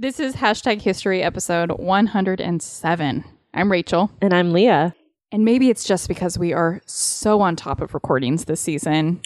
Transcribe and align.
This 0.00 0.20
is 0.20 0.36
hashtag 0.36 0.80
history 0.80 1.24
episode 1.24 1.72
107. 1.72 3.24
I'm 3.52 3.72
Rachel. 3.72 4.12
And 4.22 4.32
I'm 4.32 4.52
Leah. 4.52 4.94
And 5.32 5.44
maybe 5.44 5.70
it's 5.70 5.82
just 5.82 6.06
because 6.06 6.38
we 6.38 6.52
are 6.52 6.80
so 6.86 7.40
on 7.40 7.56
top 7.56 7.80
of 7.80 7.94
recordings 7.94 8.44
this 8.44 8.60
season 8.60 9.20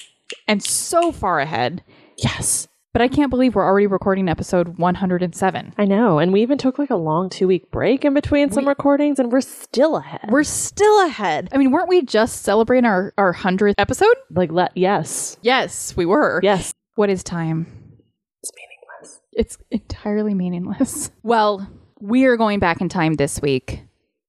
and 0.49 0.63
so 0.63 1.13
far 1.13 1.41
ahead. 1.41 1.85
Yes. 2.17 2.69
But 2.95 3.03
I 3.03 3.09
can't 3.09 3.29
believe 3.29 3.55
we're 3.55 3.67
already 3.67 3.87
recording 3.87 4.31
episode 4.31 4.79
107. 4.79 5.75
I 5.77 5.85
know. 5.85 6.19
And 6.19 6.33
we 6.33 6.41
even 6.41 6.57
took 6.57 6.79
like 6.79 6.89
a 6.89 6.97
long 6.97 7.29
two 7.29 7.47
week 7.47 7.71
break 7.71 8.03
in 8.07 8.15
between 8.15 8.51
some 8.51 8.67
recordings 8.67 9.19
and 9.19 9.31
we're 9.31 9.43
still 9.43 9.97
ahead. 9.97 10.31
We're 10.31 10.43
still 10.43 11.05
ahead. 11.05 11.51
I 11.53 11.59
mean, 11.59 11.71
weren't 11.71 11.89
we 11.91 12.01
just 12.01 12.45
celebrating 12.45 12.87
our, 12.87 13.13
our 13.19 13.35
100th 13.35 13.75
episode? 13.77 14.17
like, 14.31 14.51
let, 14.51 14.75
yes. 14.75 15.37
Yes, 15.43 15.95
we 15.99 16.07
were. 16.07 16.41
Yes. 16.43 16.73
What 16.95 17.11
is 17.11 17.23
time? 17.23 17.82
It's 19.33 19.59
entirely 19.71 20.35
meaningless. 20.35 21.11
Well, 21.23 21.69
we 22.01 22.25
are 22.25 22.37
going 22.37 22.59
back 22.59 22.81
in 22.81 22.89
time 22.89 23.15
this 23.15 23.41
week, 23.41 23.85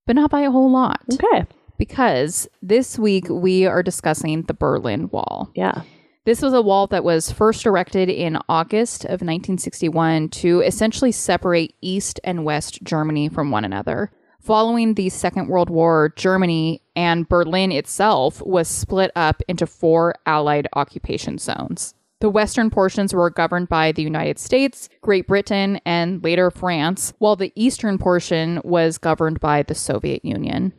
but 0.06 0.16
not 0.16 0.30
by 0.30 0.42
a 0.42 0.52
whole 0.52 0.72
lot. 0.72 1.02
Okay. 1.12 1.46
Because 1.78 2.48
this 2.62 3.00
week 3.00 3.28
we 3.30 3.66
are 3.66 3.82
discussing 3.82 4.44
the 4.44 4.54
Berlin 4.54 5.10
Wall. 5.10 5.52
Yeah. 5.56 5.82
This 6.26 6.42
was 6.42 6.54
a 6.54 6.62
wall 6.62 6.88
that 6.88 7.04
was 7.04 7.32
first 7.32 7.66
erected 7.66 8.10
in 8.10 8.38
August 8.48 9.04
of 9.06 9.22
1961 9.22 10.30
to 10.30 10.62
essentially 10.62 11.12
separate 11.12 11.74
East 11.82 12.20
and 12.24 12.46
West 12.46 12.82
Germany 12.84 13.28
from 13.28 13.52
one 13.52 13.66
another. 13.66 14.12
Following 14.40 14.94
the 14.94 15.10
Second 15.10 15.48
World 15.48 15.70
War, 15.70 16.14
Germany 16.16 16.82
and 16.96 17.28
Berlin 17.28 17.72
itself 17.72 18.42
was 18.46 18.68
split 18.68 19.12
up 19.16 19.42
into 19.48 19.66
four 19.66 20.16
Allied 20.26 20.68
occupation 20.74 21.38
zones. 21.38 21.94
The 22.24 22.30
western 22.30 22.70
portions 22.70 23.14
were 23.14 23.30
governed 23.30 23.68
by 23.68 23.92
the 23.92 24.02
United 24.02 24.40
States, 24.40 24.88
Great 25.02 25.28
Britain, 25.28 25.82
and 25.86 26.24
later 26.24 26.50
France, 26.50 27.12
while 27.18 27.36
the 27.36 27.52
eastern 27.54 27.98
portion 27.98 28.62
was 28.64 28.98
governed 28.98 29.42
by 29.42 29.64
the 29.64 29.76
Soviet 29.76 30.24
Union. 30.24 30.72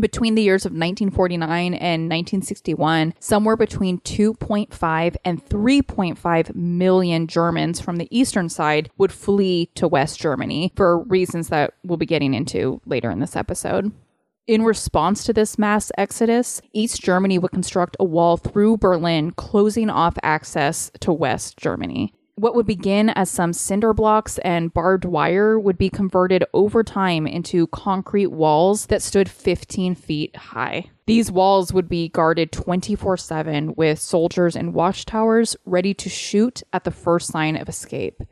Between 0.00 0.34
the 0.34 0.42
years 0.42 0.66
of 0.66 0.72
1949 0.72 1.74
and 1.74 2.02
1961, 2.10 3.14
somewhere 3.20 3.56
between 3.56 4.00
2.5 4.00 5.14
and 5.24 5.46
3.5 5.48 6.54
million 6.56 7.28
Germans 7.28 7.80
from 7.80 7.98
the 7.98 8.08
eastern 8.10 8.48
side 8.48 8.90
would 8.98 9.12
flee 9.12 9.66
to 9.76 9.86
West 9.86 10.18
Germany 10.18 10.72
for 10.74 11.04
reasons 11.04 11.46
that 11.50 11.74
we'll 11.84 11.96
be 11.96 12.06
getting 12.06 12.34
into 12.34 12.80
later 12.86 13.08
in 13.08 13.20
this 13.20 13.36
episode. 13.36 13.92
In 14.48 14.62
response 14.64 15.24
to 15.24 15.34
this 15.34 15.58
mass 15.58 15.92
exodus, 15.98 16.62
East 16.72 17.02
Germany 17.02 17.38
would 17.38 17.50
construct 17.50 17.98
a 18.00 18.04
wall 18.04 18.38
through 18.38 18.78
Berlin, 18.78 19.30
closing 19.32 19.90
off 19.90 20.16
access 20.22 20.90
to 21.00 21.12
West 21.12 21.58
Germany. 21.58 22.14
What 22.36 22.54
would 22.54 22.64
begin 22.64 23.10
as 23.10 23.28
some 23.30 23.52
cinder 23.52 23.92
blocks 23.92 24.38
and 24.38 24.72
barbed 24.72 25.04
wire 25.04 25.60
would 25.60 25.76
be 25.76 25.90
converted 25.90 26.44
over 26.54 26.82
time 26.82 27.26
into 27.26 27.66
concrete 27.66 28.28
walls 28.28 28.86
that 28.86 29.02
stood 29.02 29.28
15 29.28 29.94
feet 29.94 30.34
high. 30.34 30.86
These 31.04 31.30
walls 31.30 31.74
would 31.74 31.90
be 31.90 32.08
guarded 32.08 32.50
24 32.50 33.18
7 33.18 33.74
with 33.74 33.98
soldiers 33.98 34.56
in 34.56 34.72
watchtowers 34.72 35.56
ready 35.66 35.92
to 35.92 36.08
shoot 36.08 36.62
at 36.72 36.84
the 36.84 36.90
first 36.90 37.30
sign 37.30 37.54
of 37.54 37.68
escape. 37.68 38.22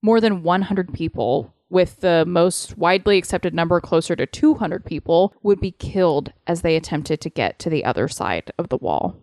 More 0.00 0.20
than 0.20 0.44
100 0.44 0.94
people, 0.94 1.55
with 1.68 2.00
the 2.00 2.24
most 2.26 2.76
widely 2.78 3.18
accepted 3.18 3.54
number 3.54 3.80
closer 3.80 4.16
to 4.16 4.26
200 4.26 4.84
people, 4.84 5.34
would 5.42 5.60
be 5.60 5.72
killed 5.72 6.32
as 6.46 6.62
they 6.62 6.76
attempted 6.76 7.20
to 7.20 7.30
get 7.30 7.58
to 7.58 7.70
the 7.70 7.84
other 7.84 8.08
side 8.08 8.50
of 8.58 8.68
the 8.68 8.76
wall. 8.76 9.16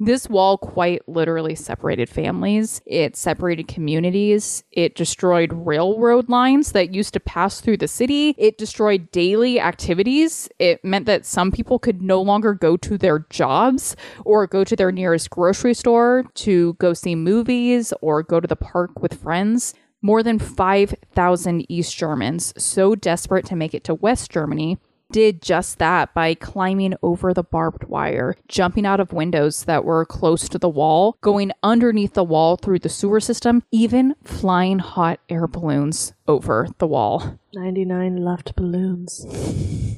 This 0.00 0.28
wall 0.30 0.58
quite 0.58 1.08
literally 1.08 1.56
separated 1.56 2.08
families. 2.08 2.80
It 2.86 3.16
separated 3.16 3.66
communities. 3.66 4.62
It 4.70 4.94
destroyed 4.94 5.52
railroad 5.52 6.28
lines 6.28 6.70
that 6.70 6.94
used 6.94 7.14
to 7.14 7.20
pass 7.20 7.60
through 7.60 7.78
the 7.78 7.88
city. 7.88 8.36
It 8.38 8.58
destroyed 8.58 9.10
daily 9.10 9.58
activities. 9.58 10.48
It 10.60 10.84
meant 10.84 11.06
that 11.06 11.26
some 11.26 11.50
people 11.50 11.80
could 11.80 12.00
no 12.00 12.22
longer 12.22 12.54
go 12.54 12.76
to 12.76 12.96
their 12.96 13.26
jobs 13.28 13.96
or 14.24 14.46
go 14.46 14.62
to 14.62 14.76
their 14.76 14.92
nearest 14.92 15.30
grocery 15.30 15.74
store 15.74 16.24
to 16.34 16.74
go 16.74 16.94
see 16.94 17.16
movies 17.16 17.92
or 18.00 18.22
go 18.22 18.38
to 18.38 18.46
the 18.46 18.54
park 18.54 19.02
with 19.02 19.20
friends. 19.20 19.74
More 20.00 20.22
than 20.22 20.38
5,000 20.38 21.66
East 21.68 21.96
Germans, 21.96 22.54
so 22.56 22.94
desperate 22.94 23.44
to 23.46 23.56
make 23.56 23.74
it 23.74 23.82
to 23.84 23.94
West 23.94 24.30
Germany, 24.30 24.78
did 25.10 25.42
just 25.42 25.78
that 25.78 26.12
by 26.14 26.34
climbing 26.34 26.94
over 27.02 27.34
the 27.34 27.42
barbed 27.42 27.84
wire, 27.84 28.36
jumping 28.46 28.86
out 28.86 29.00
of 29.00 29.12
windows 29.12 29.64
that 29.64 29.84
were 29.84 30.04
close 30.04 30.48
to 30.48 30.58
the 30.58 30.68
wall, 30.68 31.16
going 31.20 31.50
underneath 31.62 32.14
the 32.14 32.22
wall 32.22 32.56
through 32.56 32.78
the 32.78 32.88
sewer 32.88 33.18
system, 33.18 33.64
even 33.72 34.14
flying 34.22 34.78
hot 34.78 35.18
air 35.28 35.46
balloons 35.46 36.12
over 36.28 36.68
the 36.78 36.86
wall. 36.86 37.38
99 37.54 38.18
Luftballons. 38.18 39.24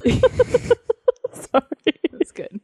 Sorry. 1.33 1.99
That's 2.11 2.31
good. 2.31 2.61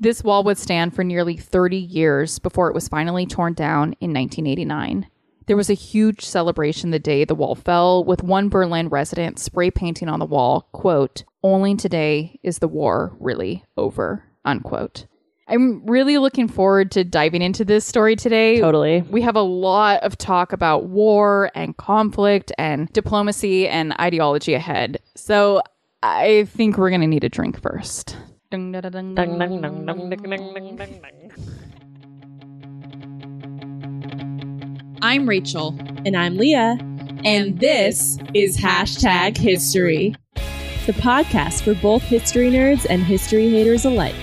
This 0.00 0.24
wall 0.24 0.44
would 0.44 0.58
stand 0.58 0.94
for 0.94 1.04
nearly 1.04 1.36
30 1.36 1.76
years 1.76 2.38
before 2.38 2.68
it 2.68 2.74
was 2.74 2.88
finally 2.88 3.26
torn 3.26 3.52
down 3.54 3.94
in 4.00 4.14
1989. 4.14 5.06
There 5.46 5.56
was 5.56 5.70
a 5.70 5.74
huge 5.74 6.24
celebration 6.24 6.90
the 6.90 6.98
day 6.98 7.24
the 7.24 7.34
wall 7.34 7.54
fell, 7.54 8.04
with 8.04 8.22
one 8.22 8.48
Berlin 8.48 8.88
resident 8.88 9.38
spray 9.38 9.70
painting 9.70 10.08
on 10.08 10.20
the 10.20 10.26
wall, 10.26 10.68
quote, 10.72 11.24
only 11.42 11.74
today 11.74 12.38
is 12.42 12.58
the 12.58 12.68
war 12.68 13.16
really 13.18 13.64
over, 13.76 14.24
unquote. 14.44 15.06
I'm 15.48 15.84
really 15.86 16.18
looking 16.18 16.46
forward 16.46 16.92
to 16.92 17.02
diving 17.02 17.42
into 17.42 17.64
this 17.64 17.84
story 17.84 18.14
today. 18.14 18.60
Totally. 18.60 19.02
We 19.02 19.22
have 19.22 19.34
a 19.34 19.42
lot 19.42 20.04
of 20.04 20.16
talk 20.16 20.52
about 20.52 20.84
war 20.84 21.50
and 21.56 21.76
conflict 21.76 22.52
and 22.56 22.88
diplomacy 22.92 23.66
and 23.66 23.92
ideology 23.98 24.54
ahead. 24.54 25.00
So 25.16 25.62
I 26.02 26.46
think 26.50 26.78
we're 26.78 26.90
going 26.90 27.00
to 27.00 27.08
need 27.08 27.24
a 27.24 27.28
drink 27.28 27.60
first. 27.60 28.16
I'm 35.02 35.28
Rachel, 35.28 35.74
And 36.04 36.16
I'm 36.16 36.36
Leah. 36.36 36.78
and 37.24 37.58
this 37.58 38.18
is 38.34 38.56
Hashtag 38.56 39.36
History, 39.36 40.14
the 40.86 40.92
podcast 40.92 41.62
for 41.62 41.74
both 41.74 42.02
history 42.02 42.50
nerds 42.50 42.86
and 42.88 43.02
history 43.02 43.50
haters 43.50 43.84
alike. 43.84 44.14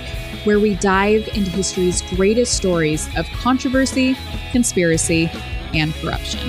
where 0.44 0.60
we 0.62 0.76
dive 0.76 1.28
into 1.34 1.50
history's 1.52 2.02
greatest 2.16 2.56
stories 2.56 3.10
of 3.18 3.26
controversy, 3.34 4.16
conspiracy, 4.54 5.30
and 5.74 5.94
corruption. 5.96 6.40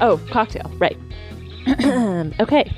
Oh, 0.00 0.20
cocktail. 0.30 0.70
Right. 0.78 0.98
okay. 2.40 2.73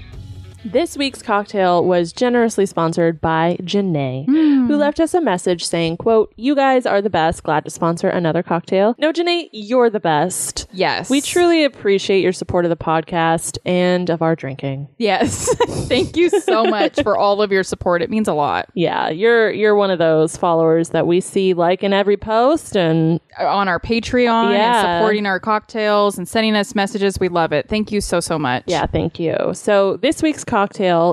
This 0.73 0.97
week's 0.97 1.23
cocktail 1.23 1.85
was 1.85 2.13
generously 2.13 2.67
sponsored 2.67 3.21
by 3.21 3.57
Janae, 3.63 4.27
who 4.27 4.67
hmm. 4.67 4.73
left 4.73 4.99
us 4.99 5.15
a 5.15 5.21
message 5.21 5.65
saying, 5.65 5.99
quote, 5.99 6.35
You 6.37 6.57
guys 6.57 6.87
are 6.87 7.01
the 7.01 7.09
best. 7.09 7.45
Glad 7.45 7.65
to 7.67 7.71
sponsor 7.71 8.09
another 8.09 8.43
cocktail. 8.43 8.97
No, 8.99 9.13
Janae, 9.13 9.49
you're 9.53 9.91
the 9.91 10.01
best. 10.01 10.67
Yes. 10.73 11.09
We 11.09 11.21
truly 11.21 11.63
appreciate 11.63 12.21
your 12.21 12.33
support 12.33 12.65
of 12.65 12.71
the 12.71 12.77
podcast 12.77 13.59
and 13.65 14.11
of 14.11 14.23
our 14.23 14.35
drinking. 14.35 14.89
Yes. 14.99 15.55
Thank 15.87 16.17
you 16.17 16.31
so 16.31 16.65
much 16.65 17.01
for 17.01 17.17
all 17.17 17.43
of 17.43 17.53
your 17.53 17.63
support. 17.63 18.03
It 18.03 18.11
means 18.11 18.27
a 18.27 18.35
lot. 18.35 18.69
Yeah, 18.75 19.09
you're 19.09 19.53
you're 19.53 19.77
one 19.77 19.93
of 19.93 20.01
those 20.01 20.37
followers 20.37 20.89
that 20.89 21.07
we 21.07 21.21
see 21.21 21.55
like 21.55 21.85
in 21.85 21.93
every 21.93 22.17
post 22.17 22.77
and 22.77 23.21
On 23.39 23.69
our 23.69 23.79
Patreon 23.79 24.53
Yeah. 24.53 24.81
and 24.81 24.99
supporting 24.99 25.27
our 25.27 25.39
cocktails 25.39 26.19
and 26.19 26.29
sending 26.29 26.57
us 26.57 26.75
messages. 26.75 27.21
We 27.21 27.29
love 27.29 27.53
it. 27.53 27.69
Thank 27.69 27.93
you 27.93 28.01
so, 28.01 28.19
so 28.19 28.37
much. 28.37 28.65
yeah, 28.67 28.87
thank 28.87 29.21
you. 29.21 29.37
So 29.55 29.97
this 29.99 30.23
week's 30.23 30.43
cocktail 30.43 30.56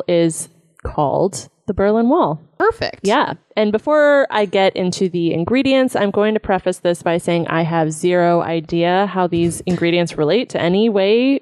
is 0.08 0.50
called 0.84 1.50
the 1.68 1.74
Berlin 1.74 2.10
Wall. 2.10 2.40
Perfect. 2.58 3.02
Yeah. 3.04 3.34
And 3.56 3.72
before 3.72 4.28
I 4.30 4.46
get 4.46 4.76
into 4.76 5.10
the 5.10 5.34
ingredients, 5.34 5.96
I'm 5.96 6.12
going 6.12 6.34
to 6.34 6.40
preface 6.40 6.80
this 6.80 7.04
by 7.04 7.18
saying 7.18 7.48
I 7.48 7.64
have 7.64 7.92
zero 7.92 8.42
idea 8.42 9.06
how 9.08 9.28
these 9.28 9.62
ingredients 9.62 10.18
relate 10.18 10.50
to 10.50 10.62
any 10.62 10.90
way 10.90 11.42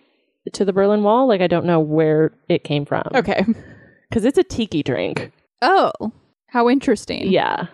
to 0.54 0.66
the 0.66 0.74
Berlin 0.74 1.04
Wall. 1.04 1.28
Like, 1.28 1.42
I 1.42 1.48
don't 1.48 1.66
know 1.66 1.80
where 1.80 2.32
it 2.50 2.64
came 2.64 2.86
from. 2.86 3.04
Okay. 3.14 3.46
Because 4.10 4.26
it's 4.26 4.38
a 4.38 4.44
tiki 4.44 4.84
drink. 4.84 5.32
Oh, 5.62 5.94
how 6.48 6.68
interesting. 6.68 7.32
Yeah. 7.32 7.68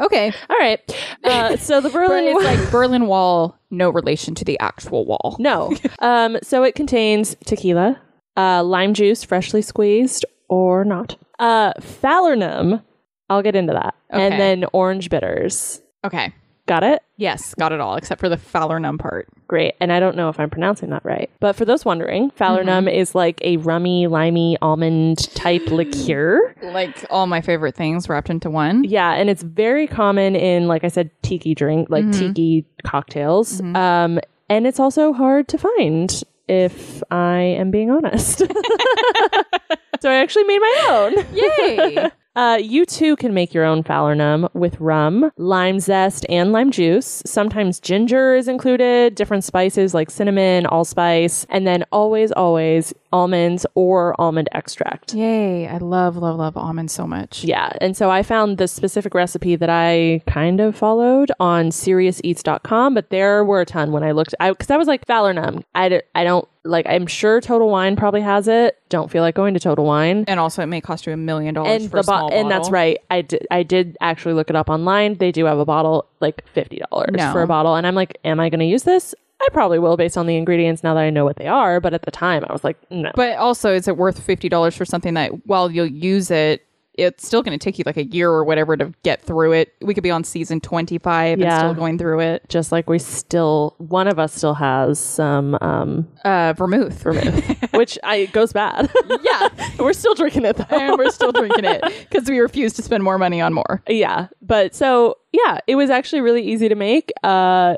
Okay. 0.00 0.32
All 0.50 0.56
right. 0.58 0.80
Uh, 1.22 1.56
so 1.56 1.80
the 1.80 1.88
Berlin 1.98 2.24
is 2.24 2.44
like 2.44 2.70
Berlin 2.72 3.06
Wall, 3.06 3.56
no 3.70 3.88
relation 3.88 4.34
to 4.34 4.44
the 4.44 4.58
actual 4.58 5.06
wall. 5.06 5.36
no. 5.38 5.72
Um, 6.00 6.38
so 6.42 6.64
it 6.64 6.74
contains 6.74 7.36
tequila, 7.46 8.00
uh, 8.38 8.62
lime 8.62 8.94
juice, 8.94 9.22
freshly 9.24 9.60
squeezed 9.60 10.24
or 10.48 10.84
not, 10.84 11.16
uh, 11.38 11.74
falernum. 11.74 12.82
I'll 13.28 13.42
get 13.42 13.54
into 13.54 13.74
that. 13.74 13.94
Okay. 14.12 14.22
And 14.22 14.40
then 14.40 14.64
orange 14.72 15.10
bitters. 15.10 15.82
Okay. 16.04 16.32
Got 16.68 16.84
it? 16.84 17.02
Yes, 17.16 17.54
got 17.54 17.72
it 17.72 17.80
all 17.80 17.96
except 17.96 18.20
for 18.20 18.28
the 18.28 18.36
Falernum 18.36 18.98
part. 18.98 19.26
Great. 19.48 19.74
And 19.80 19.90
I 19.90 20.00
don't 20.00 20.16
know 20.16 20.28
if 20.28 20.38
I'm 20.38 20.50
pronouncing 20.50 20.90
that 20.90 21.02
right. 21.02 21.30
But 21.40 21.56
for 21.56 21.64
those 21.64 21.86
wondering, 21.86 22.30
Falernum 22.32 22.92
is 22.92 23.14
like 23.14 23.40
a 23.42 23.56
rummy, 23.56 24.06
limey, 24.06 24.58
almond 24.60 25.34
type 25.34 25.66
liqueur. 25.70 26.54
Like 26.62 27.06
all 27.08 27.26
my 27.26 27.40
favorite 27.40 27.74
things 27.74 28.10
wrapped 28.10 28.28
into 28.28 28.50
one. 28.50 28.84
Yeah, 28.84 29.12
and 29.12 29.30
it's 29.30 29.42
very 29.42 29.86
common 29.86 30.36
in, 30.36 30.68
like 30.68 30.84
I 30.84 30.88
said, 30.88 31.10
tiki 31.22 31.54
drink, 31.54 31.88
like 31.88 32.04
tiki 32.12 32.66
cocktails. 32.84 33.62
Um, 33.62 34.20
and 34.50 34.66
it's 34.66 34.78
also 34.78 35.14
hard 35.14 35.48
to 35.48 35.56
find, 35.58 36.22
if 36.48 37.02
I 37.10 37.40
am 37.40 37.70
being 37.70 37.90
honest. 37.90 38.38
so 40.00 40.10
I 40.10 40.14
actually 40.14 40.44
made 40.44 40.60
my 40.60 40.86
own. 40.88 41.24
Yay! 41.34 42.10
Uh, 42.36 42.56
you 42.60 42.86
too 42.86 43.16
can 43.16 43.34
make 43.34 43.52
your 43.52 43.64
own 43.64 43.82
Falernum 43.82 44.48
with 44.54 44.78
rum, 44.80 45.32
lime 45.38 45.80
zest, 45.80 46.24
and 46.28 46.52
lime 46.52 46.70
juice. 46.70 47.20
Sometimes 47.26 47.80
ginger 47.80 48.36
is 48.36 48.46
included, 48.46 49.16
different 49.16 49.42
spices 49.42 49.92
like 49.92 50.08
cinnamon, 50.08 50.64
allspice, 50.66 51.46
and 51.48 51.66
then 51.66 51.84
always, 51.90 52.30
always 52.32 52.94
almonds 53.12 53.66
or 53.74 54.14
almond 54.20 54.48
extract. 54.52 55.14
Yay! 55.14 55.66
I 55.66 55.78
love, 55.78 56.16
love, 56.16 56.36
love 56.36 56.56
almonds 56.56 56.92
so 56.92 57.06
much. 57.08 57.42
Yeah, 57.42 57.72
and 57.80 57.96
so 57.96 58.10
I 58.10 58.22
found 58.22 58.58
the 58.58 58.68
specific 58.68 59.14
recipe 59.14 59.56
that 59.56 59.70
I 59.70 60.22
kind 60.28 60.60
of 60.60 60.76
followed 60.76 61.32
on 61.40 61.70
SeriousEats.com, 61.70 62.94
but 62.94 63.10
there 63.10 63.44
were 63.44 63.62
a 63.62 63.66
ton 63.66 63.90
when 63.90 64.04
I 64.04 64.12
looked. 64.12 64.34
I 64.38 64.50
because 64.50 64.70
I 64.70 64.76
was 64.76 64.86
like 64.86 65.06
Falernum. 65.06 65.64
I, 65.74 65.88
d- 65.88 66.02
I 66.14 66.22
don't 66.22 66.46
like. 66.68 66.86
I'm 66.88 67.06
sure 67.06 67.40
Total 67.40 67.68
Wine 67.68 67.96
probably 67.96 68.20
has 68.20 68.46
it. 68.48 68.78
Don't 68.88 69.10
feel 69.10 69.22
like 69.22 69.34
going 69.34 69.54
to 69.54 69.60
Total 69.60 69.84
Wine. 69.84 70.24
And 70.28 70.38
also, 70.38 70.62
it 70.62 70.66
may 70.66 70.80
cost 70.80 71.06
you 71.06 71.12
a 71.12 71.16
million 71.16 71.54
dollars 71.54 71.84
for 71.84 71.90
the 71.90 71.98
a 72.00 72.04
small 72.04 72.28
bo- 72.30 72.34
and 72.36 72.50
that's 72.50 72.70
right. 72.70 72.98
I 73.10 73.22
did 73.22 73.46
I 73.50 73.62
did 73.62 73.96
actually 74.00 74.34
look 74.34 74.50
it 74.50 74.56
up 74.56 74.68
online. 74.68 75.14
They 75.16 75.32
do 75.32 75.44
have 75.46 75.58
a 75.58 75.64
bottle 75.64 76.06
like 76.20 76.46
fifty 76.48 76.80
dollars 76.90 77.08
No. 77.12 77.32
for 77.32 77.42
a 77.42 77.46
bottle, 77.46 77.74
and 77.74 77.86
I'm 77.86 77.94
like, 77.94 78.18
am 78.24 78.38
I 78.40 78.48
going 78.48 78.60
to 78.60 78.66
use 78.66 78.82
this? 78.84 79.14
I 79.40 79.46
probably 79.52 79.78
will 79.78 79.96
based 79.96 80.18
on 80.18 80.26
the 80.26 80.36
ingredients 80.36 80.82
now 80.82 80.94
that 80.94 81.00
I 81.00 81.10
know 81.10 81.24
what 81.24 81.36
they 81.36 81.46
are. 81.46 81.80
But 81.80 81.94
at 81.94 82.02
the 82.02 82.10
time, 82.10 82.44
I 82.48 82.52
was 82.52 82.64
like, 82.64 82.76
no. 82.90 83.12
But 83.14 83.36
also, 83.38 83.72
is 83.72 83.86
it 83.86 83.96
worth 83.96 84.20
fifty 84.20 84.48
dollars 84.48 84.76
for 84.76 84.84
something 84.84 85.14
that 85.14 85.46
while 85.46 85.70
you'll 85.70 85.86
use 85.86 86.30
it, 86.30 86.64
it's 86.98 87.26
still 87.26 87.42
going 87.42 87.58
to 87.58 87.62
take 87.62 87.78
you 87.78 87.84
like 87.86 87.96
a 87.96 88.04
year 88.04 88.28
or 88.30 88.44
whatever 88.44 88.76
to 88.76 88.92
get 89.04 89.22
through 89.22 89.52
it. 89.52 89.72
We 89.80 89.94
could 89.94 90.02
be 90.02 90.10
on 90.10 90.24
season 90.24 90.60
twenty 90.60 90.98
five 90.98 91.40
and 91.40 91.50
still 91.52 91.74
going 91.74 91.96
through 91.98 92.20
it. 92.20 92.48
just 92.48 92.72
like 92.72 92.90
we 92.90 92.98
still, 92.98 93.74
one 93.78 94.08
of 94.08 94.18
us 94.18 94.34
still 94.34 94.54
has 94.54 94.98
some 94.98 95.56
um, 95.60 96.08
Uh, 96.24 96.52
vermouth, 96.56 97.00
vermouth, 97.02 97.72
which 97.74 97.98
I 98.02 98.26
goes 98.26 98.52
bad. 98.52 98.90
yeah, 99.22 99.48
We're 99.78 99.92
still 99.92 100.14
drinking 100.14 100.44
it 100.44 100.56
though. 100.56 100.76
and 100.76 100.98
we're 100.98 101.10
still 101.10 101.32
drinking 101.32 101.64
it 101.64 101.82
because 102.10 102.28
we 102.28 102.38
refuse 102.40 102.72
to 102.74 102.82
spend 102.82 103.04
more 103.04 103.16
money 103.18 103.40
on 103.40 103.54
more. 103.54 103.82
yeah, 103.88 104.26
but 104.42 104.74
so 104.74 105.16
yeah, 105.32 105.58
it 105.66 105.76
was 105.76 105.88
actually 105.90 106.20
really 106.20 106.42
easy 106.42 106.68
to 106.68 106.74
make. 106.74 107.12
Uh, 107.22 107.76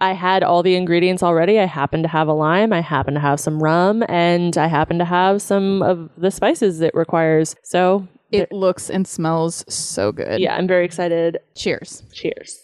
I 0.00 0.12
had 0.12 0.42
all 0.42 0.62
the 0.64 0.74
ingredients 0.74 1.22
already. 1.22 1.58
I 1.60 1.64
happen 1.64 2.02
to 2.02 2.08
have 2.08 2.26
a 2.28 2.32
lime. 2.32 2.72
I 2.72 2.80
happen 2.80 3.14
to 3.14 3.20
have 3.20 3.38
some 3.40 3.62
rum, 3.62 4.04
and 4.08 4.58
I 4.58 4.66
happen 4.66 4.98
to 4.98 5.04
have 5.04 5.40
some 5.40 5.82
of 5.82 6.10
the 6.18 6.30
spices 6.32 6.80
it 6.80 6.92
requires. 6.94 7.54
So 7.62 8.06
It 8.30 8.52
looks 8.52 8.90
and 8.90 9.06
smells 9.06 9.64
so 9.72 10.12
good. 10.12 10.40
yeah, 10.40 10.54
I'm 10.56 10.66
very 10.66 10.84
excited. 10.84 11.38
Cheers. 11.54 12.02
Cheers. 12.12 12.58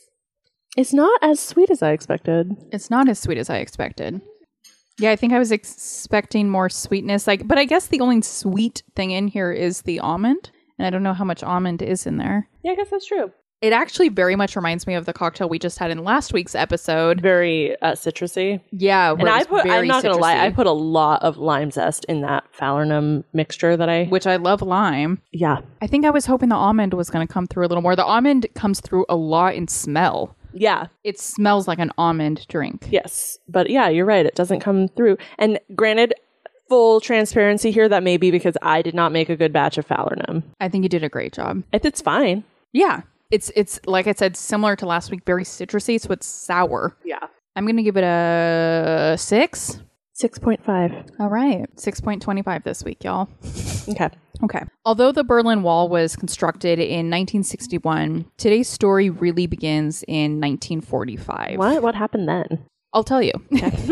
It's 0.77 0.93
not 0.93 1.19
as 1.23 1.41
sweet 1.41 1.71
as 1.71 1.83
I 1.83 1.93
expected. 1.93 2.57
It's 2.73 2.91
not 2.91 3.09
as 3.09 3.19
sweet 3.19 3.39
as 3.39 3.49
I 3.49 3.59
expected. 3.59 4.21
Yeah, 4.99 5.11
I 5.11 5.17
think 5.17 5.33
I 5.33 5.39
was 5.39 5.53
expecting 5.53 6.49
more 6.49 6.69
sweetness. 6.69 7.27
Like, 7.27 7.47
but 7.49 7.59
I 7.59 7.65
guess 7.65 7.87
the 7.87 8.01
only 8.01 8.23
sweet 8.23 8.83
thing 8.95 9.11
in 9.11 9.29
here 9.29 9.53
is 9.53 9.83
the 9.83 10.01
almond, 10.01 10.51
and 10.79 10.87
I 10.87 10.91
don't 10.91 11.03
know 11.03 11.15
how 11.15 11.25
much 11.25 11.43
almond 11.43 11.83
is 11.83 12.07
in 12.07 12.17
there. 12.17 12.49
Yeah, 12.63 12.73
I 12.73 12.75
guess 12.77 12.91
that's 12.91 13.07
true. 13.07 13.33
It 13.65 13.73
actually 13.73 14.11
very 14.11 14.37
much 14.37 14.57
reminds 14.57 14.87
me 14.87 14.93
of 14.93 15.07
the 15.07 15.15
cocktail 15.15 15.49
we 15.49 15.59
just 15.59 15.79
had 15.79 15.91
in 15.91 16.05
last 16.05 16.35
week's 16.35 16.55
episode. 16.55 17.23
Very 17.23 17.81
uh, 17.81 17.93
citrusy. 17.93 18.61
Yeah, 18.73 19.13
And 19.19 19.27
I 19.27 19.43
put, 19.45 19.65
I'm 19.65 19.87
not 19.87 20.03
going 20.03 20.15
to 20.15 20.21
lie, 20.21 20.37
I 20.37 20.51
put 20.51 20.67
a 20.67 20.73
lot 20.73 21.23
of 21.23 21.39
lime 21.39 21.71
zest 21.71 22.05
in 22.05 22.21
that 22.21 22.45
Falernum 22.53 23.25
mixture 23.33 23.75
that 23.75 23.89
I, 23.89 24.05
which 24.05 24.27
I 24.27 24.37
love 24.37 24.61
lime. 24.61 25.23
yeah. 25.33 25.63
I 25.81 25.87
think 25.87 26.05
I 26.05 26.11
was 26.11 26.27
hoping 26.27 26.51
the 26.51 26.57
almond 26.57 26.93
was 26.93 27.09
going 27.09 27.27
to 27.27 27.33
come 27.33 27.47
through 27.47 27.65
a 27.65 27.69
little 27.69 27.81
more. 27.81 27.97
The 27.97 28.05
almond 28.05 28.47
comes 28.55 28.81
through 28.81 29.07
a 29.09 29.17
lot 29.17 29.55
in 29.55 29.67
smell. 29.67 30.37
Yeah. 30.53 30.89
It 31.03 31.19
smells 31.19 31.67
like 31.67 31.79
an 31.79 31.91
almond 31.97 32.47
drink. 32.49 32.89
Yes. 32.91 33.39
But 33.49 33.71
yeah, 33.71 33.89
you're 33.89 34.05
right. 34.05 34.27
It 34.27 34.35
doesn't 34.35 34.61
come 34.61 34.89
through. 34.89 35.17
And 35.39 35.59
granted, 35.75 36.13
full 36.69 37.01
transparency 37.01 37.71
here, 37.71 37.89
that 37.89 38.03
may 38.03 38.19
be 38.19 38.31
because 38.31 38.59
I 38.61 38.83
did 38.83 38.95
not 38.95 39.11
make 39.11 39.31
a 39.31 39.37
good 39.37 39.55
batch 39.55 39.79
of 39.79 39.89
Falernum. 39.89 40.43
I 40.61 40.69
think 40.69 40.83
you 40.83 40.91
did 40.91 41.03
a 41.03 41.09
great 41.09 41.33
job. 41.33 41.63
It, 41.73 41.83
it's 41.87 42.03
fine. 42.03 42.45
Yeah. 42.71 43.01
It's 43.35 43.51
it's 43.57 43.81
like 43.85 44.07
I 44.07 44.13
said, 44.13 44.37
similar 44.37 44.77
to 44.77 44.87
last 44.87 45.11
week, 45.11 45.25
very 45.27 45.43
citrusy, 45.43 46.01
so 46.01 46.11
it's 46.13 46.25
sour. 46.25 46.97
Yeah. 47.05 47.19
I'm 47.57 47.67
gonna 47.67 47.83
give 47.83 47.97
it 47.97 48.05
a 48.05 49.17
six. 49.19 49.81
6.5. 50.23 51.11
All 51.19 51.29
right. 51.29 51.67
Six 51.75 52.01
point 52.01 52.23
twenty 52.23 52.43
five 52.43 52.63
this 52.63 52.85
week, 52.85 53.03
y'all. 53.03 53.29
Okay. 53.89 54.09
Okay. 54.45 54.63
Although 54.85 55.11
the 55.11 55.25
Berlin 55.25 55.65
Wall 55.65 55.89
was 55.89 56.15
constructed 56.15 56.79
in 56.79 57.11
1961, 57.11 58.27
today's 58.37 58.69
story 58.69 59.11
really 59.11 59.49
begins 59.49 60.05
in 60.07 60.41
1945. 60.41 61.59
What? 61.59 61.83
What 61.83 61.97
happened 61.97 62.29
then? 62.29 62.65
I'll 62.93 63.03
tell 63.03 63.21
you. 63.21 63.33
this 63.51 63.89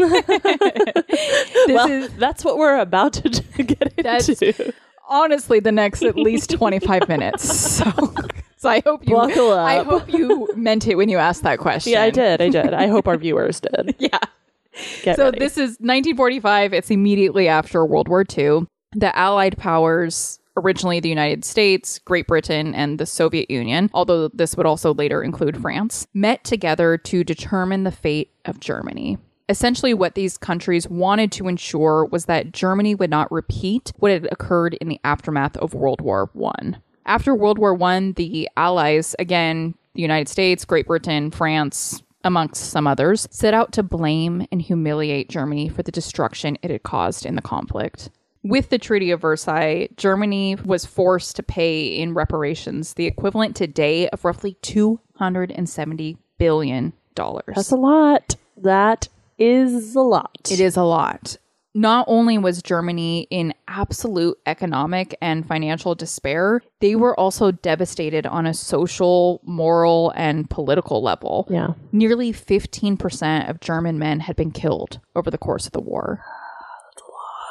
well, 1.66 1.90
is 1.90 2.12
that's 2.14 2.44
what 2.44 2.56
we're 2.58 2.78
about 2.78 3.14
to 3.14 3.28
get 3.64 3.96
That's- 3.96 4.28
into. 4.28 4.72
Honestly 5.12 5.60
the 5.60 5.70
next 5.70 6.02
at 6.02 6.16
least 6.16 6.50
25 6.58 7.08
minutes. 7.08 7.76
So, 7.76 7.84
so 8.56 8.68
I 8.68 8.80
hope 8.84 9.06
you 9.06 9.14
Buckle 9.14 9.52
up. 9.52 9.66
I 9.66 9.82
hope 9.84 10.12
you 10.12 10.48
meant 10.56 10.86
it 10.88 10.96
when 10.96 11.08
you 11.08 11.18
asked 11.18 11.42
that 11.44 11.58
question. 11.58 11.92
Yeah, 11.92 12.02
I 12.02 12.10
did. 12.10 12.40
I 12.40 12.48
did. 12.48 12.74
I 12.74 12.86
hope 12.88 13.06
our 13.06 13.16
viewers 13.16 13.60
did. 13.60 13.94
Yeah. 14.00 14.18
Get 15.02 15.16
so 15.16 15.24
ready. 15.26 15.38
this 15.38 15.58
is 15.58 15.72
1945. 15.80 16.72
It's 16.72 16.90
immediately 16.90 17.46
after 17.46 17.84
World 17.84 18.08
War 18.08 18.24
II. 18.36 18.66
The 18.92 19.14
Allied 19.14 19.58
powers, 19.58 20.38
originally 20.56 20.98
the 20.98 21.10
United 21.10 21.44
States, 21.44 21.98
Great 21.98 22.26
Britain, 22.26 22.74
and 22.74 22.98
the 22.98 23.04
Soviet 23.04 23.50
Union, 23.50 23.90
although 23.92 24.28
this 24.28 24.56
would 24.56 24.64
also 24.64 24.94
later 24.94 25.22
include 25.22 25.60
France, 25.60 26.06
met 26.14 26.42
together 26.44 26.96
to 26.96 27.22
determine 27.22 27.84
the 27.84 27.90
fate 27.92 28.30
of 28.46 28.60
Germany. 28.60 29.18
Essentially, 29.48 29.92
what 29.92 30.14
these 30.14 30.38
countries 30.38 30.88
wanted 30.88 31.32
to 31.32 31.48
ensure 31.48 32.04
was 32.06 32.26
that 32.26 32.52
Germany 32.52 32.94
would 32.94 33.10
not 33.10 33.30
repeat 33.32 33.92
what 33.98 34.12
had 34.12 34.28
occurred 34.30 34.74
in 34.74 34.88
the 34.88 35.00
aftermath 35.04 35.56
of 35.56 35.74
World 35.74 36.00
War 36.00 36.30
One. 36.32 36.80
After 37.04 37.34
World 37.34 37.58
War 37.58 37.74
One, 37.74 38.12
the 38.12 38.48
Allies, 38.56 39.16
again, 39.18 39.74
the 39.94 40.02
United 40.02 40.28
States, 40.28 40.64
Great 40.64 40.86
Britain, 40.86 41.30
France, 41.30 42.02
amongst 42.24 42.70
some 42.70 42.86
others, 42.86 43.26
set 43.30 43.52
out 43.52 43.72
to 43.72 43.82
blame 43.82 44.46
and 44.52 44.62
humiliate 44.62 45.28
Germany 45.28 45.68
for 45.68 45.82
the 45.82 45.92
destruction 45.92 46.56
it 46.62 46.70
had 46.70 46.84
caused 46.84 47.26
in 47.26 47.34
the 47.34 47.42
conflict. 47.42 48.10
With 48.44 48.70
the 48.70 48.78
Treaty 48.78 49.10
of 49.10 49.20
Versailles, 49.20 49.88
Germany 49.96 50.56
was 50.56 50.84
forced 50.84 51.36
to 51.36 51.42
pay 51.42 51.86
in 51.86 52.14
reparations 52.14 52.94
the 52.94 53.06
equivalent 53.06 53.54
today 53.54 54.08
of 54.08 54.24
roughly 54.24 54.56
$270 54.62 56.16
billion. 56.38 56.92
That's 57.14 57.70
a 57.70 57.76
lot. 57.76 58.36
That 58.56 59.08
is 59.42 59.94
a 59.94 60.00
lot. 60.00 60.48
It 60.50 60.60
is 60.60 60.76
a 60.76 60.82
lot. 60.82 61.36
Not 61.74 62.04
only 62.06 62.36
was 62.36 62.62
Germany 62.62 63.26
in 63.30 63.54
absolute 63.66 64.36
economic 64.44 65.16
and 65.22 65.46
financial 65.46 65.94
despair, 65.94 66.60
they 66.80 66.94
were 66.96 67.18
also 67.18 67.50
devastated 67.50 68.26
on 68.26 68.44
a 68.44 68.52
social, 68.52 69.40
moral, 69.42 70.12
and 70.14 70.50
political 70.50 71.02
level. 71.02 71.46
Yeah. 71.48 71.68
Nearly 71.90 72.30
15% 72.30 73.48
of 73.48 73.60
German 73.60 73.98
men 73.98 74.20
had 74.20 74.36
been 74.36 74.50
killed 74.50 75.00
over 75.16 75.30
the 75.30 75.38
course 75.38 75.64
of 75.64 75.72
the 75.72 75.80
war. 75.80 76.22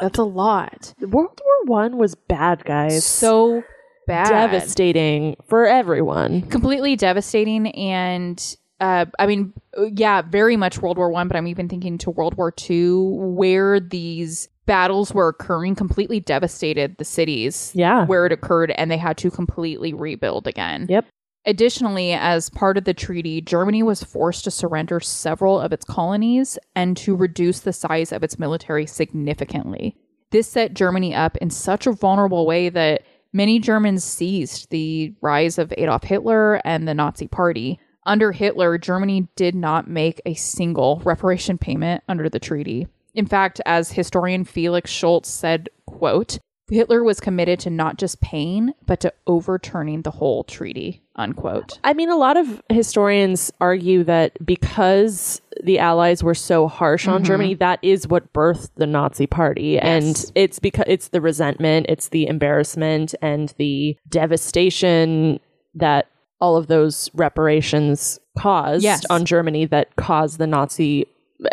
That's 0.01 0.19
a 0.19 0.23
lot. 0.23 0.93
World 0.99 1.39
War 1.43 1.65
One 1.65 1.97
was 1.97 2.13
bad, 2.15 2.63
guys. 2.63 3.03
So 3.03 3.63
bad. 4.07 4.29
devastating 4.29 5.35
for 5.47 5.65
everyone. 5.65 6.43
completely 6.43 6.95
devastating 6.95 7.67
and 7.71 8.55
uh, 8.81 9.05
I 9.19 9.27
mean, 9.27 9.53
yeah, 9.95 10.21
very 10.21 10.57
much 10.57 10.81
World 10.81 10.97
War 10.97 11.09
One, 11.09 11.27
but 11.29 11.37
I'm 11.37 11.47
even 11.47 11.69
thinking 11.69 11.97
to 11.99 12.09
World 12.09 12.35
War 12.35 12.51
Two, 12.51 13.03
where 13.15 13.79
these 13.79 14.49
battles 14.65 15.13
were 15.13 15.29
occurring, 15.29 15.75
completely 15.75 16.19
devastated 16.19 16.97
the 16.97 17.05
cities 17.05 17.71
Yeah. 17.73 18.05
where 18.05 18.25
it 18.25 18.31
occurred, 18.31 18.71
and 18.71 18.91
they 18.91 18.97
had 18.97 19.17
to 19.17 19.31
completely 19.31 19.93
rebuild 19.93 20.47
again. 20.47 20.87
Yep. 20.89 21.05
Additionally, 21.45 22.13
as 22.13 22.49
part 22.51 22.77
of 22.77 22.83
the 22.83 22.93
treaty, 22.93 23.41
Germany 23.41 23.81
was 23.81 24.03
forced 24.03 24.43
to 24.43 24.51
surrender 24.51 24.99
several 24.99 25.59
of 25.59 25.73
its 25.73 25.83
colonies 25.83 26.59
and 26.75 26.95
to 26.97 27.15
reduce 27.15 27.61
the 27.61 27.73
size 27.73 28.11
of 28.11 28.21
its 28.23 28.37
military 28.37 28.85
significantly. 28.85 29.95
This 30.29 30.47
set 30.47 30.75
Germany 30.75 31.15
up 31.15 31.35
in 31.37 31.49
such 31.49 31.87
a 31.87 31.91
vulnerable 31.91 32.45
way 32.45 32.69
that 32.69 33.01
many 33.33 33.59
Germans 33.59 34.03
seized 34.03 34.69
the 34.69 35.13
rise 35.21 35.57
of 35.57 35.73
Adolf 35.77 36.03
Hitler 36.03 36.61
and 36.63 36.87
the 36.87 36.93
Nazi 36.93 37.27
Party. 37.27 37.79
Under 38.05 38.31
Hitler, 38.31 38.77
Germany 38.77 39.27
did 39.35 39.55
not 39.55 39.87
make 39.87 40.21
a 40.25 40.33
single 40.33 41.01
reparation 41.05 41.57
payment 41.57 42.03
under 42.07 42.29
the 42.29 42.39
treaty. 42.39 42.87
In 43.13 43.25
fact, 43.25 43.61
as 43.65 43.91
historian 43.91 44.45
Felix 44.45 44.89
Schultz 44.89 45.29
said, 45.29 45.69
quote, 45.85 46.39
Hitler 46.69 47.03
was 47.03 47.19
committed 47.19 47.59
to 47.59 47.69
not 47.69 47.97
just 47.97 48.21
paying, 48.21 48.73
but 48.85 49.01
to 49.01 49.13
overturning 49.27 50.03
the 50.03 50.11
whole 50.11 50.45
treaty, 50.45 51.01
unquote. 51.17 51.77
I 51.83 51.93
mean, 51.93 52.09
a 52.09 52.15
lot 52.15 52.37
of 52.37 52.61
historians 52.69 53.51
argue 53.59 54.05
that 54.05 54.37
because 54.45 55.41
the 55.61 55.79
Allies 55.79 56.23
were 56.23 56.33
so 56.33 56.69
harsh 56.69 57.09
on 57.09 57.15
mm-hmm. 57.15 57.25
Germany, 57.25 57.53
that 57.55 57.79
is 57.81 58.07
what 58.07 58.31
birthed 58.31 58.69
the 58.77 58.87
Nazi 58.87 59.27
Party, 59.27 59.71
Yes. 59.81 59.83
and 59.83 60.31
it's 60.33 60.59
because 60.59 60.85
it's 60.87 61.09
the 61.09 61.19
resentment, 61.19 61.87
it's 61.89 62.07
the 62.07 62.25
embarrassment, 62.27 63.13
and 63.21 63.53
the 63.57 63.97
devastation 64.07 65.41
that 65.75 66.07
all 66.41 66.57
of 66.57 66.67
those 66.67 67.09
reparations 67.13 68.19
caused 68.37 68.83
Yes. 68.83 69.05
on 69.09 69.25
Germany 69.25 69.65
that 69.67 69.95
caused 69.95 70.39
the 70.39 70.47
Nazi 70.47 71.05
uh, 71.43 71.47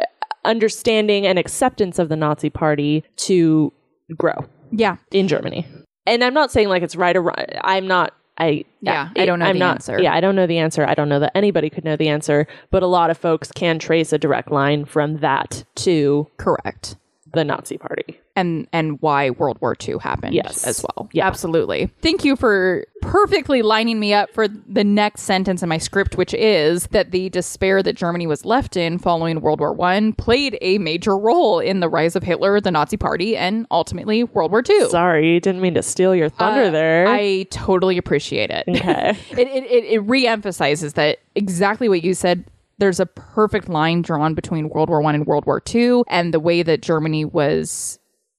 understanding 0.45 1.27
and 1.27 1.39
acceptance 1.39 1.99
of 1.99 2.09
the 2.09 2.17
Nazi 2.17 2.51
Party 2.51 3.05
to 3.17 3.73
grow 4.17 4.47
Yeah. 4.73 4.97
in 5.13 5.29
Germany. 5.29 5.67
And 6.07 6.25
I'm 6.25 6.35
not 6.35 6.51
saying 6.51 6.69
like 6.69 6.83
it's 6.83 6.97
right 6.97 7.15
or 7.17 7.23
wrong. 7.23 7.37
I'm 7.63 7.87
not. 7.87 8.15
I 8.41 8.65
Yeah, 8.81 9.09
I 9.17 9.27
don't 9.27 9.41
know 9.41 9.47
I'm 9.47 9.57
the 9.57 9.59
not, 9.59 9.75
answer. 9.77 10.01
Yeah, 10.01 10.15
I 10.15 10.21
don't 10.21 10.37
know 10.37 10.47
the 10.47 10.59
answer. 10.59 10.87
I 10.87 10.95
don't 10.95 11.09
know 11.09 11.19
that 11.19 11.33
anybody 11.37 11.69
could 11.69 11.85
know 11.85 11.97
the 11.97 12.09
answer, 12.09 12.47
but 12.71 12.85
a 12.85 12.87
lot 12.87 13.11
of 13.11 13.19
folks 13.19 13.51
can 13.51 13.81
trace 13.81 14.13
a 14.13 14.19
direct 14.19 14.51
line 14.53 14.85
from 14.85 15.19
that 15.19 15.65
to 15.77 16.29
Correct. 16.39 16.95
the 17.35 17.45
Nazi 17.45 17.77
Party. 17.79 18.18
And 18.39 18.67
and 18.73 19.01
why 19.03 19.31
World 19.31 19.59
War 19.61 19.75
II 19.87 19.97
happened 20.01 20.35
Yes. 20.35 20.65
as 20.67 20.83
well. 20.83 21.09
Yeah. 21.13 21.27
Absolutely. 21.27 21.91
Thank 22.01 22.25
you 22.25 22.37
for 22.37 22.85
perfectly 23.03 23.63
lining 23.63 23.99
me 24.01 24.13
up 24.15 24.31
for 24.33 24.49
the 24.49 24.85
next 24.85 25.23
sentence 25.23 25.63
in 25.63 25.69
my 25.69 25.79
script, 25.79 26.17
which 26.17 26.35
is 26.35 26.87
that 26.89 27.11
the 27.11 27.29
despair 27.31 27.83
that 27.83 27.95
Germany 27.95 28.27
was 28.27 28.45
left 28.45 28.77
in 28.77 28.99
following 28.99 29.41
World 29.41 29.61
War 29.61 29.73
One 29.73 30.13
played 30.13 30.57
a 30.61 30.79
major 30.79 31.17
role 31.17 31.59
in 31.61 31.81
the 31.81 31.89
rise 31.89 32.17
of 32.17 32.23
Hitler, 32.23 32.61
the 32.61 32.71
Nazi 32.71 32.97
Party, 32.97 33.37
and 33.37 33.67
ultimately 33.71 34.25
World 34.25 34.51
War 34.53 34.63
II. 34.69 34.89
Sorry, 34.89 35.39
didn't 35.41 35.61
mean 35.61 35.75
to 35.75 35.83
steal 35.83 36.15
your 36.15 36.29
thunder 36.29 36.65
Uh, 36.65 36.71
there. 36.71 37.07
I 37.09 37.45
totally 37.51 37.99
appreciate 37.99 38.51
it. 38.51 38.65
Okay. 38.69 39.11
it, 39.33 39.39
it, 39.49 39.65
it, 39.65 39.85
it 39.85 39.99
re-emphasizes 40.01 40.95
that 40.95 41.19
exactly 41.35 41.89
what 41.89 42.03
you 42.05 42.15
said 42.15 42.45
there's 42.79 43.01
a 43.01 43.07
perfect 43.07 43.69
line 43.69 44.03
drawn 44.03 44.35
between 44.35 44.69
world 44.69 44.89
war 44.89 45.01
one 45.01 45.15
and 45.15 45.27
world 45.27 45.47
war 45.47 45.61
two 45.61 46.05
and 46.09 46.33
the 46.33 46.39
way 46.41 46.63
that 46.63 46.81
germany 46.83 47.25
was 47.25 47.99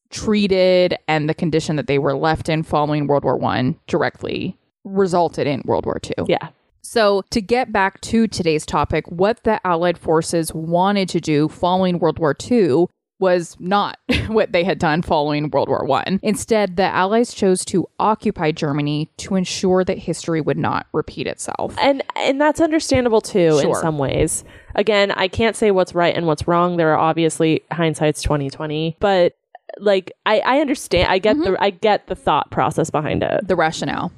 treated 0.09 0.95
and 1.07 1.29
the 1.29 1.33
condition 1.33 1.75
that 1.75 1.87
they 1.87 1.99
were 1.99 2.15
left 2.15 2.49
in 2.49 2.63
following 2.63 3.07
world 3.07 3.23
war 3.23 3.37
one 3.37 3.77
directly 3.87 4.57
resulted 4.83 5.47
in 5.47 5.61
world 5.65 5.85
war 5.85 5.99
two 5.99 6.13
yeah. 6.27 6.49
so, 6.81 7.23
to 7.29 7.41
get 7.41 7.71
back 7.71 8.01
to 8.01 8.27
today's 8.27 8.65
topic, 8.65 9.05
what 9.09 9.43
the 9.43 9.59
Allied 9.67 9.97
forces 9.97 10.53
wanted 10.53 11.09
to 11.09 11.19
do 11.19 11.47
following 11.47 11.99
World 11.99 12.17
War 12.19 12.35
II 12.49 12.87
was 13.19 13.57
not 13.59 13.99
what 14.27 14.51
they 14.51 14.63
had 14.63 14.79
done 14.79 15.01
following 15.01 15.49
World 15.49 15.69
War 15.69 15.85
One. 15.85 16.19
Instead, 16.23 16.77
the 16.77 16.83
Allies 16.83 17.33
chose 17.33 17.63
to 17.65 17.87
occupy 17.99 18.51
Germany 18.51 19.09
to 19.17 19.35
ensure 19.35 19.83
that 19.83 19.97
history 19.97 20.41
would 20.41 20.57
not 20.57 20.87
repeat 20.93 21.27
itself. 21.27 21.75
And 21.79 22.03
and 22.15 22.39
that's 22.39 22.61
understandable 22.61 23.21
too 23.21 23.59
in 23.59 23.75
some 23.75 23.97
ways. 23.97 24.43
Again, 24.75 25.11
I 25.11 25.27
can't 25.27 25.55
say 25.55 25.71
what's 25.71 25.93
right 25.93 26.15
and 26.15 26.25
what's 26.25 26.47
wrong. 26.47 26.77
There 26.77 26.93
are 26.93 26.97
obviously 26.97 27.63
hindsight's 27.71 28.21
twenty 28.21 28.49
twenty, 28.49 28.95
but 28.99 29.35
like 29.77 30.11
I, 30.25 30.39
I 30.39 30.59
understand. 30.59 31.09
I 31.11 31.19
get 31.19 31.35
Mm-hmm. 31.35 31.53
the 31.53 31.63
I 31.63 31.69
get 31.69 32.07
the 32.07 32.15
thought 32.15 32.51
process 32.51 32.89
behind 32.89 33.23
it. 33.23 33.47
The 33.47 33.55
rationale. 33.55 34.11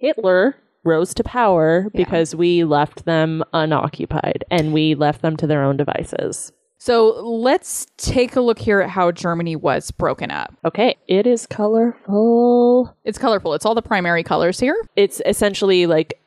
Hitler 0.00 0.56
rose 0.84 1.12
to 1.14 1.24
power 1.24 1.90
because 1.94 2.34
we 2.34 2.64
left 2.64 3.04
them 3.04 3.42
unoccupied 3.52 4.44
and 4.50 4.72
we 4.72 4.94
left 4.94 5.22
them 5.22 5.36
to 5.36 5.46
their 5.46 5.62
own 5.62 5.76
devices. 5.76 6.52
So, 6.80 7.20
let's 7.26 7.88
take 7.96 8.36
a 8.36 8.40
look 8.40 8.60
here 8.60 8.80
at 8.80 8.88
how 8.88 9.10
Germany 9.10 9.56
was 9.56 9.90
broken 9.90 10.30
up. 10.30 10.54
Okay, 10.64 10.96
it 11.08 11.26
is 11.26 11.44
colorful. 11.44 12.96
It's 13.04 13.18
colorful. 13.18 13.54
It's 13.54 13.66
all 13.66 13.74
the 13.74 13.82
primary 13.82 14.22
colors 14.22 14.60
here. 14.60 14.76
It's 14.94 15.20
essentially 15.26 15.86
like 15.86 16.20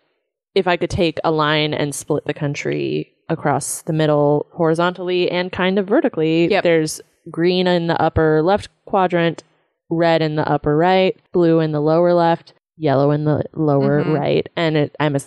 if 0.54 0.68
I 0.68 0.76
could 0.76 0.90
take 0.90 1.20
a 1.24 1.32
line 1.32 1.74
and 1.74 1.96
split 1.96 2.26
the 2.26 2.34
country 2.34 3.14
across 3.30 3.84
the 3.84 3.94
middle 3.94 4.46
horizontally 4.52 5.32
and 5.32 5.54
kind 5.54 5.80
of 5.80 5.88
vertically. 5.88 6.48
Yep. 6.50 6.64
There's 6.66 7.00
green 7.30 7.68
in 7.68 7.88
the 7.88 8.01
upper 8.01 8.42
left 8.42 8.70
quadrant, 8.86 9.44
red 9.90 10.22
in 10.22 10.36
the 10.36 10.48
upper 10.50 10.75
right, 10.78 11.16
blue 11.34 11.60
in 11.60 11.72
the 11.72 11.82
lower 11.82 12.13
left, 12.13 12.54
yellow 12.78 13.12
in 13.12 13.25
the 13.25 13.44
lower 13.54 14.04
Mhm. 14.04 14.18
right, 14.20 14.50
and 14.56 14.78
it, 14.78 14.96
I'm 15.00 15.16
a, 15.16 15.20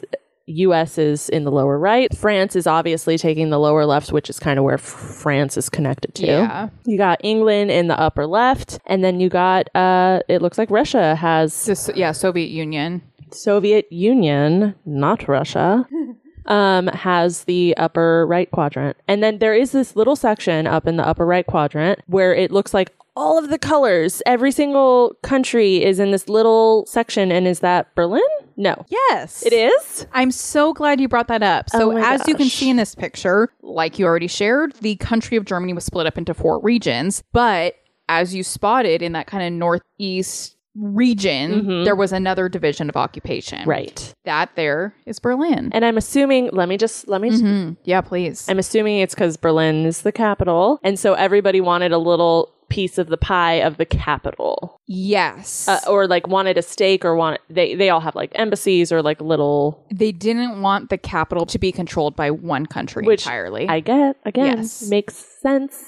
U.S. 0.47 0.99
is 0.99 1.31
in 1.31 1.45
the 1.45 1.51
lower 1.51 1.79
right. 1.79 2.15
France 2.15 2.55
is 2.55 2.67
obviously 2.67 3.17
taking 3.17 3.49
the 3.49 3.59
lower 3.59 3.87
left, 3.87 4.13
which 4.13 4.29
is 4.29 4.39
kind 4.39 4.59
of 4.59 4.65
where 4.67 4.75
F- 4.75 4.81
France 4.83 5.57
is 5.57 5.71
connected 5.71 6.15
to. 6.17 6.27
Yeah. 6.27 6.69
You 6.85 6.99
got 6.99 7.19
England 7.25 7.71
in 7.71 7.89
the 7.89 7.99
upper 7.99 8.27
left, 8.27 8.79
and 8.87 9.03
then 9.03 9.21
you 9.21 9.31
got 9.31 9.75
uh 9.75 10.21
it 10.29 10.43
looks 10.43 10.59
like 10.59 10.71
Russia 10.71 11.15
has 11.15 11.65
This, 11.65 11.89
yeah, 11.95 12.13
Soviet 12.13 12.51
Union. 12.51 13.01
Soviet 13.33 13.91
Union, 13.91 14.75
not 14.85 15.27
Russia. 15.29 15.87
Um, 16.47 16.89
has 16.89 17.45
the 17.45 17.75
upper 17.77 18.27
right 18.27 18.51
quadrant. 18.51 18.97
And 19.09 19.23
then 19.23 19.39
there 19.39 19.55
is 19.55 19.73
this 19.73 19.97
little 19.97 20.17
section 20.17 20.67
up 20.67 20.87
in 20.87 20.97
the 20.97 21.07
upper 21.07 21.25
right 21.25 21.47
quadrant 21.47 22.01
where 22.07 22.35
it 22.35 22.51
looks 22.51 22.75
like 22.75 22.93
all 23.17 23.39
of 23.39 23.49
the 23.49 23.59
colors, 23.59 24.23
every 24.27 24.51
single 24.51 25.17
country 25.23 25.83
is 25.83 25.99
in 25.99 26.11
this 26.11 26.29
little 26.29 26.85
section. 26.87 27.31
And 27.31 27.47
is 27.47 27.61
that 27.61 27.95
Berlin? 27.95 28.23
No. 28.57 28.85
Yes. 28.89 29.45
It 29.45 29.53
is? 29.53 30.07
I'm 30.13 30.31
so 30.31 30.73
glad 30.73 31.01
you 31.01 31.09
brought 31.09 31.29
that 31.29 31.43
up. 31.43 31.71
So, 31.71 31.93
Oh 31.93 31.97
as 31.97 32.27
you 32.27 32.35
can 32.35 32.49
see 32.49 32.71
in 32.71 32.77
this 32.77 32.95
picture, 32.95 33.51
like 33.63 33.99
you 33.99 34.07
already 34.07 34.29
shared, 34.29 34.75
the 34.81 34.97
country 34.97 35.37
of 35.37 35.45
Germany 35.45 35.73
was 35.73 35.85
split 35.85 36.07
up 36.07 36.19
into 36.19 36.35
four 36.35 36.61
regions. 36.61 37.23
But 37.33 37.77
as 38.09 38.35
you 38.35 38.43
spotted 38.45 39.03
in 39.03 39.13
that 39.13 39.27
kind 39.27 39.45
of 39.45 39.53
northeast 39.53 40.57
region, 40.77 41.85
there 41.85 41.95
was 41.97 42.13
another 42.13 42.49
division 42.49 42.89
of 42.89 42.97
occupation. 42.97 43.61
Mm-hmm. 43.61 43.71
Right. 43.71 44.15
That 44.25 44.51
there 44.57 44.95
is 45.07 45.19
Berlin. 45.19 45.71
And 45.73 45.85
I'm 45.85 45.97
assuming, 45.97 46.51
let 46.53 46.69
me 46.69 46.77
just, 46.77 47.09
let 47.09 47.21
me 47.21 47.31
just, 47.31 47.43
Mhm. 47.45 47.77
Yeah, 47.85 48.01
please. 48.01 48.49
I'm 48.49 48.59
assuming 48.59 48.99
it's 48.99 49.15
because 49.15 49.37
Berlin 49.37 49.87
is 49.87 50.03
the 50.03 50.13
capital. 50.13 50.81
And 50.83 50.99
so 50.99 51.15
everybody 51.15 51.61
wanted 51.61 51.93
a 51.93 51.99
little 51.99 52.51
piece 52.71 52.99
of 52.99 53.09
the 53.09 53.17
pie 53.19 53.55
of 53.61 53.77
the 53.77 53.85
capital. 53.85 54.81
yes. 54.87 55.69
uh, 55.69 55.79
or 55.89 56.07
like 56.09 56.27
wanted 56.27 56.57
a 56.59 56.63
stake 56.63 57.05
or 57.05 57.15
want 57.15 57.41
they 57.49 57.75
they 57.75 57.89
all 57.91 58.01
have 58.01 58.15
like 58.17 58.33
embassies 58.35 58.91
or 58.91 59.01
like 59.03 59.21
little 59.21 59.87
they 59.95 60.11
didn't 60.11 60.61
want 60.63 60.89
the 60.91 60.99
capital 60.99 61.45
to 61.47 61.59
be 61.59 61.71
controlled 61.71 62.17
by 62.17 62.31
one 62.31 62.67
country 62.67 63.05
Which 63.07 63.23
entirely. 63.27 63.69
I 63.69 63.81
get 63.81 64.17
again 64.25 64.57
Yes. 64.59 64.89
makes 64.89 65.15
sense. 65.41 65.85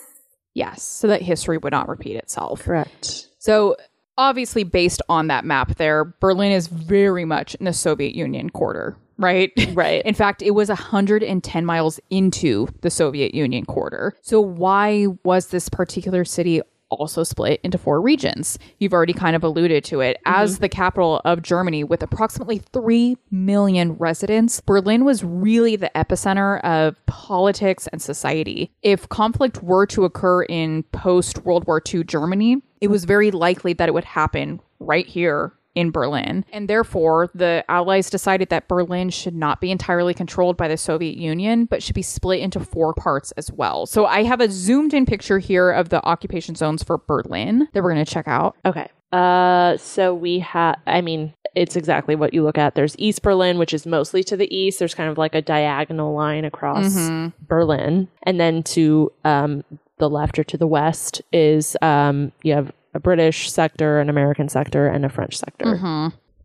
yes. 0.55 0.83
So 0.83 1.09
that 1.09 1.23
history 1.23 1.57
would 1.59 1.73
not 1.73 1.89
repeat 1.89 2.17
itself. 2.17 2.63
Correct. 2.63 3.27
So, 3.39 3.77
obviously, 4.19 4.65
based 4.65 5.03
on 5.09 5.29
that 5.29 5.45
map 5.45 5.77
there, 5.77 6.05
Berlin 6.05 6.53
is 6.53 6.69
very 6.69 7.25
much 7.25 7.55
in 7.57 7.65
the 7.65 7.73
Soviet 7.73 8.15
Union 8.15 8.51
quarter, 8.51 8.97
right? 9.19 9.53
Right. 9.73 10.03
In 10.05 10.15
fact, 10.15 10.43
it 10.43 10.53
was 10.53 10.69
110 10.69 11.65
miles 11.65 12.01
into 12.11 12.69
the 12.81 12.91
Soviet 12.91 13.35
Union 13.35 13.65
quarter. 13.65 14.15
So, 14.23 14.41
why 14.41 15.07
was 15.25 15.49
this 15.49 15.69
particular 15.69 16.25
city 16.25 16.63
also 16.89 17.25
split 17.25 17.61
into 17.63 17.79
four 17.79 18.01
regions? 18.01 18.59
You've 18.79 18.93
already 18.93 19.13
kind 19.13 19.35
of 19.35 19.43
alluded 19.43 19.85
to 19.85 20.01
it. 20.01 20.19
Mm-hmm. 20.27 20.43
As 20.43 20.59
the 20.59 20.69
capital 20.69 21.21
of 21.25 21.43
Germany, 21.43 21.85
with 21.85 22.03
approximately 22.03 22.59
3 22.59 23.17
million 23.31 23.93
residents, 23.95 24.61
Berlin 24.61 25.05
was 25.05 25.25
really 25.25 25.77
the 25.77 25.91
epicenter 25.95 26.63
of 26.63 26.95
politics 27.07 27.87
and 27.89 28.01
society. 28.01 28.71
If 28.83 29.09
conflict 29.09 29.63
were 29.63 29.87
to 29.87 30.05
occur 30.05 30.43
in 30.45 30.85
post 30.85 31.45
World 31.45 31.67
War 31.67 31.83
II 31.93 32.05
Germany, 32.05 32.63
it 32.81 32.89
was 32.89 33.05
very 33.05 33.31
likely 33.31 33.73
that 33.75 33.89
it 33.89 33.93
would 33.93 34.05
happen 34.05 34.61
right 34.79 35.07
here 35.07 35.53
in 35.77 35.91
Berlin. 35.91 36.45
And 36.53 36.69
therefore, 36.69 37.31
the 37.35 37.63
Allies 37.69 38.09
decided 38.11 38.49
that 38.49 38.67
Berlin 38.67 39.11
should 39.11 39.35
not 39.35 39.61
be 39.61 39.71
entirely 39.71 40.15
controlled 40.15 40.57
by 40.57 40.69
the 40.69 40.77
Soviet 40.77 41.19
Union, 41.19 41.67
but 41.67 41.83
should 41.83 41.95
be 41.95 42.03
split 42.03 42.41
into 42.41 42.59
four 42.59 42.95
parts 42.95 43.31
as 43.33 43.53
well. 43.53 43.85
So 43.87 44.07
I 44.07 44.23
have 44.25 44.41
a 44.41 44.51
zoomed 44.51 44.95
in 44.95 45.05
picture 45.05 45.39
here 45.39 45.71
of 45.71 45.91
the 45.91 46.05
occupation 46.05 46.55
zones 46.55 46.83
for 46.83 46.99
Berlin 46.99 47.69
that 47.73 47.83
we're 47.83 47.93
going 47.93 48.05
to 48.05 48.11
check 48.11 48.27
out. 48.27 48.57
Okay. 48.65 48.89
Uh 49.13 49.77
so 49.77 50.13
we 50.13 50.41
have 50.41 50.81
I 50.85 51.01
mean 51.01 51.33
it's 51.55 51.77
exactly 51.77 52.17
what 52.17 52.35
you 52.35 52.43
look 52.43 52.59
at. 52.59 52.75
There's 52.75 52.97
East 52.99 53.23
Berlin, 53.23 53.57
which 53.57 53.73
is 53.73 53.87
mostly 53.87 54.25
to 54.25 54.37
the 54.37 54.53
east. 54.55 54.79
There's 54.79 54.95
kind 54.95 55.09
of 55.09 55.17
like 55.17 55.35
a 55.35 55.41
diagonal 55.41 56.13
line 56.13 56.45
across 56.45 56.95
Berlin. 57.41 58.09
And 58.25 58.39
then 58.41 58.63
to 58.65 59.11
um, 59.25 59.65
the 59.99 60.11
left 60.11 60.39
or 60.39 60.45
to 60.45 60.57
the 60.57 60.67
west 60.67 61.23
is 61.33 61.77
um, 61.83 62.33
you 62.43 62.53
have 62.53 62.73
a 62.95 63.01
British 63.01 63.51
sector, 63.51 64.01
an 64.01 64.09
American 64.09 64.49
sector, 64.49 64.87
and 64.87 65.05
a 65.05 65.09
French 65.09 65.37
sector. 65.37 65.67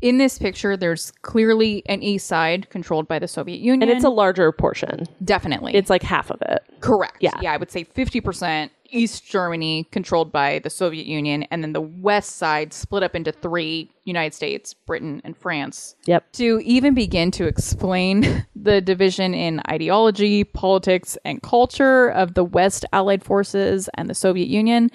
In 0.01 0.17
this 0.17 0.39
picture, 0.39 0.75
there's 0.75 1.12
clearly 1.22 1.84
an 1.86 2.01
east 2.01 2.25
side 2.25 2.70
controlled 2.72 3.08
by 3.08 3.20
the 3.20 3.27
Soviet 3.27 3.60
Union. 3.60 3.88
And 3.88 3.91
it's 3.91 4.03
a 4.03 4.10
larger 4.10 4.51
portion. 4.51 5.05
definitely. 5.24 5.75
It's 5.75 5.91
like 5.91 6.01
half 6.01 6.31
of 6.31 6.41
it. 6.41 6.63
Correct. 6.79 7.17
Yeah. 7.20 7.31
Yeah, 7.39 7.53
I 7.53 7.58
would 7.58 7.70
say 7.70 7.86
50% 7.86 8.72
East 8.91 9.25
Germany 9.29 9.88
controlled 9.91 10.31
by 10.31 10.60
the 10.60 10.69
Soviet 10.69 11.05
Union, 11.05 11.43
and 11.51 11.63
then 11.63 11.74
the 11.74 11.81
west 11.81 12.36
side 12.38 12.74
split 12.74 13.03
up 13.03 13.15
into 13.15 13.31
three 13.31 13.89
United 14.03 14.33
States, 14.33 14.74
Britain, 14.74 15.21
and 15.24 15.36
France. 15.38 15.95
Yep. 16.05 16.31
To 16.33 16.60
even 16.63 16.93
begin 16.93 17.31
to 17.31 17.45
explain 17.48 18.45
the 18.55 18.81
division 18.81 19.33
in 19.33 19.62
ideology, 19.69 20.43
politics, 20.43 21.17
and 21.25 21.41
culture 21.41 22.10
of 22.10 22.33
the 22.33 22.43
West 22.43 22.86
Allied 22.93 23.24
forces 23.24 23.89
and 23.95 24.10
the 24.10 24.15
Soviet 24.15 24.48
Union, 24.48 24.89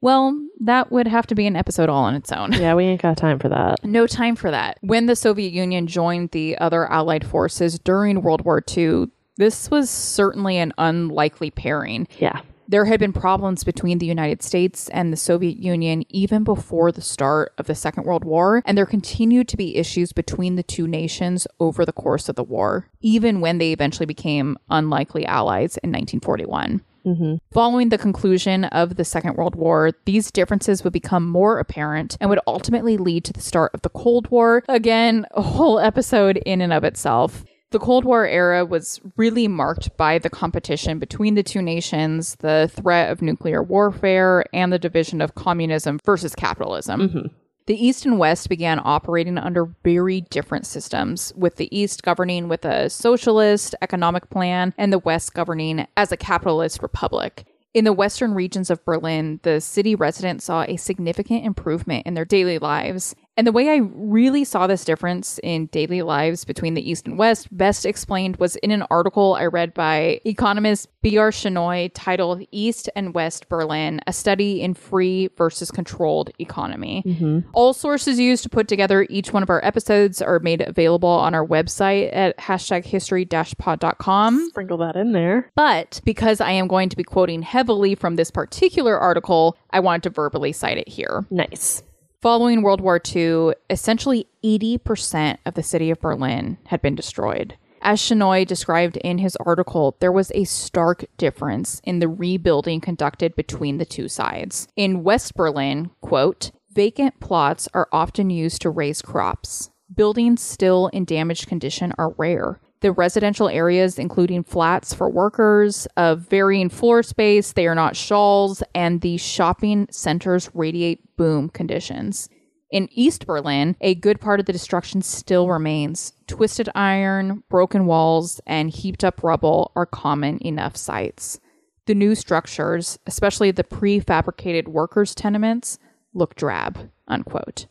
Well, 0.00 0.40
that 0.60 0.92
would 0.92 1.08
have 1.08 1.26
to 1.28 1.34
be 1.34 1.46
an 1.46 1.56
episode 1.56 1.88
all 1.88 2.04
on 2.04 2.14
its 2.14 2.30
own. 2.30 2.52
Yeah, 2.52 2.74
we 2.74 2.84
ain't 2.84 3.02
got 3.02 3.16
time 3.16 3.38
for 3.38 3.48
that. 3.48 3.84
No 3.84 4.06
time 4.06 4.36
for 4.36 4.50
that. 4.50 4.78
When 4.80 5.06
the 5.06 5.16
Soviet 5.16 5.52
Union 5.52 5.86
joined 5.86 6.30
the 6.30 6.56
other 6.58 6.86
Allied 6.90 7.26
forces 7.26 7.78
during 7.78 8.22
World 8.22 8.44
War 8.44 8.62
II, 8.76 9.06
this 9.36 9.70
was 9.70 9.90
certainly 9.90 10.56
an 10.56 10.72
unlikely 10.78 11.50
pairing. 11.50 12.06
Yeah. 12.18 12.40
There 12.70 12.84
had 12.84 13.00
been 13.00 13.14
problems 13.14 13.64
between 13.64 13.96
the 13.96 14.04
United 14.04 14.42
States 14.42 14.90
and 14.90 15.10
the 15.10 15.16
Soviet 15.16 15.56
Union 15.56 16.04
even 16.10 16.44
before 16.44 16.92
the 16.92 17.00
start 17.00 17.54
of 17.56 17.66
the 17.66 17.74
Second 17.74 18.04
World 18.04 18.24
War, 18.24 18.62
and 18.66 18.76
there 18.76 18.84
continued 18.84 19.48
to 19.48 19.56
be 19.56 19.76
issues 19.76 20.12
between 20.12 20.56
the 20.56 20.62
two 20.62 20.86
nations 20.86 21.46
over 21.58 21.86
the 21.86 21.94
course 21.94 22.28
of 22.28 22.36
the 22.36 22.44
war, 22.44 22.86
even 23.00 23.40
when 23.40 23.56
they 23.56 23.72
eventually 23.72 24.04
became 24.04 24.58
unlikely 24.68 25.24
allies 25.24 25.78
in 25.78 25.90
1941. 25.90 26.82
Mm-hmm. 27.06 27.36
Following 27.52 27.88
the 27.88 27.96
conclusion 27.96 28.64
of 28.64 28.96
the 28.96 29.04
Second 29.04 29.36
World 29.36 29.54
War, 29.54 29.92
these 30.04 30.30
differences 30.30 30.84
would 30.84 30.92
become 30.92 31.26
more 31.26 31.58
apparent 31.58 32.18
and 32.20 32.28
would 32.28 32.40
ultimately 32.46 32.98
lead 32.98 33.24
to 33.24 33.32
the 33.32 33.40
start 33.40 33.70
of 33.72 33.80
the 33.80 33.88
Cold 33.88 34.30
War. 34.30 34.62
Again, 34.68 35.24
a 35.30 35.40
whole 35.40 35.78
episode 35.78 36.36
in 36.44 36.60
and 36.60 36.74
of 36.74 36.84
itself. 36.84 37.46
The 37.70 37.78
Cold 37.78 38.06
War 38.06 38.26
era 38.26 38.64
was 38.64 38.98
really 39.16 39.46
marked 39.46 39.94
by 39.98 40.18
the 40.18 40.30
competition 40.30 40.98
between 40.98 41.34
the 41.34 41.42
two 41.42 41.60
nations, 41.60 42.36
the 42.36 42.70
threat 42.72 43.10
of 43.10 43.20
nuclear 43.20 43.62
warfare, 43.62 44.46
and 44.54 44.72
the 44.72 44.78
division 44.78 45.20
of 45.20 45.34
communism 45.34 46.00
versus 46.02 46.34
capitalism. 46.34 47.00
Mm-hmm. 47.00 47.26
The 47.66 47.86
East 47.86 48.06
and 48.06 48.18
West 48.18 48.48
began 48.48 48.80
operating 48.82 49.36
under 49.36 49.66
very 49.84 50.22
different 50.22 50.64
systems, 50.64 51.34
with 51.36 51.56
the 51.56 51.68
East 51.76 52.02
governing 52.02 52.48
with 52.48 52.64
a 52.64 52.88
socialist 52.88 53.74
economic 53.82 54.30
plan 54.30 54.72
and 54.78 54.90
the 54.90 54.98
West 54.98 55.34
governing 55.34 55.86
as 55.94 56.10
a 56.10 56.16
capitalist 56.16 56.82
republic. 56.82 57.44
In 57.74 57.84
the 57.84 57.92
western 57.92 58.32
regions 58.32 58.70
of 58.70 58.82
Berlin, 58.86 59.40
the 59.42 59.60
city 59.60 59.94
residents 59.94 60.46
saw 60.46 60.62
a 60.62 60.78
significant 60.78 61.44
improvement 61.44 62.06
in 62.06 62.14
their 62.14 62.24
daily 62.24 62.58
lives. 62.58 63.14
And 63.38 63.46
the 63.46 63.52
way 63.52 63.70
I 63.70 63.82
really 63.94 64.42
saw 64.42 64.66
this 64.66 64.84
difference 64.84 65.38
in 65.44 65.66
daily 65.66 66.02
lives 66.02 66.44
between 66.44 66.74
the 66.74 66.90
East 66.90 67.06
and 67.06 67.16
West, 67.16 67.56
best 67.56 67.86
explained, 67.86 68.36
was 68.38 68.56
in 68.56 68.72
an 68.72 68.82
article 68.90 69.34
I 69.34 69.46
read 69.46 69.74
by 69.74 70.20
economist 70.24 70.88
B.R. 71.02 71.30
Shenoy 71.30 71.92
titled 71.94 72.42
East 72.50 72.90
and 72.96 73.14
West 73.14 73.48
Berlin 73.48 74.00
A 74.08 74.12
Study 74.12 74.60
in 74.60 74.74
Free 74.74 75.30
versus 75.38 75.70
Controlled 75.70 76.30
Economy. 76.40 77.04
Mm-hmm. 77.06 77.48
All 77.52 77.72
sources 77.72 78.18
used 78.18 78.42
to 78.42 78.48
put 78.48 78.66
together 78.66 79.06
each 79.08 79.32
one 79.32 79.44
of 79.44 79.50
our 79.50 79.64
episodes 79.64 80.20
are 80.20 80.40
made 80.40 80.60
available 80.60 81.08
on 81.08 81.32
our 81.32 81.46
website 81.46 82.10
at 82.12 82.36
hashtag 82.38 82.84
history 82.84 83.24
pod.com. 83.24 84.48
Sprinkle 84.48 84.78
that 84.78 84.96
in 84.96 85.12
there. 85.12 85.52
But 85.54 86.00
because 86.04 86.40
I 86.40 86.50
am 86.50 86.66
going 86.66 86.88
to 86.88 86.96
be 86.96 87.04
quoting 87.04 87.42
heavily 87.42 87.94
from 87.94 88.16
this 88.16 88.32
particular 88.32 88.98
article, 88.98 89.56
I 89.70 89.78
wanted 89.78 90.02
to 90.02 90.10
verbally 90.10 90.50
cite 90.50 90.78
it 90.78 90.88
here. 90.88 91.24
Nice. 91.30 91.84
Following 92.20 92.62
World 92.62 92.80
War 92.80 93.00
II, 93.14 93.52
essentially 93.70 94.26
80% 94.42 95.38
of 95.46 95.54
the 95.54 95.62
city 95.62 95.88
of 95.88 96.00
Berlin 96.00 96.58
had 96.66 96.82
been 96.82 96.96
destroyed. 96.96 97.56
As 97.80 98.00
Shenoy 98.00 98.44
described 98.44 98.96
in 98.96 99.18
his 99.18 99.36
article, 99.36 99.96
there 100.00 100.10
was 100.10 100.32
a 100.34 100.42
stark 100.42 101.04
difference 101.16 101.80
in 101.84 102.00
the 102.00 102.08
rebuilding 102.08 102.80
conducted 102.80 103.36
between 103.36 103.78
the 103.78 103.84
two 103.84 104.08
sides. 104.08 104.66
In 104.74 105.04
West 105.04 105.36
Berlin, 105.36 105.92
quote, 106.00 106.50
vacant 106.72 107.20
plots 107.20 107.68
are 107.72 107.88
often 107.92 108.30
used 108.30 108.62
to 108.62 108.70
raise 108.70 109.00
crops. 109.00 109.70
Buildings 109.94 110.42
still 110.42 110.88
in 110.88 111.04
damaged 111.04 111.46
condition 111.46 111.94
are 111.98 112.14
rare. 112.18 112.60
The 112.80 112.92
residential 112.92 113.48
areas, 113.48 113.98
including 113.98 114.44
flats 114.44 114.94
for 114.94 115.10
workers 115.10 115.86
of 115.96 116.20
varying 116.20 116.68
floor 116.68 117.02
space, 117.02 117.52
they 117.52 117.66
are 117.66 117.74
not 117.74 117.96
shawls, 117.96 118.62
and 118.74 119.00
the 119.00 119.16
shopping 119.16 119.88
centers 119.90 120.50
radiate 120.54 121.16
boom 121.16 121.48
conditions. 121.48 122.28
In 122.70 122.88
East 122.92 123.26
Berlin, 123.26 123.76
a 123.80 123.94
good 123.94 124.20
part 124.20 124.40
of 124.40 124.46
the 124.46 124.52
destruction 124.52 125.00
still 125.02 125.48
remains. 125.48 126.12
Twisted 126.26 126.68
iron, 126.74 127.42
broken 127.48 127.86
walls, 127.86 128.40
and 128.46 128.70
heaped 128.70 129.02
up 129.02 129.22
rubble 129.22 129.72
are 129.74 129.86
common 129.86 130.38
enough 130.46 130.76
sights. 130.76 131.40
The 131.86 131.94
new 131.94 132.14
structures, 132.14 132.98
especially 133.06 133.50
the 133.50 133.64
prefabricated 133.64 134.68
workers' 134.68 135.14
tenements, 135.14 135.78
look 136.12 136.34
drab. 136.34 136.90
Unquote. 137.08 137.66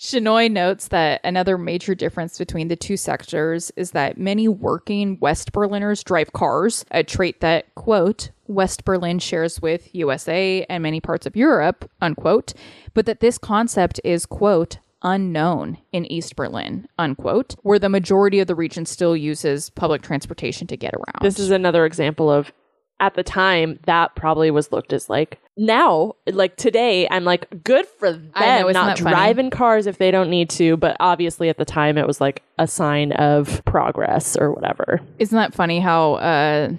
Shenoy 0.00 0.50
notes 0.50 0.88
that 0.88 1.20
another 1.24 1.58
major 1.58 1.94
difference 1.94 2.38
between 2.38 2.68
the 2.68 2.76
two 2.76 2.96
sectors 2.96 3.70
is 3.76 3.90
that 3.90 4.16
many 4.16 4.48
working 4.48 5.18
West 5.20 5.52
Berliners 5.52 6.02
drive 6.02 6.32
cars, 6.32 6.86
a 6.90 7.04
trait 7.04 7.40
that, 7.40 7.74
quote, 7.74 8.30
West 8.46 8.86
Berlin 8.86 9.18
shares 9.18 9.60
with 9.60 9.94
USA 9.94 10.64
and 10.70 10.82
many 10.82 11.00
parts 11.00 11.26
of 11.26 11.36
Europe, 11.36 11.90
unquote, 12.00 12.54
but 12.94 13.04
that 13.04 13.20
this 13.20 13.36
concept 13.36 14.00
is, 14.02 14.24
quote, 14.24 14.78
unknown 15.02 15.76
in 15.92 16.10
East 16.10 16.34
Berlin, 16.34 16.88
unquote, 16.98 17.54
where 17.62 17.78
the 17.78 17.90
majority 17.90 18.40
of 18.40 18.46
the 18.46 18.54
region 18.54 18.86
still 18.86 19.14
uses 19.14 19.68
public 19.68 20.00
transportation 20.00 20.66
to 20.66 20.78
get 20.78 20.94
around. 20.94 21.20
This 21.20 21.38
is 21.38 21.50
another 21.50 21.84
example 21.84 22.30
of 22.30 22.52
at 23.00 23.14
the 23.14 23.22
time 23.22 23.78
that 23.86 24.14
probably 24.14 24.50
was 24.50 24.70
looked 24.70 24.92
as 24.92 25.10
like 25.10 25.40
now 25.56 26.14
like 26.26 26.56
today 26.56 27.08
i'm 27.10 27.24
like 27.24 27.64
good 27.64 27.86
for 27.86 28.12
them 28.12 28.30
know, 28.34 28.68
not 28.68 28.96
driving 28.96 29.50
cars 29.50 29.86
if 29.86 29.98
they 29.98 30.10
don't 30.10 30.30
need 30.30 30.48
to 30.48 30.76
but 30.76 30.96
obviously 31.00 31.48
at 31.48 31.58
the 31.58 31.64
time 31.64 31.98
it 31.98 32.06
was 32.06 32.20
like 32.20 32.42
a 32.60 32.66
sign 32.66 33.12
of 33.12 33.64
progress 33.64 34.36
or 34.36 34.52
whatever. 34.52 35.00
Isn't 35.18 35.36
that 35.36 35.54
funny 35.54 35.80
how 35.80 36.14
uh 36.14 36.70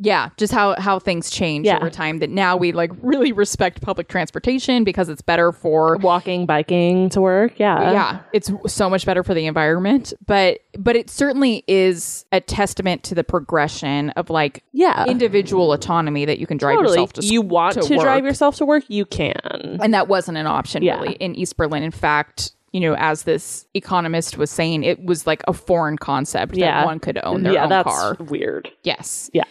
yeah, 0.00 0.30
just 0.36 0.52
how 0.52 0.78
how 0.80 0.98
things 0.98 1.28
change 1.30 1.66
Yeah. 1.66 1.76
over 1.78 1.90
time 1.90 2.18
that 2.20 2.30
now 2.30 2.56
we 2.56 2.72
like 2.72 2.92
really 3.02 3.32
respect 3.32 3.80
public 3.80 4.08
transportation 4.08 4.84
because 4.84 5.08
it's 5.08 5.22
better 5.22 5.50
for 5.52 5.96
walking 5.96 6.46
biking 6.46 7.08
to 7.10 7.20
work 7.20 7.58
yeah 7.58 7.90
yeah, 7.92 8.20
it's 8.32 8.50
so 8.66 8.88
much 8.88 9.04
better 9.04 9.22
for 9.24 9.34
the 9.34 9.46
environment, 9.46 10.12
but 10.26 10.60
but 10.78 10.94
it 10.94 11.10
certainly 11.10 11.64
is 11.66 12.24
a 12.32 12.40
testament 12.40 13.02
to 13.04 13.14
the 13.14 13.24
progression 13.24 14.10
of 14.10 14.30
like 14.30 14.62
yeah 14.72 15.04
individual 15.06 15.72
autonomy 15.72 16.24
that 16.24 16.38
you 16.38 16.46
can 16.46 16.56
drive 16.56 16.76
totally 16.76 16.92
yourself 16.94 17.12
to 17.14 17.24
you 17.26 17.42
want 17.42 17.74
to 17.74 17.80
to, 17.80 17.96
drive 17.98 18.24
yourself 18.24 18.56
to 18.56 18.64
work 18.66 18.84
you 18.88 19.04
can 19.04 19.78
and 19.82 19.92
that 19.92 20.06
wasn't 20.08 20.36
an 20.38 20.46
option 20.46 20.82
Yeah. 20.82 21.00
really 21.00 21.14
in 21.14 21.34
East 21.34 21.56
Berlin. 21.56 21.82
In 21.82 21.90
fact, 21.90 22.52
you 22.72 22.80
know, 22.80 22.94
as 22.98 23.22
this 23.24 23.66
economist 23.74 24.36
was 24.38 24.50
saying, 24.50 24.84
it 24.84 25.02
was 25.04 25.26
like 25.26 25.42
a 25.48 25.52
foreign 25.52 25.96
concept 25.98 26.54
Yeah. 26.54 26.80
that 26.80 26.86
one 26.86 27.00
could 27.00 27.18
own 27.24 27.36
mm-hmm. 27.36 27.44
their 27.44 27.52
yeah 27.54 27.62
own 27.64 27.68
that's 27.70 27.88
car. 27.88 28.16
weird 28.20 28.70
Yes. 28.84 29.30
yeah 29.32 29.42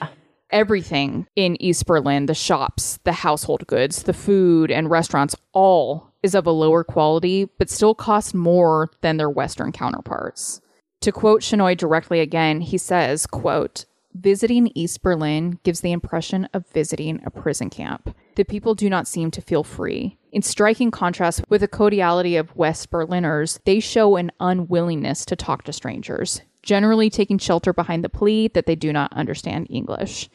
everything 0.50 1.28
in 1.36 1.62
East 1.62 1.86
Berlin, 1.86 2.26
the 2.26 2.34
shops, 2.34 3.00
the 3.04 3.12
household 3.12 3.66
goods, 3.68 4.04
the 4.04 4.14
food 4.14 4.72
and 4.72 4.90
restaurants, 4.90 5.36
all 5.54 6.12
is 6.24 6.36
of 6.36 6.48
a 6.48 6.52
lower 6.52 6.84
quality, 6.84 7.46
but 7.58 7.70
still 7.70 7.96
costs 7.96 8.34
more 8.34 8.90
than 9.02 9.18
their 9.18 9.30
Western 9.30 9.72
counterparts. 9.72 10.62
To 11.02 11.12
quote 11.12 11.42
Shenoy 11.42 11.78
directly 11.78 12.20
again, 12.20 12.62
he 12.62 12.78
says, 12.78 13.28
quote, 13.28 13.86
Visiting 14.14 14.72
East 14.74 15.04
Berlin 15.04 15.60
gives 15.64 15.82
the 15.82 15.92
impression 15.92 16.50
of 16.54 16.68
visiting 16.70 17.22
a 17.24 17.30
prison 17.30 17.70
camp. 17.70 18.16
The 18.36 18.46
people 18.46 18.74
do 18.74 18.90
not 18.90 19.08
seem 19.08 19.30
to 19.32 19.42
feel 19.42 19.64
free. 19.64 20.18
In 20.32 20.42
striking 20.42 20.90
contrast 20.90 21.44
with 21.50 21.62
the 21.62 21.68
cordiality 21.68 22.36
of 22.36 22.56
West 22.56 22.90
Berliners, 22.90 23.60
they 23.66 23.80
show 23.80 24.16
an 24.16 24.32
unwillingness 24.40 25.24
to 25.26 25.36
talk 25.36 25.64
to 25.64 25.74
strangers, 25.74 26.42
generally 26.68 27.10
taking 27.10 27.38
shelter 27.38 27.72
behind 27.72 28.04
the 28.04 28.10
plea 28.10 28.50
that 28.50 28.66
they 28.66 28.76
do 28.76 28.92
not 28.92 29.12
understand 29.14 29.68
English. 29.70 30.30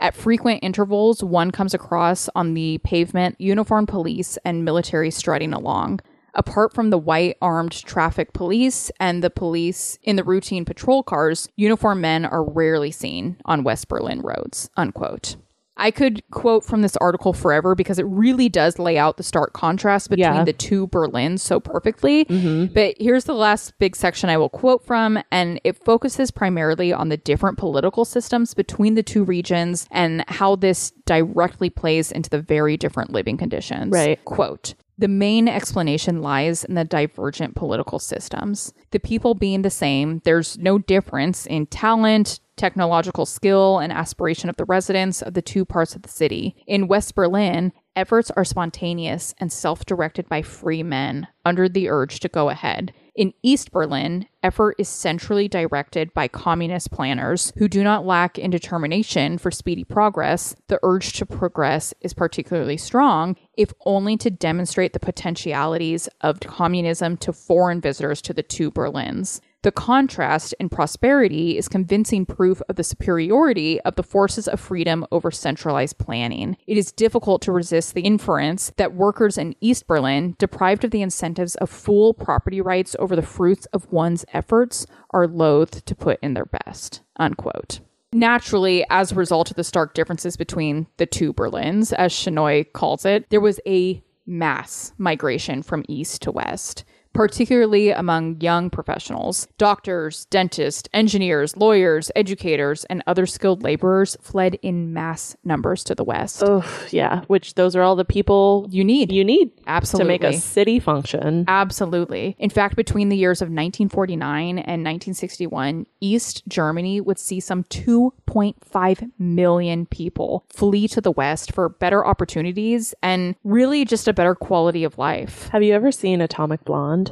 At 0.00 0.16
frequent 0.16 0.60
intervals, 0.62 1.22
one 1.22 1.52
comes 1.52 1.72
across 1.72 2.28
on 2.34 2.54
the 2.54 2.78
pavement 2.84 3.36
uniformed 3.38 3.88
police 3.88 4.36
and 4.44 4.64
military 4.64 5.10
strutting 5.10 5.54
along. 5.54 6.00
Apart 6.34 6.74
from 6.74 6.90
the 6.90 6.98
white 6.98 7.36
armed 7.40 7.72
traffic 7.72 8.34
police 8.34 8.90
and 9.00 9.24
the 9.24 9.30
police 9.30 9.98
in 10.02 10.16
the 10.16 10.24
routine 10.24 10.66
patrol 10.66 11.02
cars, 11.02 11.48
uniformed 11.56 12.02
men 12.02 12.26
are 12.26 12.44
rarely 12.44 12.90
seen 12.90 13.36
on 13.46 13.64
West 13.64 13.88
Berlin 13.88 14.20
roads. 14.20 14.68
Unquote. 14.76 15.36
I 15.78 15.90
could 15.90 16.22
quote 16.30 16.64
from 16.64 16.82
this 16.82 16.96
article 16.96 17.32
forever 17.32 17.74
because 17.74 17.98
it 17.98 18.06
really 18.06 18.48
does 18.48 18.78
lay 18.78 18.96
out 18.96 19.16
the 19.18 19.22
stark 19.22 19.52
contrast 19.52 20.08
between 20.08 20.24
Yeah. 20.34 20.44
the 20.44 20.52
two 20.52 20.88
Berlins 20.88 21.40
so 21.40 21.60
perfectly. 21.60 22.24
Mm-hmm. 22.24 22.72
But 22.72 22.94
here's 22.98 23.24
the 23.24 23.34
last 23.34 23.78
big 23.78 23.94
section 23.94 24.30
I 24.30 24.38
will 24.38 24.48
quote 24.48 24.84
from, 24.86 25.18
and 25.30 25.60
it 25.64 25.84
focuses 25.84 26.30
primarily 26.30 26.92
on 26.92 27.10
the 27.10 27.16
different 27.18 27.58
political 27.58 28.04
systems 28.04 28.54
between 28.54 28.94
the 28.94 29.02
two 29.02 29.22
regions 29.24 29.86
and 29.90 30.24
how 30.28 30.56
this 30.56 30.92
directly 31.04 31.68
plays 31.70 32.10
into 32.10 32.30
the 32.30 32.40
very 32.40 32.76
different 32.76 33.12
living 33.12 33.36
conditions. 33.36 33.92
Right. 33.92 34.22
Quote. 34.24 34.74
The 34.98 35.08
main 35.08 35.46
explanation 35.46 36.22
lies 36.22 36.64
in 36.64 36.74
the 36.74 36.84
divergent 36.84 37.54
political 37.54 37.98
systems. 37.98 38.72
The 38.92 38.98
people 38.98 39.34
being 39.34 39.60
the 39.60 39.68
same, 39.68 40.22
there's 40.24 40.56
no 40.56 40.78
difference 40.78 41.44
in 41.44 41.66
talent, 41.66 42.40
technological 42.56 43.26
skill, 43.26 43.78
and 43.78 43.92
aspiration 43.92 44.48
of 44.48 44.56
the 44.56 44.64
residents 44.64 45.22
of 45.22 45.34
the 45.34 45.42
two 45.42 45.64
parts 45.64 45.94
of 45.94 46.02
the 46.02 46.08
city. 46.08 46.56
In 46.66 46.88
West 46.88 47.14
Berlin, 47.14 47.72
efforts 47.94 48.30
are 48.32 48.44
spontaneous 48.44 49.34
and 49.38 49.52
self 49.52 49.84
directed 49.84 50.28
by 50.28 50.42
free 50.42 50.82
men 50.82 51.28
under 51.44 51.68
the 51.68 51.88
urge 51.88 52.20
to 52.20 52.28
go 52.28 52.50
ahead. 52.50 52.92
In 53.16 53.32
East 53.42 53.72
Berlin, 53.72 54.26
effort 54.42 54.76
is 54.78 54.90
centrally 54.90 55.48
directed 55.48 56.12
by 56.12 56.28
communist 56.28 56.90
planners 56.90 57.50
who 57.56 57.66
do 57.66 57.82
not 57.82 58.04
lack 58.04 58.38
in 58.38 58.50
determination 58.50 59.38
for 59.38 59.50
speedy 59.50 59.84
progress. 59.84 60.54
The 60.68 60.78
urge 60.82 61.14
to 61.14 61.24
progress 61.24 61.94
is 62.02 62.12
particularly 62.12 62.76
strong, 62.76 63.36
if 63.56 63.72
only 63.86 64.18
to 64.18 64.30
demonstrate 64.30 64.92
the 64.92 65.00
potentialities 65.00 66.10
of 66.20 66.40
communism 66.40 67.16
to 67.18 67.32
foreign 67.32 67.80
visitors 67.80 68.20
to 68.22 68.34
the 68.34 68.42
two 68.42 68.70
Berlins. 68.70 69.40
The 69.66 69.72
contrast 69.72 70.54
in 70.60 70.68
prosperity 70.68 71.58
is 71.58 71.68
convincing 71.68 72.24
proof 72.24 72.62
of 72.68 72.76
the 72.76 72.84
superiority 72.84 73.80
of 73.80 73.96
the 73.96 74.04
forces 74.04 74.46
of 74.46 74.60
freedom 74.60 75.04
over 75.10 75.32
centralized 75.32 75.98
planning. 75.98 76.56
It 76.68 76.78
is 76.78 76.92
difficult 76.92 77.42
to 77.42 77.50
resist 77.50 77.92
the 77.92 78.02
inference 78.02 78.70
that 78.76 78.94
workers 78.94 79.36
in 79.36 79.56
East 79.60 79.88
Berlin, 79.88 80.36
deprived 80.38 80.84
of 80.84 80.92
the 80.92 81.02
incentives 81.02 81.56
of 81.56 81.68
full 81.68 82.14
property 82.14 82.60
rights 82.60 82.94
over 83.00 83.16
the 83.16 83.22
fruits 83.22 83.66
of 83.72 83.90
one's 83.90 84.24
efforts, 84.32 84.86
are 85.10 85.26
loath 85.26 85.84
to 85.84 85.96
put 85.96 86.20
in 86.22 86.34
their 86.34 86.46
best. 86.46 87.00
Unquote. 87.16 87.80
Naturally, 88.12 88.86
as 88.88 89.10
a 89.10 89.16
result 89.16 89.50
of 89.50 89.56
the 89.56 89.64
stark 89.64 89.94
differences 89.94 90.36
between 90.36 90.86
the 90.98 91.06
two 91.06 91.32
Berlins, 91.32 91.92
as 91.92 92.12
Shenoy 92.12 92.72
calls 92.72 93.04
it, 93.04 93.30
there 93.30 93.40
was 93.40 93.58
a 93.66 94.00
mass 94.26 94.92
migration 94.96 95.64
from 95.64 95.84
east 95.88 96.22
to 96.22 96.30
west 96.30 96.84
particularly 97.16 97.90
among 97.90 98.40
young 98.40 98.70
professionals. 98.70 99.48
Doctors, 99.58 100.26
dentists, 100.26 100.88
engineers, 100.92 101.56
lawyers, 101.56 102.10
educators, 102.14 102.84
and 102.84 103.02
other 103.06 103.26
skilled 103.26 103.62
laborers 103.62 104.16
fled 104.20 104.56
in 104.62 104.92
mass 104.92 105.36
numbers 105.44 105.82
to 105.84 105.94
the 105.94 106.04
west. 106.04 106.42
Oh, 106.44 106.64
yeah. 106.90 107.22
Which 107.26 107.54
those 107.54 107.74
are 107.74 107.82
all 107.82 107.96
the 107.96 108.04
people 108.04 108.66
You 108.70 108.84
need. 108.84 109.10
you 109.10 109.24
need 109.24 109.50
Absolutely. 109.66 110.18
to 110.18 110.24
make 110.26 110.34
a 110.34 110.38
city 110.38 110.78
function. 110.78 111.44
Absolutely. 111.48 112.36
In 112.38 112.50
fact, 112.50 112.76
between 112.76 113.08
the 113.08 113.16
years 113.16 113.40
of 113.40 113.46
1949 113.46 114.58
and 114.58 114.84
1961, 114.84 115.86
East 116.00 116.42
Germany 116.48 117.00
would 117.00 117.18
see 117.18 117.40
some 117.40 117.64
2.5 117.64 119.10
million 119.18 119.86
people 119.86 120.44
flee 120.48 120.86
to 120.88 121.00
the 121.00 121.10
West 121.10 121.52
for 121.52 121.68
better 121.68 122.04
opportunities 122.06 122.94
and 123.02 123.34
really 123.44 123.84
just 123.84 124.08
a 124.08 124.12
better 124.12 124.34
quality 124.34 124.84
of 124.84 124.98
life. 124.98 125.48
Have 125.48 125.62
you 125.62 125.74
ever 125.74 125.90
seen 125.90 126.20
Atomic 126.20 126.64
Blonde? 126.64 127.05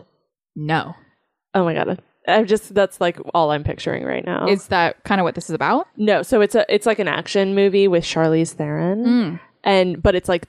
No. 0.57 0.95
Oh 1.55 1.65
my 1.65 1.75
god. 1.75 2.01
I'm 2.27 2.47
just 2.47 2.75
that's 2.75 3.01
like 3.01 3.19
all 3.35 3.51
I'm 3.51 3.65
picturing 3.65 4.05
right 4.05 4.25
now. 4.25 4.47
Is 4.49 4.69
that 4.69 5.05
kind 5.05 5.21
of 5.21 5.25
what 5.25 5.35
this 5.35 5.51
is 5.51 5.55
about? 5.55 5.87
no, 5.97 6.23
so 6.23 6.41
it's 6.41 6.55
a 6.55 6.65
it's 6.75 6.87
like 6.87 6.99
an 6.99 7.09
action 7.09 7.55
movie 7.55 7.87
with 7.89 8.05
Charlize 8.05 8.53
Theron. 8.53 9.05
Mm. 9.05 9.41
And 9.63 10.03
but 10.03 10.15
it's 10.15 10.29
like 10.29 10.47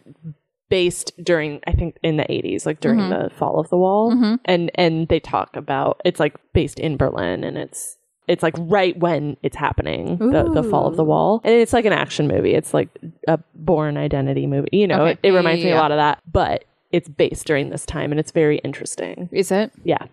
based 0.70 1.12
during 1.24 1.60
I 1.68 1.72
think 1.74 1.98
in 2.02 2.18
the 2.18 2.24
80s, 2.24 2.66
like 2.66 2.80
during 2.80 3.00
Mm-hmm. 3.00 3.24
the 3.26 3.30
fall 3.30 3.60
of 3.60 3.70
the 3.70 3.78
wall. 3.78 4.38
And 4.46 4.72
and 4.76 5.08
they 5.10 5.20
talk 5.20 5.56
about 5.56 6.02
it's 6.06 6.20
like 6.20 6.36
based 6.54 6.80
in 6.80 6.98
Berlin 6.98 7.44
and 7.44 7.58
it's 7.58 7.98
it's 8.28 8.42
like 8.42 8.56
right 8.58 8.98
when 8.98 9.38
it's 9.44 9.56
happening, 9.56 10.18
the, 10.18 10.50
the 10.52 10.64
fall 10.64 10.88
of 10.88 10.96
the 10.96 11.04
wall. 11.04 11.42
And 11.44 11.54
it's 11.54 11.74
like 11.74 11.86
an 11.86 11.94
action 11.94 12.28
movie. 12.28 12.56
It's 12.56 12.74
like 12.74 12.90
a 13.28 13.38
Bourne 13.54 13.98
Identity 13.98 14.48
movie. 14.48 14.70
You 14.72 14.88
know, 14.88 15.02
Okay. 15.04 15.12
it, 15.24 15.28
it 15.28 15.32
reminds 15.32 15.62
yeah, 15.64 15.72
me 15.72 15.78
a 15.78 15.80
lot 15.80 15.92
of 15.92 15.98
that. 15.98 16.24
But 16.32 16.66
it's 16.96 17.10
based 17.10 17.46
during 17.46 17.70
this 17.70 17.86
time 17.86 18.12
and 18.12 18.20
it's 18.20 18.32
very 18.32 18.58
interesting. 18.60 19.28
Is 19.32 19.52
it? 19.52 19.72
Yeah. 19.84 20.06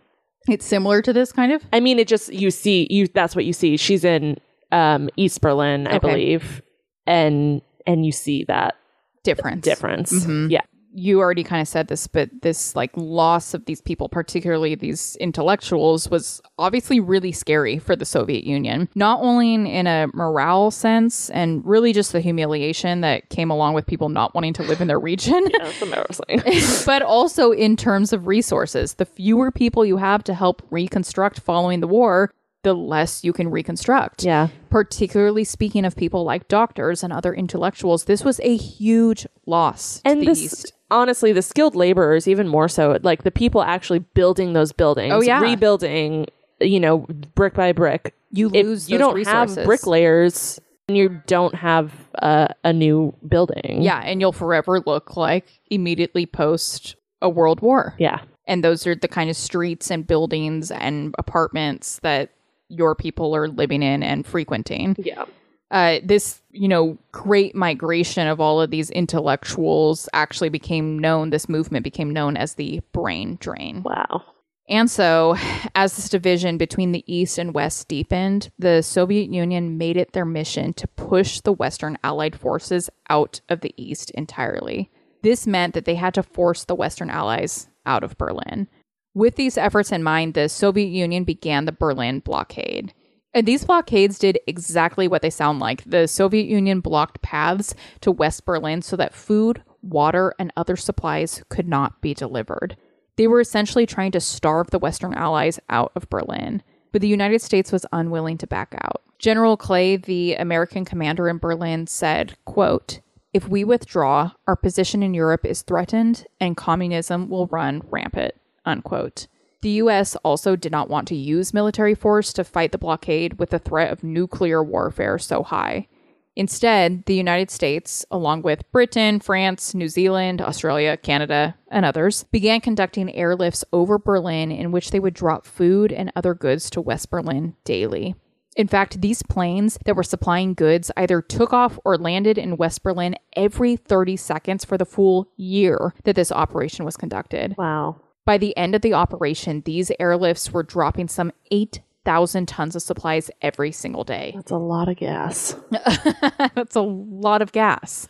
It's 0.48 0.66
similar 0.66 1.00
to 1.02 1.12
this 1.12 1.30
kind 1.32 1.52
of? 1.52 1.62
I 1.72 1.78
mean, 1.78 2.00
it 2.00 2.08
just 2.08 2.32
you 2.32 2.50
see 2.50 2.88
you. 2.90 3.06
That's 3.06 3.36
what 3.36 3.44
you 3.44 3.52
see. 3.52 3.76
She's 3.76 4.04
in 4.04 4.38
um, 4.72 5.08
East 5.16 5.40
Berlin, 5.40 5.86
I 5.86 5.96
Okay. 5.96 6.08
believe, 6.08 6.60
and 7.06 7.62
and 7.86 8.04
you 8.04 8.10
see 8.10 8.42
that 8.44 8.74
Difference. 9.22 9.62
difference. 9.64 10.12
Mm-hmm. 10.12 10.50
Yeah, 10.50 10.62
you 10.94 11.20
already 11.20 11.44
kind 11.44 11.62
of 11.62 11.68
said 11.68 11.88
this, 11.88 12.06
but 12.06 12.30
this 12.42 12.76
like 12.76 12.90
loss 12.96 13.54
of 13.54 13.64
these 13.64 13.80
people, 13.80 14.08
particularly 14.08 14.74
these 14.74 15.16
intellectuals, 15.16 16.10
was 16.10 16.40
obviously 16.58 17.00
really 17.00 17.32
scary 17.32 17.78
for 17.78 17.96
the 17.96 18.04
Soviet 18.04 18.44
Union. 18.44 18.88
Not 18.94 19.20
only 19.20 19.54
in, 19.54 19.86
a 19.86 20.08
morale 20.14 20.70
sense, 20.70 21.30
and 21.30 21.64
really 21.64 21.92
just 21.92 22.12
the 22.12 22.20
humiliation 22.20 23.00
that 23.00 23.28
came 23.30 23.50
along 23.50 23.74
with 23.74 23.86
people 23.86 24.08
not 24.08 24.34
wanting 24.34 24.52
to 24.54 24.62
live 24.62 24.80
in 24.80 24.88
their 24.88 25.00
region. 25.00 25.48
that's 25.58 25.82
embarrassing. 25.82 26.42
but 26.86 27.02
also 27.02 27.50
in 27.52 27.76
terms 27.76 28.12
of 28.12 28.26
resources. 28.26 28.94
The 28.94 29.06
fewer 29.06 29.50
people 29.50 29.84
you 29.84 29.96
have 29.96 30.22
to 30.24 30.34
help 30.34 30.62
reconstruct 30.70 31.40
following 31.40 31.80
the 31.80 31.88
war, 31.88 32.32
the 32.62 32.74
less 32.74 33.24
you 33.24 33.32
can 33.32 33.50
reconstruct. 33.50 34.24
yeah, 34.24 34.48
Particularly 34.70 35.44
speaking 35.44 35.84
of 35.84 35.96
people 35.96 36.24
like 36.24 36.48
doctors 36.48 37.02
and 37.02 37.12
other 37.12 37.34
intellectuals, 37.34 38.04
this 38.04 38.24
was 38.24 38.40
a 38.40 38.56
huge 38.56 39.26
loss 39.46 40.00
to 40.00 40.10
and 40.10 40.22
the 40.22 40.26
this 40.26 40.42
East. 40.42 40.72
Honestly, 40.92 41.32
the 41.32 41.42
skilled 41.42 41.74
laborers 41.74 42.28
even 42.28 42.46
more 42.48 42.68
so. 42.68 42.98
Like 43.02 43.24
the 43.24 43.30
people 43.30 43.62
actually 43.62 44.00
building 44.00 44.52
those 44.52 44.72
buildings, 44.72 45.12
Oh, 45.12 45.20
yeah. 45.20 45.40
rebuilding. 45.40 46.26
You 46.60 46.78
know, 46.78 46.98
brick 47.34 47.54
by 47.54 47.72
brick. 47.72 48.14
You 48.30 48.48
lose 48.48 48.88
you 48.88 48.96
don't 48.98 49.14
resources. 49.14 49.56
have 49.56 49.66
bricklayers, 49.66 50.60
and 50.88 50.96
you 50.96 51.20
don't 51.26 51.54
have 51.56 51.92
uh, 52.20 52.48
a 52.62 52.72
new 52.72 53.12
building. 53.28 53.82
Yeah, 53.82 53.98
and 53.98 54.20
you'll 54.20 54.32
forever 54.32 54.80
look 54.86 55.16
like 55.16 55.46
immediately 55.70 56.24
post 56.26 56.94
a 57.20 57.28
world 57.28 57.60
war. 57.60 57.94
yeah, 57.98 58.20
And 58.46 58.62
those 58.64 58.86
are 58.86 58.94
the 58.94 59.08
kind 59.08 59.28
of 59.30 59.36
streets 59.36 59.90
and 59.90 60.06
buildings 60.06 60.70
and 60.70 61.14
apartments 61.18 61.98
that 62.02 62.30
your 62.68 62.94
people 62.94 63.34
are 63.36 63.48
living 63.48 63.82
in 63.82 64.02
and 64.02 64.24
frequenting. 64.26 64.96
yeah. 64.98 65.24
Uh, 65.72 66.00
this, 66.04 66.42
you 66.50 66.68
know, 66.68 66.98
great 67.12 67.54
migration 67.54 68.28
of 68.28 68.40
all 68.40 68.60
of 68.60 68.70
these 68.70 68.90
intellectuals 68.90 70.06
actually 70.12 70.50
became 70.50 70.98
known, 70.98 71.30
this 71.30 71.48
movement 71.48 71.82
became 71.82 72.10
known 72.10 72.36
as 72.36 72.54
the 72.54 72.80
brain 72.92 73.38
drain. 73.40 73.82
Wow. 73.82 74.22
And 74.68 74.90
so, 74.90 75.36
as 75.74 75.96
this 75.96 76.08
division 76.08 76.58
between 76.58 76.92
the 76.92 77.04
East 77.12 77.38
and 77.38 77.54
West 77.54 77.88
deepened, 77.88 78.50
the 78.58 78.82
Soviet 78.82 79.32
Union 79.32 79.78
made 79.78 79.96
it 79.96 80.12
their 80.12 80.26
mission 80.26 80.72
to 80.74 80.86
push 80.88 81.40
the 81.40 81.52
Western 81.52 81.98
Allied 82.04 82.36
forces 82.36 82.88
out 83.08 83.40
of 83.48 83.62
the 83.62 83.74
East 83.76 84.10
entirely. 84.12 84.90
This 85.22 85.46
meant 85.46 85.74
that 85.74 85.84
they 85.84 85.94
had 85.94 86.14
to 86.14 86.22
force 86.22 86.64
the 86.64 86.74
Western 86.74 87.10
Allies 87.10 87.68
out 87.86 88.04
of 88.04 88.18
Berlin. 88.18 88.68
With 89.14 89.36
these 89.36 89.58
efforts 89.58 89.90
in 89.90 90.02
mind, 90.02 90.34
the 90.34 90.48
Soviet 90.48 90.88
Union 90.88 91.24
began 91.24 91.64
the 91.64 91.72
Berlin 91.72 92.20
blockade. 92.20 92.92
And 93.34 93.46
these 93.46 93.64
blockades 93.64 94.18
did 94.18 94.38
exactly 94.46 95.08
what 95.08 95.22
they 95.22 95.30
sound 95.30 95.58
like. 95.58 95.82
The 95.84 96.06
Soviet 96.06 96.46
Union 96.46 96.80
blocked 96.80 97.22
paths 97.22 97.74
to 98.02 98.12
West 98.12 98.44
Berlin 98.44 98.82
so 98.82 98.96
that 98.96 99.14
food, 99.14 99.62
water, 99.82 100.34
and 100.38 100.52
other 100.56 100.76
supplies 100.76 101.42
could 101.48 101.66
not 101.66 102.00
be 102.00 102.12
delivered. 102.12 102.76
They 103.16 103.26
were 103.26 103.40
essentially 103.40 103.86
trying 103.86 104.12
to 104.12 104.20
starve 104.20 104.70
the 104.70 104.78
Western 104.78 105.14
Allies 105.14 105.60
out 105.68 105.92
of 105.94 106.10
Berlin, 106.10 106.62
but 106.92 107.00
the 107.00 107.08
United 107.08 107.40
States 107.40 107.72
was 107.72 107.86
unwilling 107.92 108.38
to 108.38 108.46
back 108.46 108.74
out. 108.82 109.02
General 109.18 109.56
Clay, 109.56 109.96
the 109.96 110.34
American 110.34 110.84
commander 110.84 111.28
in 111.28 111.38
Berlin, 111.38 111.86
said, 111.86 112.36
quote, 112.44 113.00
If 113.32 113.48
we 113.48 113.64
withdraw, 113.64 114.32
our 114.46 114.56
position 114.56 115.02
in 115.02 115.14
Europe 115.14 115.44
is 115.46 115.62
threatened 115.62 116.26
and 116.40 116.56
communism 116.56 117.28
will 117.28 117.46
run 117.46 117.82
rampant, 117.88 118.34
unquote. 118.64 119.26
The 119.62 119.70
US 119.70 120.16
also 120.16 120.56
did 120.56 120.72
not 120.72 120.90
want 120.90 121.08
to 121.08 121.14
use 121.14 121.54
military 121.54 121.94
force 121.94 122.32
to 122.34 122.44
fight 122.44 122.72
the 122.72 122.78
blockade 122.78 123.38
with 123.38 123.50
the 123.50 123.60
threat 123.60 123.92
of 123.92 124.02
nuclear 124.02 124.62
warfare 124.62 125.18
so 125.18 125.44
high. 125.44 125.88
Instead, 126.34 127.04
the 127.04 127.14
United 127.14 127.50
States, 127.50 128.04
along 128.10 128.42
with 128.42 128.70
Britain, 128.72 129.20
France, 129.20 129.74
New 129.74 129.88
Zealand, 129.88 130.40
Australia, 130.40 130.96
Canada, 130.96 131.54
and 131.70 131.84
others, 131.84 132.24
began 132.24 132.60
conducting 132.60 133.08
airlifts 133.08 133.62
over 133.72 133.98
Berlin 133.98 134.50
in 134.50 134.72
which 134.72 134.90
they 134.90 134.98
would 135.00 135.14
drop 135.14 135.46
food 135.46 135.92
and 135.92 136.10
other 136.16 136.34
goods 136.34 136.70
to 136.70 136.80
West 136.80 137.10
Berlin 137.10 137.54
daily. 137.64 138.14
In 138.56 138.66
fact, 138.66 139.00
these 139.00 139.22
planes 139.22 139.78
that 139.84 139.94
were 139.94 140.02
supplying 140.02 140.54
goods 140.54 140.90
either 140.96 141.22
took 141.22 141.52
off 141.52 141.78
or 141.84 141.96
landed 141.96 142.36
in 142.36 142.56
West 142.56 142.82
Berlin 142.82 143.14
every 143.36 143.76
30 143.76 144.16
seconds 144.16 144.64
for 144.64 144.76
the 144.76 144.84
full 144.84 145.28
year 145.36 145.94
that 146.04 146.16
this 146.16 146.32
operation 146.32 146.84
was 146.84 146.96
conducted. 146.96 147.54
Wow. 147.56 148.00
By 148.24 148.38
the 148.38 148.56
end 148.56 148.74
of 148.74 148.82
the 148.82 148.94
operation, 148.94 149.62
these 149.64 149.90
airlifts 150.00 150.50
were 150.50 150.62
dropping 150.62 151.08
some 151.08 151.32
8,000 151.50 152.46
tons 152.46 152.76
of 152.76 152.82
supplies 152.82 153.30
every 153.40 153.72
single 153.72 154.04
day. 154.04 154.32
That's 154.36 154.52
a 154.52 154.56
lot 154.56 154.88
of 154.88 154.96
gas. 154.96 155.56
That's 156.54 156.76
a 156.76 156.82
lot 156.82 157.42
of 157.42 157.52
gas. 157.52 158.06